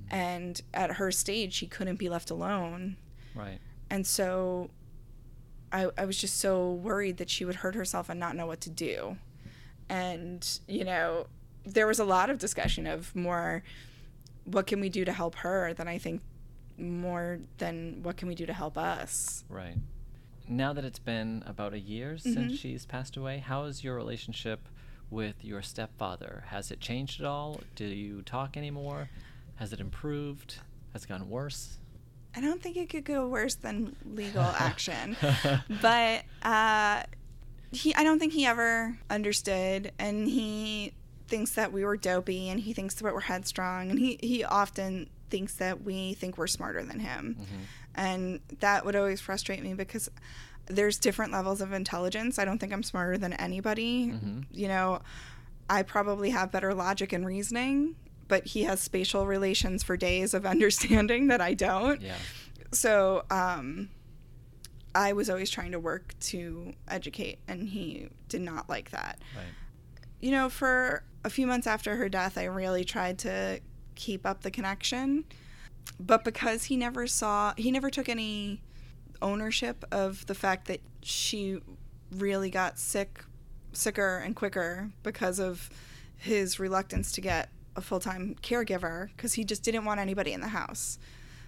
Mm. 0.09 0.13
And 0.13 0.61
at 0.73 0.91
her 0.95 1.09
stage 1.09 1.53
she 1.53 1.67
couldn't 1.67 1.97
be 1.97 2.09
left 2.09 2.29
alone. 2.29 2.97
Right. 3.33 3.59
and 3.89 4.05
so 4.05 4.69
I, 5.71 5.89
I 5.97 6.03
was 6.03 6.17
just 6.17 6.39
so 6.39 6.73
worried 6.73 7.17
that 7.17 7.29
she 7.29 7.45
would 7.45 7.55
hurt 7.55 7.75
herself 7.75 8.09
and 8.09 8.19
not 8.19 8.35
know 8.35 8.47
what 8.47 8.59
to 8.61 8.69
do. 8.69 9.15
And 9.87 10.45
you 10.67 10.83
know 10.83 11.27
there 11.65 11.87
was 11.87 11.99
a 11.99 12.05
lot 12.05 12.29
of 12.29 12.39
discussion 12.39 12.85
of 12.87 13.15
more 13.15 13.63
what 14.51 14.67
can 14.67 14.79
we 14.81 14.89
do 14.89 15.05
to 15.05 15.13
help 15.13 15.35
her 15.35 15.73
than 15.73 15.87
I 15.87 15.97
think 15.97 16.21
more 16.77 17.39
than 17.57 17.99
what 18.03 18.17
can 18.17 18.27
we 18.27 18.35
do 18.35 18.45
to 18.45 18.53
help 18.53 18.77
us. 18.77 19.43
Right. 19.49 19.75
Now 20.47 20.73
that 20.73 20.85
it's 20.85 20.99
been 20.99 21.43
about 21.45 21.73
a 21.73 21.79
year 21.79 22.13
Mm-hmm. 22.13 22.33
since 22.33 22.59
she's 22.59 22.85
passed 22.85 23.17
away, 23.17 23.39
how 23.39 23.65
is 23.65 23.83
your 23.83 23.95
relationship 23.95 24.67
with 25.09 25.43
your 25.43 25.61
stepfather? 25.61 26.43
Has 26.47 26.71
it 26.71 26.79
changed 26.79 27.19
at 27.19 27.27
all? 27.27 27.61
Do 27.75 27.85
you 27.85 28.21
talk 28.21 28.55
anymore? 28.57 29.09
Has 29.55 29.73
it 29.73 29.79
improved? 29.79 30.59
Has 30.93 31.03
it 31.03 31.09
gotten 31.09 31.29
worse? 31.29 31.77
I 32.35 32.41
don't 32.41 32.61
think 32.61 32.77
it 32.77 32.89
could 32.89 33.05
go 33.05 33.27
worse 33.27 33.55
than 33.55 33.95
legal 34.05 34.41
action. 34.57 35.17
but 35.81 36.23
uh, 36.43 37.03
he, 37.71 37.93
I 37.95 38.03
don't 38.03 38.19
think 38.19 38.33
he 38.33 38.45
ever 38.45 38.97
understood, 39.09 39.91
and 39.99 40.27
he 40.27 40.93
thinks 41.29 41.51
that 41.51 41.71
we 41.71 41.85
were 41.85 41.95
dopey, 41.97 42.49
and 42.49 42.59
he 42.59 42.73
thinks 42.73 42.95
that 42.95 43.13
we're 43.13 43.19
headstrong, 43.21 43.89
and 43.89 43.97
he 43.99 44.19
he 44.21 44.43
often 44.43 45.09
thinks 45.29 45.53
that 45.55 45.83
we 45.83 46.13
think 46.15 46.37
we're 46.37 46.47
smarter 46.47 46.83
than 46.83 46.99
him, 46.99 47.37
and 47.95 48.39
that 48.59 48.85
would 48.85 48.95
always 48.95 49.21
frustrate 49.21 49.63
me 49.63 49.73
because 49.73 50.09
there's 50.65 50.97
different 50.99 51.31
levels 51.31 51.61
of 51.61 51.71
intelligence. 51.73 52.37
I 52.37 52.45
don't 52.45 52.59
think 52.59 52.73
I'm 52.73 52.83
smarter 52.83 53.17
than 53.17 53.33
anybody. 53.33 54.13
You 54.51 54.67
know, 54.67 55.01
I 55.69 55.83
probably 55.83 56.29
have 56.31 56.51
better 56.51 56.73
logic 56.73 57.13
and 57.13 57.25
reasoning. 57.25 57.95
But 58.27 58.45
he 58.45 58.65
has 58.65 58.79
spatial 58.79 59.25
relations 59.25 59.81
for 59.81 59.97
days 59.97 60.35
of 60.35 60.45
understanding 60.55 61.27
that 61.29 61.41
I 61.41 61.55
don't 61.55 61.99
Yeah. 61.99 62.13
so 62.71 63.23
um, 63.31 63.89
I 64.93 65.13
was 65.13 65.31
always 65.31 65.49
trying 65.49 65.71
to 65.71 65.79
work 65.79 66.13
to 66.31 66.73
educate, 66.87 67.39
and 67.47 67.67
he 67.67 68.09
did 68.27 68.41
not 68.41 68.69
like 68.69 68.91
that. 68.91 69.17
Right. 69.35 69.45
You 70.19 70.31
know, 70.31 70.49
for 70.49 71.03
a 71.23 71.29
few 71.29 71.47
months 71.47 71.67
after 71.67 71.95
her 71.95 72.09
death, 72.09 72.37
I 72.37 72.45
really 72.45 72.83
tried 72.83 73.19
to 73.19 73.59
keep 73.95 74.25
up 74.25 74.41
the 74.41 74.51
connection, 74.51 75.25
but 75.99 76.23
because 76.23 76.65
he 76.65 76.77
never 76.77 77.07
saw, 77.07 77.53
he 77.57 77.71
never 77.71 77.89
took 77.89 78.09
any 78.09 78.61
ownership 79.21 79.83
of 79.91 80.25
the 80.27 80.35
fact 80.35 80.67
that 80.67 80.81
she 81.01 81.59
really 82.11 82.49
got 82.49 82.79
sick, 82.79 83.23
sicker 83.73 84.17
and 84.17 84.35
quicker 84.35 84.89
because 85.03 85.39
of 85.39 85.69
his 86.17 86.59
reluctance 86.59 87.11
to 87.13 87.21
get 87.21 87.49
a 87.75 87.81
full 87.81 87.99
time 87.99 88.35
caregiver 88.41 89.09
because 89.15 89.33
he 89.33 89.43
just 89.43 89.63
didn't 89.63 89.85
want 89.85 89.99
anybody 89.99 90.33
in 90.33 90.41
the 90.41 90.49
house. 90.49 90.99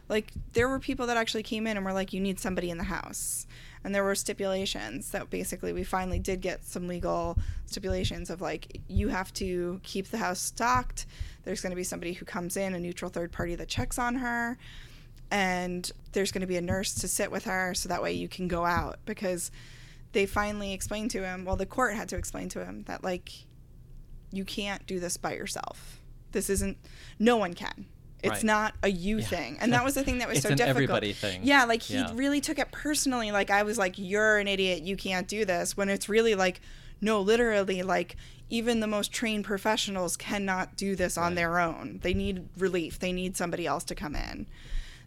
Like 0.10 0.32
there 0.54 0.68
were 0.68 0.80
people 0.80 1.08
that 1.08 1.18
actually 1.18 1.44
came 1.44 1.68
in 1.68 1.78
and 1.78 1.86
were 1.86 1.94
like 1.94 2.14
you 2.14 2.20
need 2.20 2.40
somebody 2.40 2.70
in 2.70 2.78
the 2.78 2.86
house 2.86 3.48
and 3.84 3.96
there 3.96 4.04
were 4.04 4.16
stipulations 4.16 5.12
that 5.12 5.30
basically 5.30 5.74
we 5.74 5.84
finally 5.84 6.20
did 6.20 6.42
get 6.42 6.64
some 6.64 6.88
legal 6.88 7.38
stipulations 7.66 8.30
of 8.30 8.42
like 8.42 8.80
you 8.88 9.08
have 9.10 9.34
to 9.34 9.80
keep 9.84 10.08
the 10.08 10.18
house 10.18 10.40
stocked. 10.40 11.06
There's 11.44 11.62
going 11.62 11.72
to 11.72 11.76
be 11.76 11.84
somebody 11.84 12.14
who 12.14 12.26
comes 12.26 12.58
in 12.58 12.76
a 12.76 12.80
neutral 12.80 13.10
third 13.10 13.32
party 13.32 13.56
that 13.56 13.68
checks 13.68 13.98
on 13.98 14.16
her. 14.16 14.58
And 15.32 15.90
there's 16.12 16.32
going 16.32 16.42
to 16.42 16.48
be 16.48 16.58
a 16.58 16.62
nurse 16.62 16.94
to 16.96 17.08
sit 17.08 17.32
with 17.32 17.46
her 17.46 17.74
so 17.74 17.90
that 17.90 18.04
way 18.04 18.12
you 18.12 18.28
can 18.28 18.48
go 18.48 18.66
out. 18.66 19.00
Because 19.06 19.50
they 20.12 20.26
finally 20.26 20.74
explained 20.74 21.10
to 21.10 21.24
him 21.24 21.46
well 21.46 21.56
the 21.56 21.66
court 21.66 21.96
had 21.96 22.10
to 22.10 22.18
explain 22.18 22.50
to 22.50 22.66
him 22.66 22.84
that 22.84 23.02
like 23.02 23.32
you 24.30 24.44
can't 24.44 24.86
do 24.86 25.00
this 25.00 25.18
by 25.18 25.34
yourself. 25.34 26.02
This 26.34 26.50
isn't 26.50 26.78
no 27.18 27.38
one 27.38 27.54
can 27.54 27.86
it's 28.24 28.30
Right. 28.32 28.44
not 28.44 28.76
a 28.84 28.88
you 28.90 29.18
Yeah. 29.20 29.26
thing 29.26 29.58
and 29.60 29.74
that 29.74 29.84
was 29.84 29.96
the 29.96 30.04
thing 30.04 30.20
that 30.20 30.28
was 30.28 30.38
It's 30.38 30.44
so 30.44 30.52
an 30.52 30.58
difficult 30.58 30.76
everybody 30.76 31.14
thing. 31.14 31.42
yeah 31.44 31.64
like 31.66 31.82
he 31.82 31.96
Yeah. 31.96 32.12
really 32.14 32.40
took 32.42 32.60
it 32.60 32.72
personally 32.72 33.32
like 33.32 33.50
i 33.50 33.64
was 33.64 33.78
like 33.78 33.98
you're 33.98 34.38
an 34.38 34.48
idiot 34.48 34.84
you 34.84 34.96
can't 34.96 35.28
do 35.28 35.44
this 35.46 35.76
when 35.76 35.90
it's 35.90 36.08
really 36.08 36.36
like 36.36 36.62
no 37.02 37.20
literally 37.20 37.82
like 37.82 38.16
even 38.50 38.80
the 38.80 38.88
most 38.88 39.12
trained 39.12 39.44
professionals 39.46 40.16
cannot 40.18 40.76
do 40.76 40.96
this 40.96 41.18
on 41.18 41.28
Right. 41.32 41.36
their 41.36 41.60
own 41.60 42.00
they 42.04 42.14
need 42.14 42.48
relief 42.58 43.00
they 43.00 43.12
need 43.12 43.36
somebody 43.38 43.66
else 43.66 43.84
to 43.86 43.96
come 43.96 44.16
in 44.16 44.46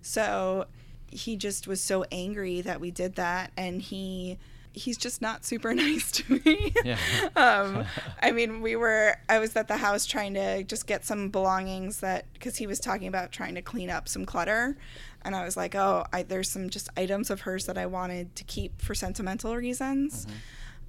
so 0.02 0.66
he 1.10 1.36
just 1.36 1.66
was 1.68 1.80
so 1.80 2.04
angry 2.10 2.60
that 2.60 2.80
we 2.80 2.90
did 2.90 3.14
that 3.14 3.52
and 3.56 3.80
he 3.82 4.38
he's 4.74 4.98
just 4.98 5.22
not 5.22 5.44
super 5.44 5.72
nice 5.86 6.10
to 6.12 6.40
me. 6.44 6.74
Yeah. 6.84 6.98
um 7.36 7.84
I 8.22 8.32
mean, 8.32 8.60
we 8.60 8.76
were 8.76 9.16
I 9.28 9.38
was 9.38 9.56
at 9.56 9.68
the 9.68 9.78
house 9.78 10.04
trying 10.04 10.34
to 10.34 10.62
just 10.64 10.86
get 10.86 11.04
some 11.04 11.30
belongings 11.30 12.00
that 12.00 12.26
cuz 12.40 12.56
he 12.56 12.66
was 12.66 12.80
talking 12.80 13.08
about 13.08 13.32
trying 13.32 13.54
to 13.54 13.62
clean 13.62 13.90
up 13.90 14.08
some 14.08 14.26
clutter 14.26 14.76
and 15.22 15.34
I 15.34 15.42
was 15.44 15.56
like, 15.56 15.74
"Oh, 15.74 16.04
I, 16.12 16.22
there's 16.22 16.50
some 16.50 16.68
just 16.68 16.90
items 16.98 17.30
of 17.30 17.42
hers 17.42 17.64
that 17.64 17.78
I 17.78 17.86
wanted 17.86 18.36
to 18.36 18.44
keep 18.44 18.82
for 18.82 18.94
sentimental 18.94 19.56
reasons." 19.56 20.26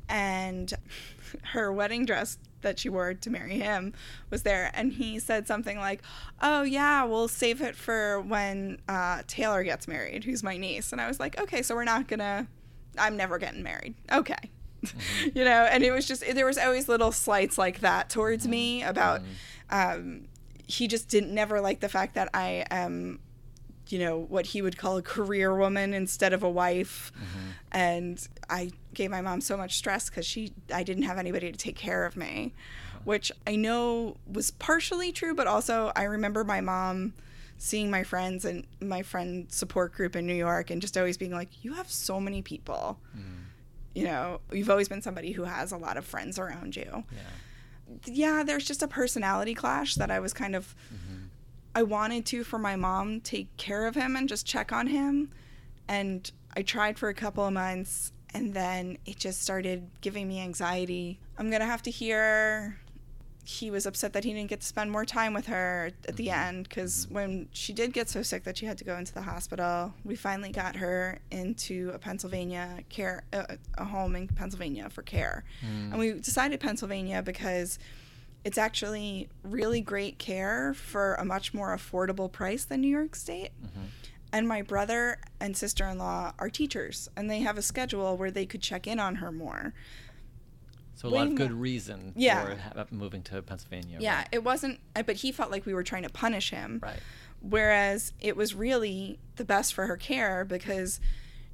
And 0.09 0.73
her 1.53 1.71
wedding 1.71 2.05
dress 2.05 2.37
that 2.61 2.79
she 2.79 2.89
wore 2.89 3.13
to 3.13 3.29
marry 3.29 3.59
him 3.59 3.93
was 4.29 4.43
there 4.43 4.71
and 4.73 4.93
he 4.93 5.19
said 5.19 5.47
something 5.47 5.77
like 5.77 6.01
oh 6.41 6.63
yeah 6.63 7.03
we'll 7.03 7.27
save 7.27 7.61
it 7.61 7.75
for 7.75 8.19
when 8.21 8.79
uh, 8.87 9.21
taylor 9.27 9.63
gets 9.63 9.87
married 9.87 10.23
who's 10.23 10.41
my 10.41 10.57
niece 10.57 10.91
and 10.91 10.99
i 10.99 11.07
was 11.07 11.19
like 11.19 11.39
okay 11.39 11.61
so 11.61 11.75
we're 11.75 11.83
not 11.83 12.07
gonna 12.07 12.47
i'm 12.97 13.17
never 13.17 13.37
getting 13.37 13.63
married. 13.63 13.95
Okay. 14.11 14.35
Mm-hmm. 14.83 15.29
You 15.37 15.45
know 15.45 15.67
and 15.71 15.83
it 15.83 15.91
was 15.91 16.07
just 16.07 16.23
there 16.33 16.45
was 16.45 16.57
always 16.57 16.87
little 16.87 17.11
slights 17.11 17.57
like 17.57 17.79
that 17.79 18.09
towards 18.09 18.43
mm-hmm. 18.43 18.51
me 18.51 18.83
about 18.83 19.21
mm-hmm. 19.21 19.99
um, 19.99 20.27
he 20.67 20.87
just 20.87 21.09
didn't 21.09 21.33
never 21.33 21.61
like 21.61 21.79
the 21.79 21.89
fact 21.89 22.15
that 22.15 22.29
i 22.33 22.65
am 22.69 23.19
you 23.89 23.99
know 23.99 24.17
what 24.17 24.47
he 24.47 24.61
would 24.61 24.77
call 24.77 24.97
a 24.97 25.01
career 25.01 25.55
woman 25.55 25.93
instead 25.93 26.33
of 26.33 26.43
a 26.43 26.49
wife. 26.49 27.11
And 27.71 28.25
i 28.49 28.71
gave 28.93 29.11
my 29.11 29.21
mom 29.21 29.41
so 29.41 29.57
much 29.57 29.75
stress 29.75 30.09
because 30.09 30.25
she 30.25 30.53
i 30.73 30.83
didn't 30.83 31.03
have 31.03 31.17
anybody 31.17 31.51
to 31.51 31.57
take 31.57 31.75
care 31.75 32.05
of 32.05 32.15
me 32.15 32.53
uh-huh. 32.93 32.99
which 33.03 33.31
i 33.45 33.55
know 33.55 34.17
was 34.31 34.51
partially 34.51 35.11
true 35.11 35.33
but 35.35 35.47
also 35.47 35.91
i 35.95 36.03
remember 36.03 36.43
my 36.43 36.61
mom 36.61 37.13
seeing 37.57 37.89
my 37.89 38.03
friends 38.03 38.45
and 38.45 38.65
my 38.81 39.01
friend 39.01 39.51
support 39.51 39.93
group 39.93 40.15
in 40.15 40.27
new 40.27 40.35
york 40.35 40.69
and 40.69 40.81
just 40.81 40.97
always 40.97 41.17
being 41.17 41.31
like 41.31 41.63
you 41.63 41.73
have 41.73 41.89
so 41.89 42.19
many 42.19 42.41
people. 42.41 42.99
Mm. 43.15 43.43
You 43.93 44.03
know 44.05 44.41
you've 44.51 44.69
always 44.69 44.89
been 44.89 45.01
somebody 45.01 45.31
who 45.31 45.43
has 45.43 45.71
a 45.71 45.77
lot 45.77 45.97
of 45.97 46.05
friends 46.05 46.37
around 46.37 46.75
you. 46.75 47.03
Yeah. 47.11 47.97
yeah, 48.05 48.43
there's 48.43 48.65
just 48.65 48.83
a 48.83 48.87
personality 48.87 49.53
clash 49.53 49.95
that 49.95 50.11
I 50.11 50.19
was 50.19 50.33
kind 50.33 50.55
of 50.55 50.75
mm-hmm. 50.93 51.25
I 51.75 51.83
wanted 51.83 52.25
to 52.27 52.43
for 52.43 52.57
my 52.57 52.75
mom 52.75 53.19
take 53.21 53.55
care 53.57 53.85
of 53.85 53.95
him 53.95 54.15
and 54.15 54.29
just 54.29 54.45
check 54.45 54.71
on 54.71 54.87
him. 54.87 55.31
And 55.87 56.29
I 56.55 56.61
tried 56.61 56.97
for 56.97 57.09
a 57.09 57.13
couple 57.13 57.45
of 57.45 57.53
months 57.53 58.13
and 58.33 58.53
then 58.53 58.97
it 59.05 59.17
just 59.17 59.41
started 59.41 59.89
giving 60.01 60.27
me 60.27 60.41
anxiety. 60.41 61.19
I'm 61.37 61.49
going 61.49 61.61
to 61.61 61.65
have 61.65 61.81
to 61.83 61.91
hear 61.91 62.77
he 63.47 63.69
was 63.69 63.85
upset 63.85 64.11
that 64.13 64.23
he 64.23 64.33
didn't 64.33 64.49
get 64.49 64.61
to 64.61 64.65
spend 64.65 64.91
more 64.91 65.05
time 65.05 65.33
with 65.33 65.45
her 65.45 65.91
at 66.07 66.17
the 66.17 66.27
mm-hmm. 66.27 66.47
end 66.47 66.63
because 66.67 67.05
mm-hmm. 67.05 67.15
when 67.15 67.47
she 67.51 67.73
did 67.73 67.93
get 67.93 68.09
so 68.09 68.23
sick 68.23 68.43
that 68.43 68.57
she 68.57 68.65
had 68.65 68.77
to 68.79 68.83
go 68.83 68.97
into 68.97 69.13
the 69.13 69.21
hospital, 69.21 69.93
we 70.03 70.15
finally 70.15 70.51
got 70.51 70.75
her 70.75 71.19
into 71.29 71.91
a 71.93 71.99
Pennsylvania 71.99 72.79
care, 72.89 73.23
uh, 73.31 73.43
a 73.77 73.85
home 73.85 74.15
in 74.15 74.27
Pennsylvania 74.27 74.89
for 74.89 75.03
care. 75.03 75.43
Mm. 75.63 75.91
And 75.91 75.99
we 75.99 76.13
decided 76.13 76.59
Pennsylvania 76.59 77.21
because 77.21 77.77
it's 78.43 78.57
actually 78.57 79.29
really 79.43 79.79
great 79.79 80.17
care 80.17 80.73
for 80.73 81.13
a 81.15 81.23
much 81.23 81.53
more 81.53 81.75
affordable 81.75 82.31
price 82.31 82.65
than 82.65 82.81
New 82.81 82.87
York 82.87 83.15
State. 83.15 83.51
Mm-hmm. 83.63 83.85
And 84.33 84.47
my 84.47 84.63
brother 84.63 85.19
and 85.39 85.55
sister 85.55 85.87
in 85.87 85.97
law 85.97 86.33
are 86.39 86.49
teachers, 86.49 87.09
and 87.15 87.29
they 87.29 87.39
have 87.39 87.57
a 87.57 87.61
schedule 87.61 88.17
where 88.17 88.31
they 88.31 88.45
could 88.45 88.61
check 88.61 88.85
in 88.85 88.99
on 88.99 89.15
her 89.15 89.31
more. 89.31 89.73
So 91.09 91.15
a 91.15 91.17
lot 91.17 91.27
of 91.27 91.35
good 91.35 91.51
reason 91.51 92.13
Yeah. 92.15 92.45
for 92.45 92.55
ha- 92.55 92.85
moving 92.91 93.21
to 93.23 93.41
Pennsylvania. 93.41 93.97
Yeah, 93.99 94.17
right? 94.19 94.27
it 94.31 94.43
wasn't, 94.43 94.79
uh, 94.95 95.03
but 95.03 95.17
he 95.17 95.31
felt 95.31 95.51
like 95.51 95.65
we 95.65 95.73
were 95.73 95.83
trying 95.83 96.03
to 96.03 96.09
punish 96.09 96.51
him. 96.51 96.79
Right. 96.83 96.99
Whereas 97.41 98.13
it 98.19 98.35
was 98.35 98.53
really 98.55 99.19
the 99.35 99.45
best 99.45 99.73
for 99.73 99.85
her 99.87 99.97
care 99.97 100.43
because, 100.45 100.99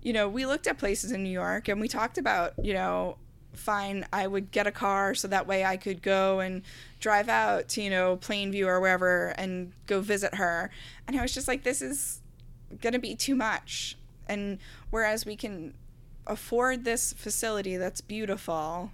you 0.02 0.14
know, 0.14 0.30
we 0.30 0.46
looked 0.46 0.68
at 0.68 0.78
places 0.78 1.12
in 1.12 1.24
New 1.24 1.30
York 1.30 1.68
and 1.68 1.82
we 1.82 1.88
talked 1.88 2.18
about, 2.18 2.54
you 2.64 2.74
know, 2.74 3.18
fine, 3.54 4.06
I 4.14 4.28
would 4.28 4.52
get 4.52 4.66
a 4.68 4.72
car 4.72 5.14
so 5.14 5.28
that 5.28 5.46
way 5.48 5.66
I 5.66 5.76
could 5.76 6.02
go 6.02 6.40
and 6.40 6.62
drive 7.02 7.28
out 7.28 7.68
to, 7.70 7.82
you 7.82 7.90
know, 7.90 8.16
Plainview 8.18 8.66
or 8.66 8.80
wherever 8.80 9.28
and 9.38 9.74
go 9.88 10.00
visit 10.00 10.36
her. 10.36 10.72
And 11.08 11.18
I 11.20 11.22
was 11.22 11.34
just 11.34 11.50
like, 11.50 11.64
this 11.64 11.82
is 11.82 12.22
going 12.82 12.94
to 12.94 13.00
be 13.00 13.14
too 13.16 13.36
much. 13.36 13.98
And 14.30 14.60
whereas 14.92 15.26
we 15.26 15.36
can 15.36 15.74
afford 16.26 16.86
this 16.86 17.12
facility 17.12 17.76
that's 17.76 18.00
beautiful, 18.00 18.92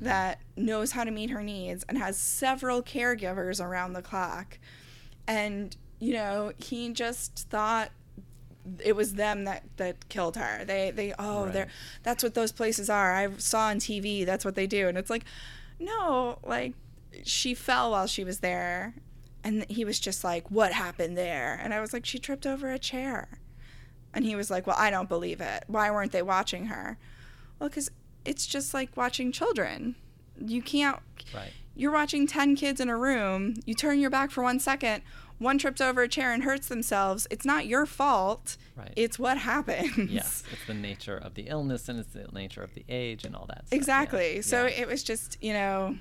that 0.00 0.40
knows 0.56 0.92
how 0.92 1.04
to 1.04 1.10
meet 1.10 1.30
her 1.30 1.42
needs, 1.42 1.84
and 1.88 1.98
has 1.98 2.16
several 2.16 2.82
caregivers 2.82 3.64
around 3.64 3.92
the 3.92 4.02
clock. 4.02 4.58
And, 5.26 5.76
you 6.00 6.12
know, 6.12 6.52
he 6.58 6.92
just 6.92 7.48
thought 7.48 7.90
it 8.82 8.96
was 8.96 9.14
them 9.14 9.44
that 9.44 9.62
that 9.76 10.08
killed 10.08 10.36
her. 10.36 10.64
They 10.64 10.90
they 10.90 11.12
oh 11.18 11.44
Right. 11.44 11.52
they're 11.52 11.68
that's 12.02 12.22
what 12.22 12.34
those 12.34 12.50
places 12.52 12.88
are. 12.88 13.14
I 13.14 13.28
saw 13.36 13.66
on 13.66 13.78
TV 13.78 14.24
that's 14.24 14.44
what 14.44 14.54
they 14.54 14.66
do. 14.66 14.88
And 14.88 14.96
it's 14.96 15.10
like 15.10 15.24
no, 15.78 16.38
like 16.42 16.72
she 17.24 17.54
fell 17.54 17.90
while 17.90 18.06
she 18.06 18.24
was 18.24 18.40
there. 18.40 18.94
And 19.42 19.66
he 19.68 19.84
was 19.84 20.00
just 20.00 20.24
like, 20.24 20.50
"What 20.50 20.72
happened 20.72 21.18
there?" 21.18 21.60
And 21.62 21.74
I 21.74 21.80
was 21.80 21.92
like, 21.92 22.06
"She 22.06 22.18
tripped 22.18 22.46
over 22.46 22.70
a 22.72 22.78
chair." 22.78 23.40
And 24.14 24.24
he 24.24 24.34
was 24.34 24.50
like, 24.50 24.66
"Well, 24.66 24.76
I 24.78 24.90
don't 24.90 25.08
believe 25.10 25.42
it. 25.42 25.64
Why 25.66 25.90
weren't 25.90 26.12
they 26.12 26.22
watching 26.22 26.66
her?" 26.66 26.96
Well, 27.58 27.68
cuz 27.68 27.90
it's 28.24 28.46
just 28.46 28.72
like 28.74 28.96
watching 28.96 29.32
children. 29.32 29.96
You 30.38 30.62
can't 30.62 30.98
Right. 31.34 31.52
you're 31.74 31.92
watching 31.92 32.26
10 32.26 32.56
kids 32.56 32.80
in 32.80 32.88
a 32.88 32.96
room, 32.96 33.54
you 33.66 33.74
turn 33.74 33.98
your 34.00 34.10
back 34.10 34.30
for 34.30 34.42
one 34.42 34.58
second, 34.60 35.02
one 35.38 35.58
trips 35.58 35.80
over 35.80 36.02
a 36.02 36.08
chair 36.08 36.32
and 36.32 36.44
hurts 36.44 36.68
themselves. 36.68 37.26
It's 37.30 37.44
not 37.44 37.66
your 37.66 37.86
fault. 37.86 38.56
Right. 38.76 38.92
It's 38.96 39.18
what 39.18 39.38
happens. 39.38 40.10
Yes, 40.10 40.42
it's 40.52 40.64
the 40.66 40.74
nature 40.74 41.16
of 41.16 41.34
the 41.34 41.42
illness 41.48 41.88
and 41.88 41.98
it's 41.98 42.12
the 42.12 42.28
nature 42.32 42.62
of 42.62 42.74
the 42.74 42.84
age 42.88 43.24
and 43.24 43.34
all 43.34 43.46
that. 43.46 43.66
Stuff. 43.66 43.72
yeah. 43.72 43.76
Exactly. 43.76 44.42
So 44.42 44.66
Yeah. 44.66 44.80
it 44.82 44.88
was 44.88 45.02
just, 45.02 45.36
you 45.42 45.52
know, 45.52 45.96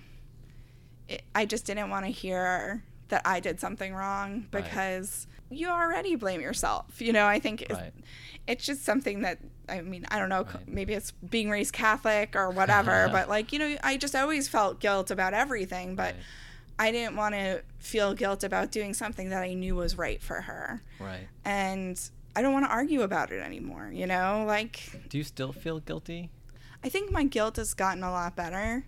it, 1.10 1.24
I 1.36 1.46
just 1.46 1.66
didn't 1.66 1.90
want 1.90 2.06
to 2.06 2.12
hear 2.12 2.84
that 3.10 3.22
I 3.26 3.40
did 3.40 3.60
something 3.60 3.94
wrong 3.94 4.48
Right. 4.52 4.64
because 4.64 5.28
you 5.50 5.70
already 5.70 6.16
blame 6.16 6.42
yourself. 6.42 7.02
You 7.02 7.14
know, 7.14 7.26
I 7.28 7.40
think 7.40 7.62
it's, 7.64 7.72
Right. 7.74 7.94
it's 8.48 8.66
just 8.66 8.84
something 8.84 9.22
that, 9.22 9.40
I 9.70 9.82
mean, 9.82 10.06
I 10.10 10.18
don't 10.20 10.30
know, 10.30 10.44
Right. 10.44 10.68
maybe 10.68 10.94
it's 10.94 11.12
being 11.12 11.50
raised 11.50 11.74
Catholic 11.74 12.36
or 12.36 12.50
whatever, 12.50 13.10
but 13.12 13.30
like, 13.30 13.54
you 13.54 13.60
know, 13.60 13.76
I 13.84 13.98
just 13.98 14.16
always 14.16 14.48
felt 14.48 14.80
guilt 14.80 15.12
about 15.12 15.34
everything, 15.34 15.96
but 15.96 16.16
Right. 16.16 16.24
I 16.80 16.92
didn't 16.92 17.16
want 17.16 17.36
to 17.36 17.62
feel 17.78 18.16
guilt 18.16 18.44
about 18.44 18.72
doing 18.72 18.94
something 18.96 19.30
that 19.30 19.44
I 19.44 19.54
knew 19.54 19.76
was 19.76 19.96
right 19.98 20.22
for 20.22 20.42
her. 20.42 20.82
Right. 21.00 21.28
And 21.46 22.00
I 22.36 22.42
don't 22.42 22.52
want 22.54 22.66
to 22.66 22.72
argue 22.72 23.02
about 23.04 23.32
it 23.32 23.40
anymore, 23.42 23.92
you 23.94 24.08
know? 24.08 24.44
Like, 24.48 24.80
Do 25.08 25.20
you 25.20 25.24
still 25.24 25.54
feel 25.54 25.80
guilty? 25.82 26.32
I 26.84 26.90
think 26.90 27.12
my 27.12 27.26
guilt 27.26 27.58
has 27.58 27.76
gotten 27.76 28.04
a 28.04 28.10
lot 28.12 28.36
better 28.36 28.86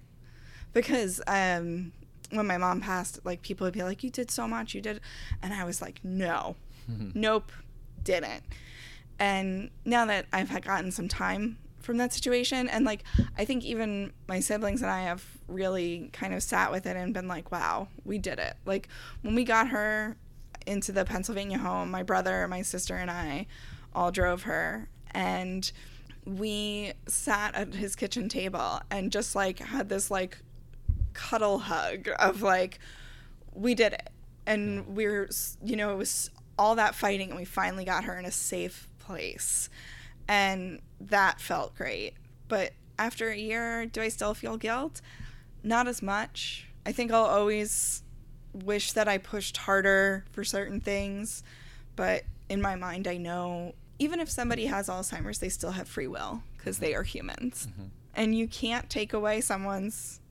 because 0.74 1.22
um, 1.28 1.91
when 2.32 2.48
my 2.48 2.58
mom 2.58 2.82
passed, 2.82 3.20
like 3.24 3.42
people 3.42 3.66
would 3.66 3.74
be 3.74 3.84
like, 3.84 4.04
"You 4.04 4.10
did 4.10 4.32
so 4.32 4.48
much, 4.48 4.74
you 4.74 4.82
did," 4.82 5.02
and 5.42 5.54
I 5.54 5.64
was 5.64 5.82
like, 5.82 6.00
"No, 6.04 6.56
nope, 6.88 7.52
didn't." 8.04 8.44
And 9.20 9.70
now 9.86 10.06
that 10.06 10.26
I've 10.34 10.50
had 10.50 10.66
gotten 10.66 10.92
some 10.92 11.08
time 11.08 11.58
from 11.80 11.98
that 11.98 12.14
situation, 12.14 12.68
and 12.68 12.86
like 12.86 13.04
I 13.38 13.46
think 13.46 13.64
even 13.64 14.12
my 14.28 14.40
siblings 14.40 14.82
and 14.82 14.92
I 14.92 15.04
have 15.04 15.24
really 15.48 16.10
kind 16.14 16.34
of 16.34 16.42
sat 16.42 16.72
with 16.72 16.86
it 16.86 16.96
and 16.96 17.14
been 17.14 17.28
like, 17.28 17.52
"Wow, 17.52 17.88
we 18.04 18.18
did 18.18 18.40
it!" 18.40 18.56
Like 18.66 18.88
when 19.22 19.36
we 19.36 19.44
got 19.44 19.70
her 19.70 20.18
into 20.66 20.92
the 20.92 21.06
Pennsylvania 21.06 21.60
home, 21.60 21.92
my 21.92 22.04
brother, 22.04 22.48
my 22.48 22.62
sister, 22.62 22.96
and 22.96 23.12
I 23.12 23.48
all 23.94 24.12
drove 24.12 24.44
her, 24.44 24.90
and 25.12 25.72
we 26.26 26.92
sat 27.08 27.54
at 27.56 27.74
his 27.76 27.96
kitchen 27.96 28.28
table 28.28 28.82
and 28.90 29.12
just 29.12 29.36
like 29.36 29.60
had 29.60 29.90
this 29.90 30.10
like 30.10 30.40
cuddle 31.16 31.59
hug 31.59 32.09
of 32.20 32.43
like 32.43 32.78
we 33.55 33.74
did 33.74 33.93
it. 33.93 34.09
And 34.45 34.95
we're, 34.95 35.30
you 35.63 35.76
know 35.76 35.91
it 35.91 35.97
was 35.97 36.30
all 36.59 36.76
that 36.76 36.93
fighting 36.93 37.30
and 37.30 37.39
we 37.39 37.45
finally 37.45 37.84
got 37.84 38.03
her 38.03 38.18
in 38.20 38.26
a 38.26 38.32
safe 38.32 38.88
place. 38.99 39.70
And 40.28 40.82
that 40.99 41.41
felt 41.41 41.76
great. 41.76 42.13
But 42.47 42.74
after 42.97 43.30
a 43.30 43.36
year 43.36 43.86
do 43.86 44.01
i 44.01 44.07
still 44.07 44.34
feel 44.34 44.57
guilt? 44.57 45.01
Not 45.63 45.88
as 45.88 46.01
much. 46.01 46.68
I 46.86 46.91
think 46.91 47.11
i'll 47.11 47.26
always 47.26 48.03
wish 48.53 48.93
that 48.93 49.07
i 49.07 49.18
pushed 49.18 49.57
harder 49.57 50.26
for 50.32 50.43
certain 50.43 50.80
things. 50.80 51.43
But 51.95 52.24
in 52.47 52.61
my 52.61 52.76
mind 52.76 53.07
i 53.07 53.18
know 53.18 53.74
even 53.97 54.20
if 54.20 54.30
somebody 54.30 54.66
has 54.66 54.88
alzheimer's 54.88 55.39
they 55.39 55.49
still 55.49 55.72
have 55.72 55.88
free 55.88 56.07
will 56.07 56.43
because 56.57 56.80
they 56.80 56.93
are 56.93 57.03
humans. 57.03 57.68
Mm-hmm. 57.72 57.88
And 58.16 58.38
you 58.38 58.47
can't 58.47 58.89
take 58.89 59.13
away 59.13 59.41
someone's 59.41 60.22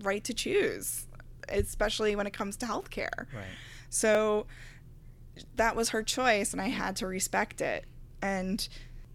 right 0.00 0.24
to 0.24 0.34
choose 0.34 1.06
especially 1.48 2.16
when 2.16 2.26
it 2.26 2.32
comes 2.32 2.56
to 2.56 2.66
healthcare 2.66 3.26
Right. 3.32 3.44
so 3.90 4.46
that 5.56 5.76
was 5.76 5.90
her 5.90 6.02
choice, 6.02 6.52
and 6.52 6.60
I 6.60 6.68
had 6.68 6.96
to 6.96 7.06
respect 7.06 7.60
it. 7.60 7.84
And 8.20 8.66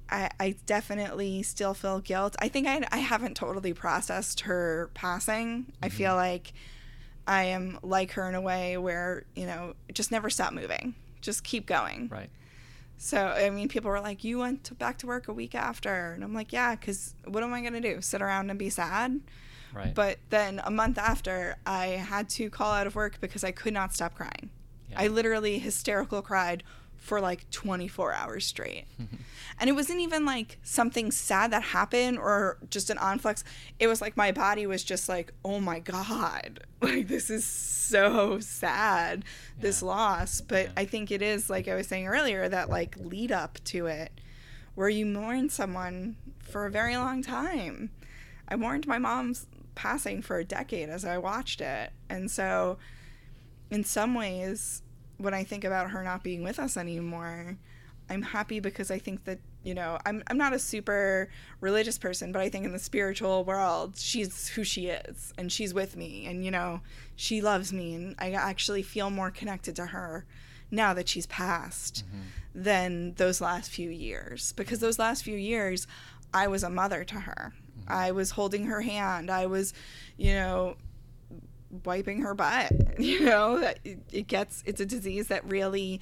I, 0.10 0.30
I 0.40 0.56
definitely 0.66 1.44
still 1.44 1.74
feel 1.74 2.00
guilt. 2.00 2.36
I 2.40 2.48
think 2.48 2.68
I, 2.68 2.84
I 2.92 2.98
haven't 2.98 3.36
totally 3.36 3.74
processed 3.74 4.42
her 4.42 4.90
passing. 4.94 5.72
I 5.82 5.90
feel 5.90 6.12
mm-hmm. 6.12 6.18
like 6.18 6.54
I 7.28 7.46
am 7.46 7.80
like 7.84 8.12
her 8.14 8.28
in 8.28 8.36
a 8.36 8.42
way 8.42 8.78
where, 8.78 9.26
you 9.36 9.46
know, 9.46 9.74
just 9.94 10.12
never 10.12 10.30
stop 10.30 10.54
moving, 10.54 10.96
just 11.22 11.44
keep 11.44 11.66
going. 11.66 12.10
Right. 12.12 12.30
So, 13.00 13.28
I 13.28 13.50
mean, 13.52 13.68
people 13.68 13.92
were 13.92 14.02
like, 14.02 14.24
You 14.24 14.40
went 14.40 14.64
to 14.66 14.74
back 14.74 14.98
to 15.00 15.08
work 15.08 15.28
a 15.28 15.34
week 15.34 15.54
after. 15.54 16.14
And 16.14 16.24
I'm 16.24 16.34
like, 16.34 16.52
Yeah, 16.52 16.76
because 16.76 17.14
what 17.26 17.44
am 17.44 17.54
I 17.54 17.62
going 17.62 17.74
to 17.74 17.82
do? 17.82 18.02
Sit 18.02 18.22
around 18.22 18.50
and 18.50 18.58
be 18.58 18.70
sad? 18.70 19.20
Right. 19.78 19.94
But 19.94 20.18
then 20.30 20.60
a 20.64 20.72
month 20.72 20.98
after, 20.98 21.58
I 21.66 21.88
had 21.88 22.30
to 22.30 22.50
call 22.50 22.74
out 22.74 22.88
of 22.88 22.96
work 22.96 23.20
because 23.22 23.44
I 23.44 23.52
could 23.52 23.74
not 23.74 23.94
stop 23.94 24.16
crying. 24.16 24.50
Yeah. 24.90 25.02
I 25.02 25.08
literally 25.08 25.60
hysterical 25.60 26.22
cried 26.22 26.64
for 26.98 27.22
like 27.22 27.50
24 27.52 28.12
hours 28.14 28.46
straight. 28.46 28.86
and 29.60 29.70
it 29.70 29.74
wasn't 29.74 30.00
even 30.00 30.26
like 30.26 30.58
something 30.64 31.12
sad 31.12 31.52
that 31.52 31.62
happened 31.62 32.18
or 32.18 32.58
just 32.70 32.90
an 32.90 32.98
onflex. 32.98 33.44
It 33.80 33.88
was 33.88 34.02
like 34.02 34.18
my 34.18 34.32
body 34.32 34.66
was 34.66 34.84
just 34.84 35.08
like, 35.08 35.32
oh 35.46 35.60
my 35.60 35.80
God, 35.80 36.62
like 36.82 37.08
this 37.08 37.30
is 37.30 37.46
so 37.46 38.40
sad, 38.40 39.24
this 39.60 39.82
loss. 39.84 40.42
But 40.42 40.66
Yeah. 40.66 40.72
I 40.78 40.86
think 40.86 41.12
it 41.12 41.22
is, 41.22 41.50
like 41.50 41.68
I 41.68 41.76
was 41.76 41.88
saying 41.88 42.08
earlier, 42.08 42.50
that 42.50 42.70
like 42.70 42.96
lead 42.98 43.32
up 43.32 43.60
to 43.66 43.86
it 43.86 44.12
where 44.76 44.90
you 44.90 45.06
mourn 45.06 45.50
someone 45.50 46.16
for 46.40 46.66
a 46.66 46.72
very 46.72 46.98
long 46.98 47.22
time. 47.22 47.90
I 48.48 48.56
mourned 48.56 48.88
my 48.88 48.98
mom's 48.98 49.48
passing 49.78 50.24
for 50.24 50.40
a 50.40 50.44
decade 50.44 50.90
as 50.90 51.06
I 51.06 51.20
watched 51.20 51.62
it. 51.62 51.92
And 52.10 52.30
so, 52.30 52.80
in 53.70 53.84
some 53.84 54.16
ways, 54.16 54.82
when 55.18 55.36
I 55.36 55.44
think 55.44 55.64
about 55.64 55.92
her 55.92 56.04
not 56.04 56.24
being 56.24 56.44
with 56.44 56.58
us 56.58 56.76
anymore, 56.76 57.58
I'm 58.10 58.24
happy 58.24 58.60
because 58.60 58.90
I 58.90 58.98
think 58.98 59.26
that, 59.26 59.40
you 59.64 59.76
know, 59.76 60.00
I'm, 60.06 60.24
I'm 60.28 60.38
not 60.38 60.54
a 60.54 60.60
super 60.60 61.30
religious 61.62 61.98
person, 62.00 62.32
but 62.32 62.42
I 62.42 62.50
think 62.50 62.66
in 62.66 62.72
the 62.72 62.80
spiritual 62.80 63.44
world, 63.44 63.98
she's 63.98 64.48
who 64.48 64.64
she 64.64 64.88
is 64.88 65.32
and 65.38 65.52
she's 65.52 65.74
with 65.74 65.96
me 65.96 66.26
and, 66.26 66.44
you 66.44 66.50
know, 66.50 66.82
she 67.16 67.42
loves 67.42 67.72
me. 67.72 67.94
And 67.94 68.16
I 68.18 68.32
actually 68.32 68.82
feel 68.82 69.10
more 69.12 69.30
connected 69.30 69.76
to 69.76 69.88
her 69.88 70.26
now 70.72 70.94
that 70.96 71.08
she's 71.08 71.28
passed 71.28 72.04
mm-hmm. 72.08 72.64
than 72.64 73.14
those 73.14 73.42
last 73.42 73.70
few 73.70 73.90
years 73.90 74.54
because 74.54 74.80
those 74.80 74.98
last 74.98 75.24
few 75.24 75.38
years 75.38 75.86
I 76.34 76.48
was 76.48 76.64
a 76.64 76.70
mother 76.70 77.04
to 77.04 77.20
her. 77.22 77.54
I 77.88 78.12
was 78.12 78.32
holding 78.32 78.66
her 78.66 78.82
hand. 78.82 79.30
I 79.32 79.46
was, 79.48 79.74
you 80.18 80.34
know, 80.34 80.76
wiping 81.86 82.22
her 82.22 82.34
butt. 82.34 82.72
You 83.00 83.20
know, 83.26 83.58
it, 83.84 84.00
it 84.12 84.28
gets 84.28 84.64
it's 84.66 84.82
a 84.82 84.86
disease 84.86 85.28
that 85.28 85.46
really 85.46 86.02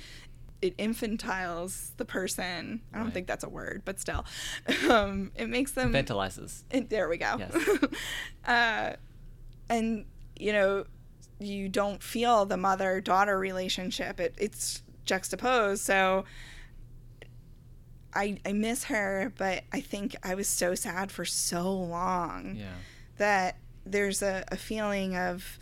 it 0.62 0.78
infantiles 0.78 1.92
the 1.98 2.06
person. 2.06 2.82
I 2.94 2.98
don't 2.98 3.06
Right. 3.08 3.14
think 3.14 3.28
that's 3.28 3.44
a 3.44 3.50
word, 3.50 3.82
but 3.84 4.00
still, 4.00 4.26
um, 4.90 5.32
it 5.36 5.50
makes 5.50 5.72
them 5.74 5.92
Ventilizes. 5.92 6.64
and 6.72 6.90
there 6.90 7.10
we 7.10 7.18
go. 7.18 7.36
Yes. 7.38 7.68
uh, 8.48 8.94
and 9.70 10.06
you 10.40 10.54
know, 10.54 10.86
you 11.40 11.68
don't 11.68 12.02
feel 12.02 12.46
the 12.46 12.56
mother 12.58 13.02
daughter 13.02 13.38
relationship. 13.38 14.20
It, 14.22 14.36
it's 14.38 14.82
juxtaposed. 15.04 15.84
So 15.84 16.24
I 18.16 18.40
I 18.46 18.54
miss 18.54 18.86
her, 18.86 19.32
but 19.38 19.64
I 19.74 19.82
think 19.82 20.16
I 20.24 20.36
was 20.36 20.48
so 20.48 20.74
sad 20.76 21.12
for 21.12 21.26
so 21.26 21.72
long 21.72 22.56
Yeah. 22.58 22.74
that 23.18 23.58
there's 23.86 24.22
a, 24.22 24.44
a 24.50 24.56
feeling 24.58 25.16
of 25.16 25.60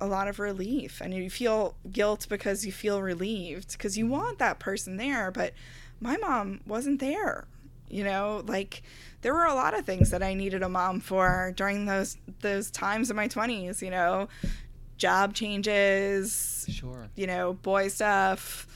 a 0.00 0.06
lot 0.06 0.26
of 0.28 0.38
relief 0.38 1.00
and 1.02 1.12
you 1.12 1.28
feel 1.28 1.74
guilt 1.92 2.26
because 2.30 2.64
you 2.64 2.72
feel 2.72 3.02
relieved 3.02 3.72
because 3.72 3.98
you 3.98 4.06
want 4.06 4.38
that 4.38 4.58
person 4.58 4.96
there 4.96 5.30
but 5.30 5.52
my 6.00 6.16
mom 6.16 6.60
wasn't 6.66 6.98
there 6.98 7.46
you 7.90 8.02
know 8.02 8.42
like 8.46 8.82
there 9.20 9.34
were 9.34 9.44
a 9.44 9.52
lot 9.54 9.78
of 9.78 9.84
things 9.84 10.08
that 10.10 10.22
i 10.22 10.32
needed 10.32 10.62
a 10.62 10.68
mom 10.68 10.98
for 10.98 11.52
during 11.56 11.84
those 11.84 12.16
those 12.40 12.70
times 12.70 13.10
in 13.10 13.16
my 13.16 13.28
20s 13.28 13.82
you 13.82 13.90
know 13.90 14.28
job 14.96 15.34
changes 15.34 16.64
Sure. 16.70 17.08
you 17.14 17.26
know 17.26 17.52
boy 17.52 17.88
stuff 17.88 18.66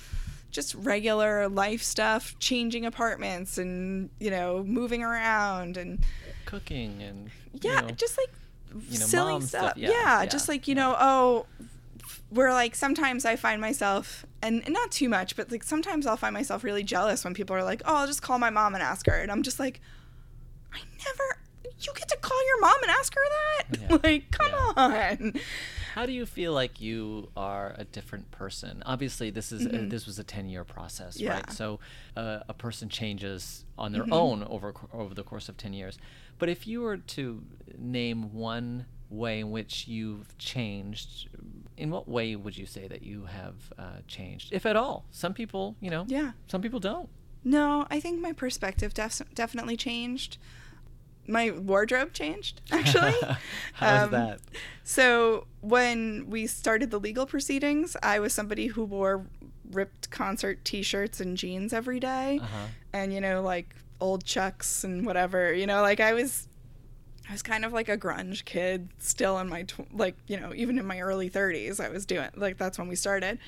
just 0.51 0.75
regular 0.75 1.49
life 1.49 1.83
stuff 1.83 2.37
changing 2.39 2.85
apartments 2.85 3.59
and 3.59 4.11
you 4.19 4.31
know 4.31 4.63
moving 4.65 5.03
around 5.03 5.77
and 5.77 6.05
Cooking 6.45 7.03
and 7.03 7.31
you 7.53 7.61
yeah, 7.63 7.81
know, 7.81 7.91
just 7.91 8.19
like 8.19 8.31
you 8.89 8.99
know, 8.99 9.07
silly 9.07 9.41
stuff. 9.41 9.49
stuff, 9.73 9.73
Yeah, 9.77 9.91
yeah, 9.91 10.21
yeah, 10.23 10.27
just 10.27 10.49
like 10.49 10.69
you 10.69 10.75
yeah. 10.75 10.83
know, 10.83 10.97
oh, 10.99 11.47
where 12.31 12.53
like 12.53 12.75
sometimes 12.75 13.25
I 13.25 13.37
find 13.37 13.61
myself, 13.61 14.25
and 14.43 14.63
and 14.65 14.73
not 14.75 14.91
too 14.91 15.09
much, 15.09 15.37
but 15.37 15.51
like 15.51 15.63
sometimes 15.65 16.07
I'll 16.07 16.17
find 16.17 16.33
myself 16.35 16.63
really 16.65 16.83
jealous 16.85 17.25
when 17.25 17.35
people 17.35 17.55
are 17.57 17.65
like, 17.65 17.83
oh, 17.85 17.97
I'll 17.97 18.07
just 18.07 18.23
call 18.23 18.39
my 18.39 18.51
mom 18.51 18.75
and 18.75 18.83
ask 18.83 19.07
her, 19.07 19.15
and 19.15 19.31
I'm 19.31 19.43
just 19.43 19.59
like, 19.59 19.81
I 20.73 20.79
never. 21.05 21.39
You 21.83 21.93
get 21.95 22.09
to 22.09 22.17
call 22.19 22.47
your 22.47 22.61
mom 22.61 22.83
and 22.83 22.91
ask 22.91 23.15
her 23.15 23.21
that? 23.31 24.03
Like, 24.05 24.31
come 24.31 24.53
on. 24.77 25.35
How 25.95 26.07
do 26.07 26.12
you 26.12 26.26
feel 26.26 26.53
like 26.53 26.80
you 26.80 27.30
are 27.36 27.74
a 27.78 27.84
different 27.84 28.30
person? 28.30 28.82
Obviously, 28.86 29.30
this 29.30 29.51
is 29.53 29.66
uh, 29.66 29.86
this 29.88 30.07
was 30.07 30.18
a 30.18 30.24
ten 30.24 30.49
year 30.49 30.64
process, 30.64 31.16
Mm-hmm. 31.16 31.24
Yeah. 31.24 31.34
right? 31.34 31.51
So 31.53 31.80
uh, 32.16 32.41
a 32.49 32.55
person 32.55 32.88
changes 32.88 33.64
on 33.78 33.93
Mm-hmm. 33.93 34.01
their 34.11 34.14
own 34.18 34.45
over 34.45 34.74
over 34.93 35.14
the 35.14 35.22
course 35.24 35.49
of 35.49 35.57
ten 35.57 35.72
years. 35.72 35.99
But 36.38 36.49
if 36.49 36.66
you 36.66 36.80
were 36.82 36.97
to 37.16 37.43
name 37.78 38.32
one 38.32 38.86
way 39.11 39.41
in 39.41 39.51
which 39.51 39.88
you've 39.88 40.36
changed, 40.38 41.28
in 41.76 41.91
what 41.91 42.09
way 42.09 42.36
would 42.36 42.57
you 42.57 42.66
say 42.66 42.86
that 42.88 43.03
you 43.03 43.24
have 43.26 43.55
uh, 43.78 43.82
changed, 44.07 44.53
if 44.53 44.64
at 44.66 44.76
all? 44.76 45.05
Some 45.11 45.34
people, 45.34 45.74
you 45.80 45.91
know, 45.91 46.05
Yeah. 46.09 46.32
some 46.47 46.62
people 46.62 46.78
don't. 46.80 47.09
No, 47.43 47.86
I 47.91 48.01
think 48.01 48.20
my 48.20 48.32
perspective 48.32 48.95
def- 48.95 49.22
definitely 49.34 49.76
changed. 49.76 50.36
my 51.26 51.51
wardrobe 51.51 52.12
changed 52.12 52.61
actually. 52.70 53.14
How's 53.74 54.05
Um, 54.05 54.11
that? 54.12 54.41
So 54.84 55.47
when 55.61 56.27
we 56.29 56.47
started 56.47 56.91
the 56.91 56.99
legal 56.99 57.27
proceedings, 57.27 57.97
I 58.03 58.19
was 58.19 58.33
somebody 58.33 58.69
who 58.69 58.85
wore 58.85 59.27
ripped 59.71 60.11
concert 60.11 60.65
T-shirts 60.65 61.21
and 61.21 61.37
jeans 61.37 61.73
every 61.73 62.01
day, 62.01 62.39
Uh-huh. 62.43 62.67
and 62.93 63.13
you 63.13 63.21
know, 63.21 63.43
like 63.43 63.75
old 64.01 64.25
chucks 64.25 64.85
and 64.85 65.05
whatever. 65.07 65.53
You 65.53 65.67
know, 65.67 65.83
like 65.83 66.01
I 66.01 66.13
was, 66.15 66.49
I 67.29 67.33
was 67.33 67.43
kind 67.43 67.65
of 67.65 67.73
like 67.73 67.89
a 67.89 67.97
grunge 67.99 68.45
kid 68.45 68.89
still 68.99 69.39
in 69.39 69.49
my 69.49 69.63
tw- 69.65 69.93
like 69.95 70.17
you 70.27 70.41
know 70.41 70.53
even 70.55 70.79
in 70.79 70.87
my 70.87 71.01
early 71.01 71.29
thirties. 71.29 71.79
I 71.79 71.89
was 71.89 72.07
doing 72.07 72.29
like 72.37 72.57
that's 72.57 72.79
when 72.79 72.89
we 72.89 72.97
started. 72.97 73.39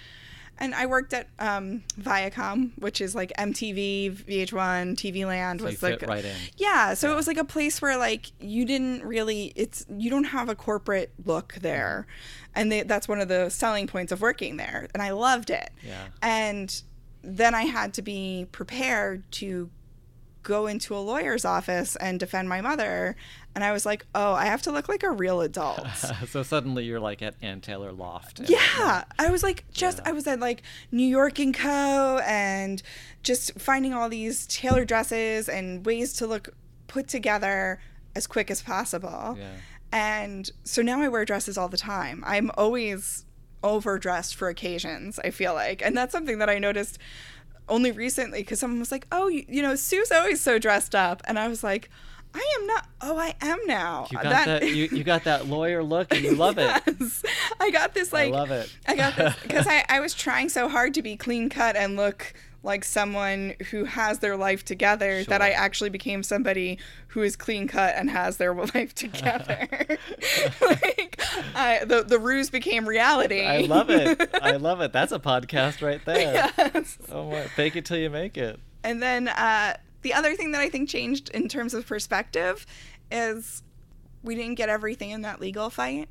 And 0.63 0.77
I 0.77 0.87
worked 0.87 1.13
at 1.13 1.27
um, 1.41 1.83
Viacom, 2.01 2.71
which 2.79 3.01
is 3.01 3.17
like 3.17 3.33
MTV, 3.37 4.13
VH1, 4.13 4.95
TV 4.95 5.27
Land 5.27 5.59
So 5.59 5.67
was 5.67 5.83
like 5.83 6.03
right 6.03 6.25
in. 6.25 6.37
yeah, 6.57 6.95
so 6.95 7.11
it 7.11 7.17
was 7.17 7.27
like 7.27 7.37
a 7.37 7.45
place 7.45 7.83
where 7.83 7.97
like 7.99 8.31
you 8.39 8.65
didn't 8.65 9.03
really 9.03 9.53
it's 9.57 9.85
you 9.91 10.09
don't 10.09 10.25
have 10.25 10.49
a 10.49 10.55
corporate 10.55 11.11
look 11.25 11.55
there. 11.61 12.07
And 12.55 12.71
they, 12.71 12.83
that's 12.85 13.09
one 13.09 13.21
of 13.21 13.27
the 13.27 13.49
selling 13.49 13.89
points 13.89 14.13
of 14.13 14.21
working 14.21 14.57
there 14.57 14.87
and 14.95 15.03
I 15.03 15.11
loved 15.11 15.51
it. 15.51 15.71
Yeah. 15.85 16.07
And 16.23 16.83
then 17.23 17.57
I 17.57 17.63
had 17.63 17.93
to 17.95 18.03
be 18.03 18.47
prepared 18.53 19.25
to 19.33 19.69
go 20.43 20.67
into 20.67 20.95
a 20.95 20.99
lawyer's 20.99 21.45
office 21.45 21.97
and 21.97 22.19
defend 22.19 22.49
my 22.49 22.61
mother 22.61 23.17
and 23.55 23.63
I 23.63 23.73
was 23.73 23.85
like, 23.85 24.07
"Oh, 24.15 24.33
I 24.33 24.47
have 24.47 24.63
to 24.63 24.73
look 24.73 24.89
like 24.89 25.03
a 25.03 25.11
real 25.11 25.41
adult." 25.41 25.87
so 26.29 26.43
suddenly 26.43 26.85
you're 26.85 27.01
like 27.01 27.21
at 27.23 27.35
Ann 27.43 27.61
Taylor 27.61 27.93
Loft. 27.93 28.41
Yeah, 28.49 29.05
I 29.19 29.31
was 29.31 29.43
like 29.43 29.65
just 29.73 29.99
Yeah. 29.99 30.11
I 30.11 30.13
was 30.13 30.27
at 30.27 30.41
like 30.41 30.63
New 30.91 31.07
York 31.07 31.39
and 31.39 31.55
Co. 31.55 32.21
and 32.27 32.83
just 33.23 33.59
finding 33.61 33.93
all 33.93 34.09
these 34.09 34.47
tailored 34.47 34.89
dresses 34.89 35.49
and 35.49 35.85
ways 35.85 36.15
to 36.15 36.27
look 36.27 36.49
put 36.87 37.09
together 37.09 37.81
as 38.15 38.27
quick 38.27 38.51
as 38.51 38.63
possible. 38.63 39.37
Yeah. 39.39 39.53
And 39.93 40.51
so 40.65 40.81
now 40.81 41.03
I 41.03 41.09
wear 41.09 41.25
dresses 41.25 41.59
all 41.59 41.69
the 41.69 41.77
time. 41.77 42.23
I'm 42.27 42.51
always 42.57 43.27
overdressed 43.63 44.35
for 44.35 44.49
occasions. 44.49 45.19
I 45.19 45.31
feel 45.31 45.55
like, 45.55 45.83
and 45.83 45.97
that's 45.97 46.13
something 46.13 46.39
that 46.39 46.49
I 46.49 46.59
noticed 46.59 46.99
only 47.69 47.93
recently 47.93 48.41
because 48.41 48.61
someone 48.61 48.79
was 48.79 48.93
like, 48.93 49.07
"Oh, 49.13 49.29
you, 49.29 49.45
you 49.49 49.63
know, 49.63 49.75
Sue's 49.75 50.13
always 50.13 50.41
so 50.41 50.59
dressed 50.59 50.95
up," 50.95 51.23
and 51.25 51.39
I 51.39 51.49
was 51.49 51.63
like. 51.63 51.89
I 52.35 52.57
am 52.59 52.67
not. 52.67 52.87
Oh, 53.03 53.19
I 53.19 53.35
am 53.43 53.59
now. 53.67 54.07
You 54.11 54.17
got 54.17 54.47
that, 54.47 54.63
you, 54.75 54.89
you 54.91 55.05
got 55.05 55.25
that 55.25 55.49
lawyer 55.49 55.83
look 55.83 56.15
and 56.15 56.25
you 56.25 56.35
love 56.35 56.57
it. 56.57 56.83
I 57.61 57.71
got 57.71 57.93
this 57.93 58.11
like 58.11 58.33
I 58.33 58.37
love 58.39 58.51
it. 58.51 58.75
I 58.89 58.97
got 58.97 59.17
this 59.17 59.37
because 59.43 59.67
I, 59.67 59.85
I 59.87 60.01
was 60.01 60.15
trying 60.15 60.49
so 60.49 60.67
hard 60.67 60.95
to 60.95 61.03
be 61.03 61.15
clean 61.15 61.51
cut 61.51 61.77
and 61.77 61.95
look 61.95 62.33
like 62.63 62.85
someone 62.85 63.55
who 63.71 63.85
has 63.85 64.21
their 64.21 64.37
life 64.37 64.65
together 64.65 65.25
that 65.25 65.43
I 65.43 65.51
actually 65.51 65.91
became 65.91 66.23
somebody 66.23 66.79
who 67.09 67.23
is 67.23 67.35
clean 67.35 67.67
cut 67.67 67.95
and 67.97 68.09
has 68.11 68.37
their 68.37 68.55
life 68.75 68.95
together. 68.95 69.69
like 70.61 71.21
I, 71.55 71.85
the 71.85 72.05
the 72.07 72.19
ruse 72.19 72.51
became 72.51 72.89
reality. 72.89 73.45
I 73.45 73.63
love 73.63 73.91
it. 73.91 74.31
I 74.41 74.53
love 74.57 74.81
it. 74.81 74.93
That's 74.93 75.13
a 75.13 75.19
podcast 75.19 75.83
right 75.83 76.05
there. 76.05 76.51
Yes. 76.57 76.99
Oh 77.11 77.31
my, 77.31 77.43
fake 77.43 77.77
it 77.77 77.85
till 77.85 77.99
you 77.99 78.11
make 78.11 78.37
it. 78.37 78.59
And 78.85 79.03
then 79.03 79.29
uh, 79.29 79.77
the 80.03 80.15
other 80.15 80.35
thing 80.35 80.53
that 80.53 80.61
I 80.61 80.69
think 80.69 80.89
changed 80.89 81.31
in 81.31 81.49
terms 81.49 81.75
of 81.75 81.87
perspective 81.87 82.67
is 83.11 83.63
we 84.23 84.35
didn't 84.35 84.55
get 84.55 84.69
everything 84.69 85.11
in 85.11 85.23
that 85.23 85.41
legal 85.41 85.71
fight, 85.71 86.09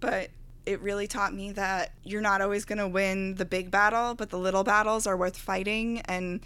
but 0.00 0.30
it 0.66 0.80
really 0.80 1.06
taught 1.06 1.34
me 1.34 1.52
that 1.52 1.92
you're 2.04 2.20
not 2.20 2.40
always 2.40 2.64
going 2.64 2.78
to 2.78 2.88
win 2.88 3.34
the 3.34 3.44
big 3.44 3.70
battle, 3.70 4.14
but 4.14 4.30
the 4.30 4.38
little 4.38 4.64
battles 4.64 5.06
are 5.06 5.16
worth 5.16 5.36
fighting. 5.36 6.00
And, 6.02 6.40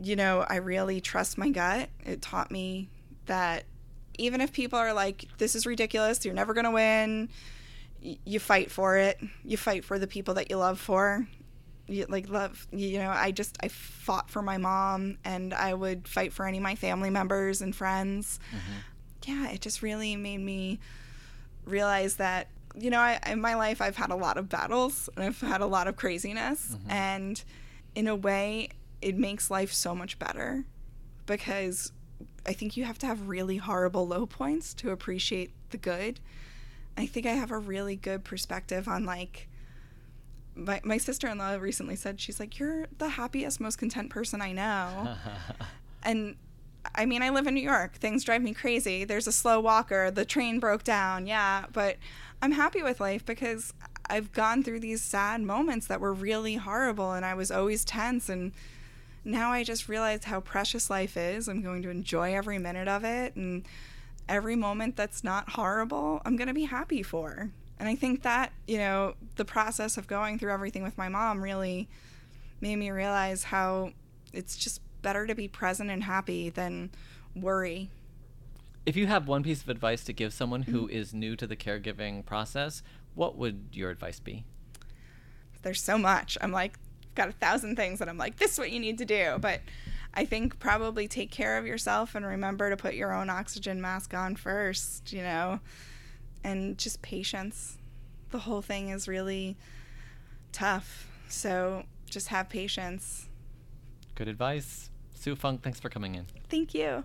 you 0.00 0.16
know, 0.16 0.44
I 0.48 0.56
really 0.56 1.00
trust 1.00 1.38
my 1.38 1.50
gut. 1.50 1.88
It 2.04 2.20
taught 2.20 2.50
me 2.50 2.88
that 3.26 3.64
even 4.18 4.40
if 4.40 4.52
people 4.52 4.78
are 4.78 4.92
like, 4.92 5.26
this 5.38 5.54
is 5.54 5.66
ridiculous, 5.66 6.24
you're 6.24 6.34
never 6.34 6.54
going 6.54 6.64
to 6.64 6.70
win, 6.70 7.28
y- 8.02 8.18
you 8.24 8.40
fight 8.40 8.70
for 8.70 8.96
it. 8.96 9.20
You 9.44 9.56
fight 9.56 9.84
for 9.84 9.98
the 9.98 10.06
people 10.06 10.34
that 10.34 10.50
you 10.50 10.56
love 10.56 10.80
for 10.80 11.26
you, 11.86 12.06
like 12.08 12.28
love 12.28 12.66
you 12.72 12.98
know 12.98 13.10
i 13.10 13.30
just 13.30 13.56
i 13.60 13.68
fought 13.68 14.30
for 14.30 14.42
my 14.42 14.56
mom 14.56 15.18
and 15.24 15.52
i 15.52 15.74
would 15.74 16.08
fight 16.08 16.32
for 16.32 16.46
any 16.46 16.58
of 16.58 16.62
my 16.62 16.74
family 16.74 17.10
members 17.10 17.60
and 17.60 17.76
friends 17.76 18.38
mm-hmm. 18.50 19.30
yeah 19.30 19.50
it 19.50 19.60
just 19.60 19.82
really 19.82 20.16
made 20.16 20.40
me 20.40 20.78
realize 21.66 22.16
that 22.16 22.48
you 22.76 22.90
know 22.90 22.98
I, 22.98 23.20
in 23.26 23.40
my 23.40 23.54
life 23.54 23.80
i've 23.80 23.96
had 23.96 24.10
a 24.10 24.16
lot 24.16 24.36
of 24.36 24.48
battles 24.48 25.08
and 25.16 25.24
i've 25.24 25.40
had 25.40 25.60
a 25.60 25.66
lot 25.66 25.88
of 25.88 25.96
craziness. 25.96 26.74
Mm-hmm. 26.74 26.90
And 26.90 27.44
in 27.94 28.08
a 28.08 28.16
way 28.16 28.70
it 29.00 29.16
makes 29.16 29.50
life 29.50 29.72
so 29.72 29.94
much 29.94 30.18
better 30.18 30.64
because 31.26 31.92
i 32.46 32.52
think 32.52 32.76
you 32.76 32.84
have 32.84 32.98
to 32.98 33.06
have 33.06 33.28
really 33.28 33.58
horrible 33.58 34.06
low 34.06 34.26
points 34.26 34.74
to 34.74 34.90
appreciate 34.90 35.52
the 35.70 35.76
good. 35.76 36.20
I 36.96 37.06
think 37.06 37.26
i 37.26 37.32
have 37.32 37.50
a 37.50 37.58
really 37.58 37.96
good 37.96 38.24
perspective 38.24 38.88
on 38.88 39.04
like 39.04 39.48
my, 40.56 40.80
my 40.84 40.98
sister-in-law 40.98 41.54
recently 41.54 41.96
said 41.96 42.20
she's 42.20 42.38
like 42.38 42.60
you're 42.60 42.86
the 42.98 43.08
happiest 43.08 43.60
most 43.60 43.76
content 43.76 44.10
person 44.10 44.40
i 44.40 44.52
know. 44.52 45.16
And 46.04 46.36
i 46.94 47.04
mean 47.04 47.22
i 47.22 47.30
live 47.30 47.46
in 47.46 47.54
new 47.54 47.60
york. 47.60 47.94
Things 47.94 48.24
drive 48.24 48.42
me 48.42 48.54
crazy. 48.54 49.04
There's 49.04 49.26
a 49.26 49.32
slow 49.32 49.60
walker. 49.60 50.10
The 50.10 50.24
train 50.24 50.60
broke 50.60 50.84
down. 50.84 51.26
Yeah 51.26 51.64
but 51.72 51.96
i'm 52.42 52.52
happy 52.52 52.82
with 52.82 53.00
life 53.00 53.24
because 53.24 53.72
i've 54.10 54.32
gone 54.32 54.62
through 54.62 54.80
these 54.80 55.02
sad 55.02 55.40
moments 55.40 55.86
that 55.86 56.00
were 56.00 56.12
really 56.12 56.56
horrible 56.56 57.12
and 57.12 57.24
i 57.24 57.34
was 57.34 57.50
always 57.50 57.84
tense 57.84 58.28
and 58.28 58.52
now 59.24 59.50
i 59.50 59.62
just 59.62 59.88
realize 59.88 60.24
how 60.24 60.40
precious 60.40 60.90
life 60.90 61.16
is. 61.16 61.48
I'm 61.48 61.62
going 61.62 61.82
to 61.82 61.90
enjoy 61.90 62.34
every 62.34 62.58
minute 62.58 62.88
of 62.88 63.04
it 63.04 63.34
and 63.36 63.64
every 64.28 64.56
moment 64.56 64.96
that's 64.96 65.22
not 65.24 65.50
horrible 65.50 66.20
i'm 66.24 66.36
going 66.36 66.48
to 66.48 66.54
be 66.54 66.64
happy 66.64 67.02
for. 67.02 67.50
And 67.78 67.88
i 67.88 67.94
think 67.94 68.22
that 68.22 68.52
you 68.66 68.78
know 68.78 69.14
the 69.36 69.44
process 69.44 69.96
of 69.96 70.06
going 70.06 70.38
through 70.38 70.52
everything 70.52 70.82
with 70.82 70.96
my 70.98 71.08
mom 71.08 71.42
really 71.42 71.88
made 72.60 72.76
me 72.76 72.90
realize 72.90 73.44
how 73.44 73.92
it's 74.32 74.56
just 74.56 74.80
better 75.04 75.26
to 75.28 75.34
be 75.36 75.46
present 75.46 75.88
and 75.88 76.02
happy 76.02 76.50
than 76.50 76.90
worry. 77.36 77.90
If 78.84 78.96
you 78.96 79.06
have 79.06 79.28
one 79.28 79.44
piece 79.44 79.62
of 79.62 79.68
advice 79.68 80.02
to 80.04 80.12
give 80.12 80.32
someone 80.32 80.62
who 80.62 80.88
mm. 80.88 80.90
is 80.90 81.14
new 81.14 81.36
to 81.36 81.46
the 81.46 81.56
caregiving 81.56 82.26
process, 82.26 82.82
what 83.14 83.36
would 83.36 83.68
your 83.72 83.90
advice 83.90 84.18
be? 84.18 84.44
there's 85.64 85.82
so 85.82 85.98
much. 85.98 86.38
I'm 86.40 86.52
like 86.52 86.78
got 87.16 87.28
a 87.28 87.32
thousand 87.32 87.76
things 87.76 88.00
that 88.00 88.08
i'm 88.08 88.18
like 88.18 88.38
this 88.38 88.54
is 88.54 88.58
what 88.58 88.72
you 88.72 88.78
need 88.78 88.98
to 88.98 89.04
do. 89.04 89.36
But 89.40 89.60
i 90.14 90.24
think 90.24 90.60
probably 90.60 91.08
take 91.08 91.32
care 91.32 91.58
of 91.58 91.66
yourself 91.66 92.14
and 92.14 92.24
remember 92.24 92.70
to 92.70 92.76
put 92.76 92.94
your 92.94 93.12
own 93.12 93.28
oxygen 93.28 93.80
mask 93.80 94.14
on 94.14 94.36
first 94.36 95.12
you 95.12 95.22
know 95.22 95.58
and 96.44 96.78
just 96.78 97.02
patience. 97.02 97.78
The 98.30 98.38
whole 98.38 98.62
thing 98.62 98.90
is 98.90 99.08
really 99.08 99.56
tough. 100.52 101.08
So 101.28 101.84
just 102.08 102.28
have 102.28 102.48
patience. 102.48 103.28
Good 104.14 104.28
advice. 104.28 104.90
Sue 105.24 105.34
Funk, 105.34 105.62
thanks 105.62 105.80
for 105.80 105.88
coming 105.88 106.14
in. 106.14 106.26
thank 106.50 106.74
you 106.74 107.02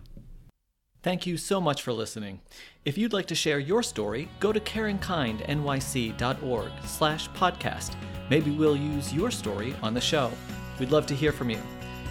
Thank 1.01 1.25
you 1.25 1.37
so 1.37 1.61
much 1.61 1.81
for 1.81 1.93
listening. 1.93 2.41
If 2.83 2.97
you'd 2.97 3.13
like 3.13 3.27
to 3.27 3.35
share 3.35 3.59
your 3.59 3.81
story, 3.81 4.27
go 4.41 4.51
to 4.51 4.59
caringkindnyc.org 4.59 6.71
slash 6.83 7.29
podcast. 7.29 7.95
Maybe 8.29 8.51
we'll 8.51 8.75
use 8.75 9.13
your 9.13 9.31
story 9.31 9.73
on 9.81 9.93
the 9.93 10.01
show. 10.01 10.29
We'd 10.77 10.91
love 10.91 11.05
to 11.05 11.15
hear 11.15 11.31
from 11.31 11.49
you. 11.49 11.61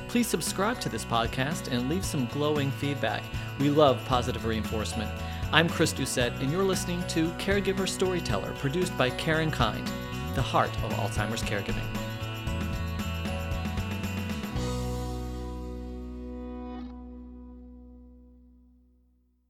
Please 0.08 0.26
subscribe 0.26 0.80
to 0.80 0.88
this 0.88 1.04
podcast 1.04 1.70
and 1.70 1.90
leave 1.90 2.06
some 2.06 2.24
glowing 2.28 2.70
feedback. 2.70 3.22
We 3.60 3.68
love 3.68 4.02
positive 4.06 4.46
reinforcement. 4.46 5.10
I'm 5.52 5.68
Chris 5.68 5.92
Doucette, 5.92 6.40
and 6.40 6.50
you're 6.50 6.64
listening 6.64 7.06
to 7.08 7.28
Caregiver 7.32 7.86
Storyteller, 7.86 8.52
produced 8.52 8.96
by 8.96 9.10
CaringKind, 9.10 9.86
the 10.34 10.40
heart 10.40 10.74
of 10.82 10.94
Alzheimer's 10.94 11.42
caregiving. 11.42 12.07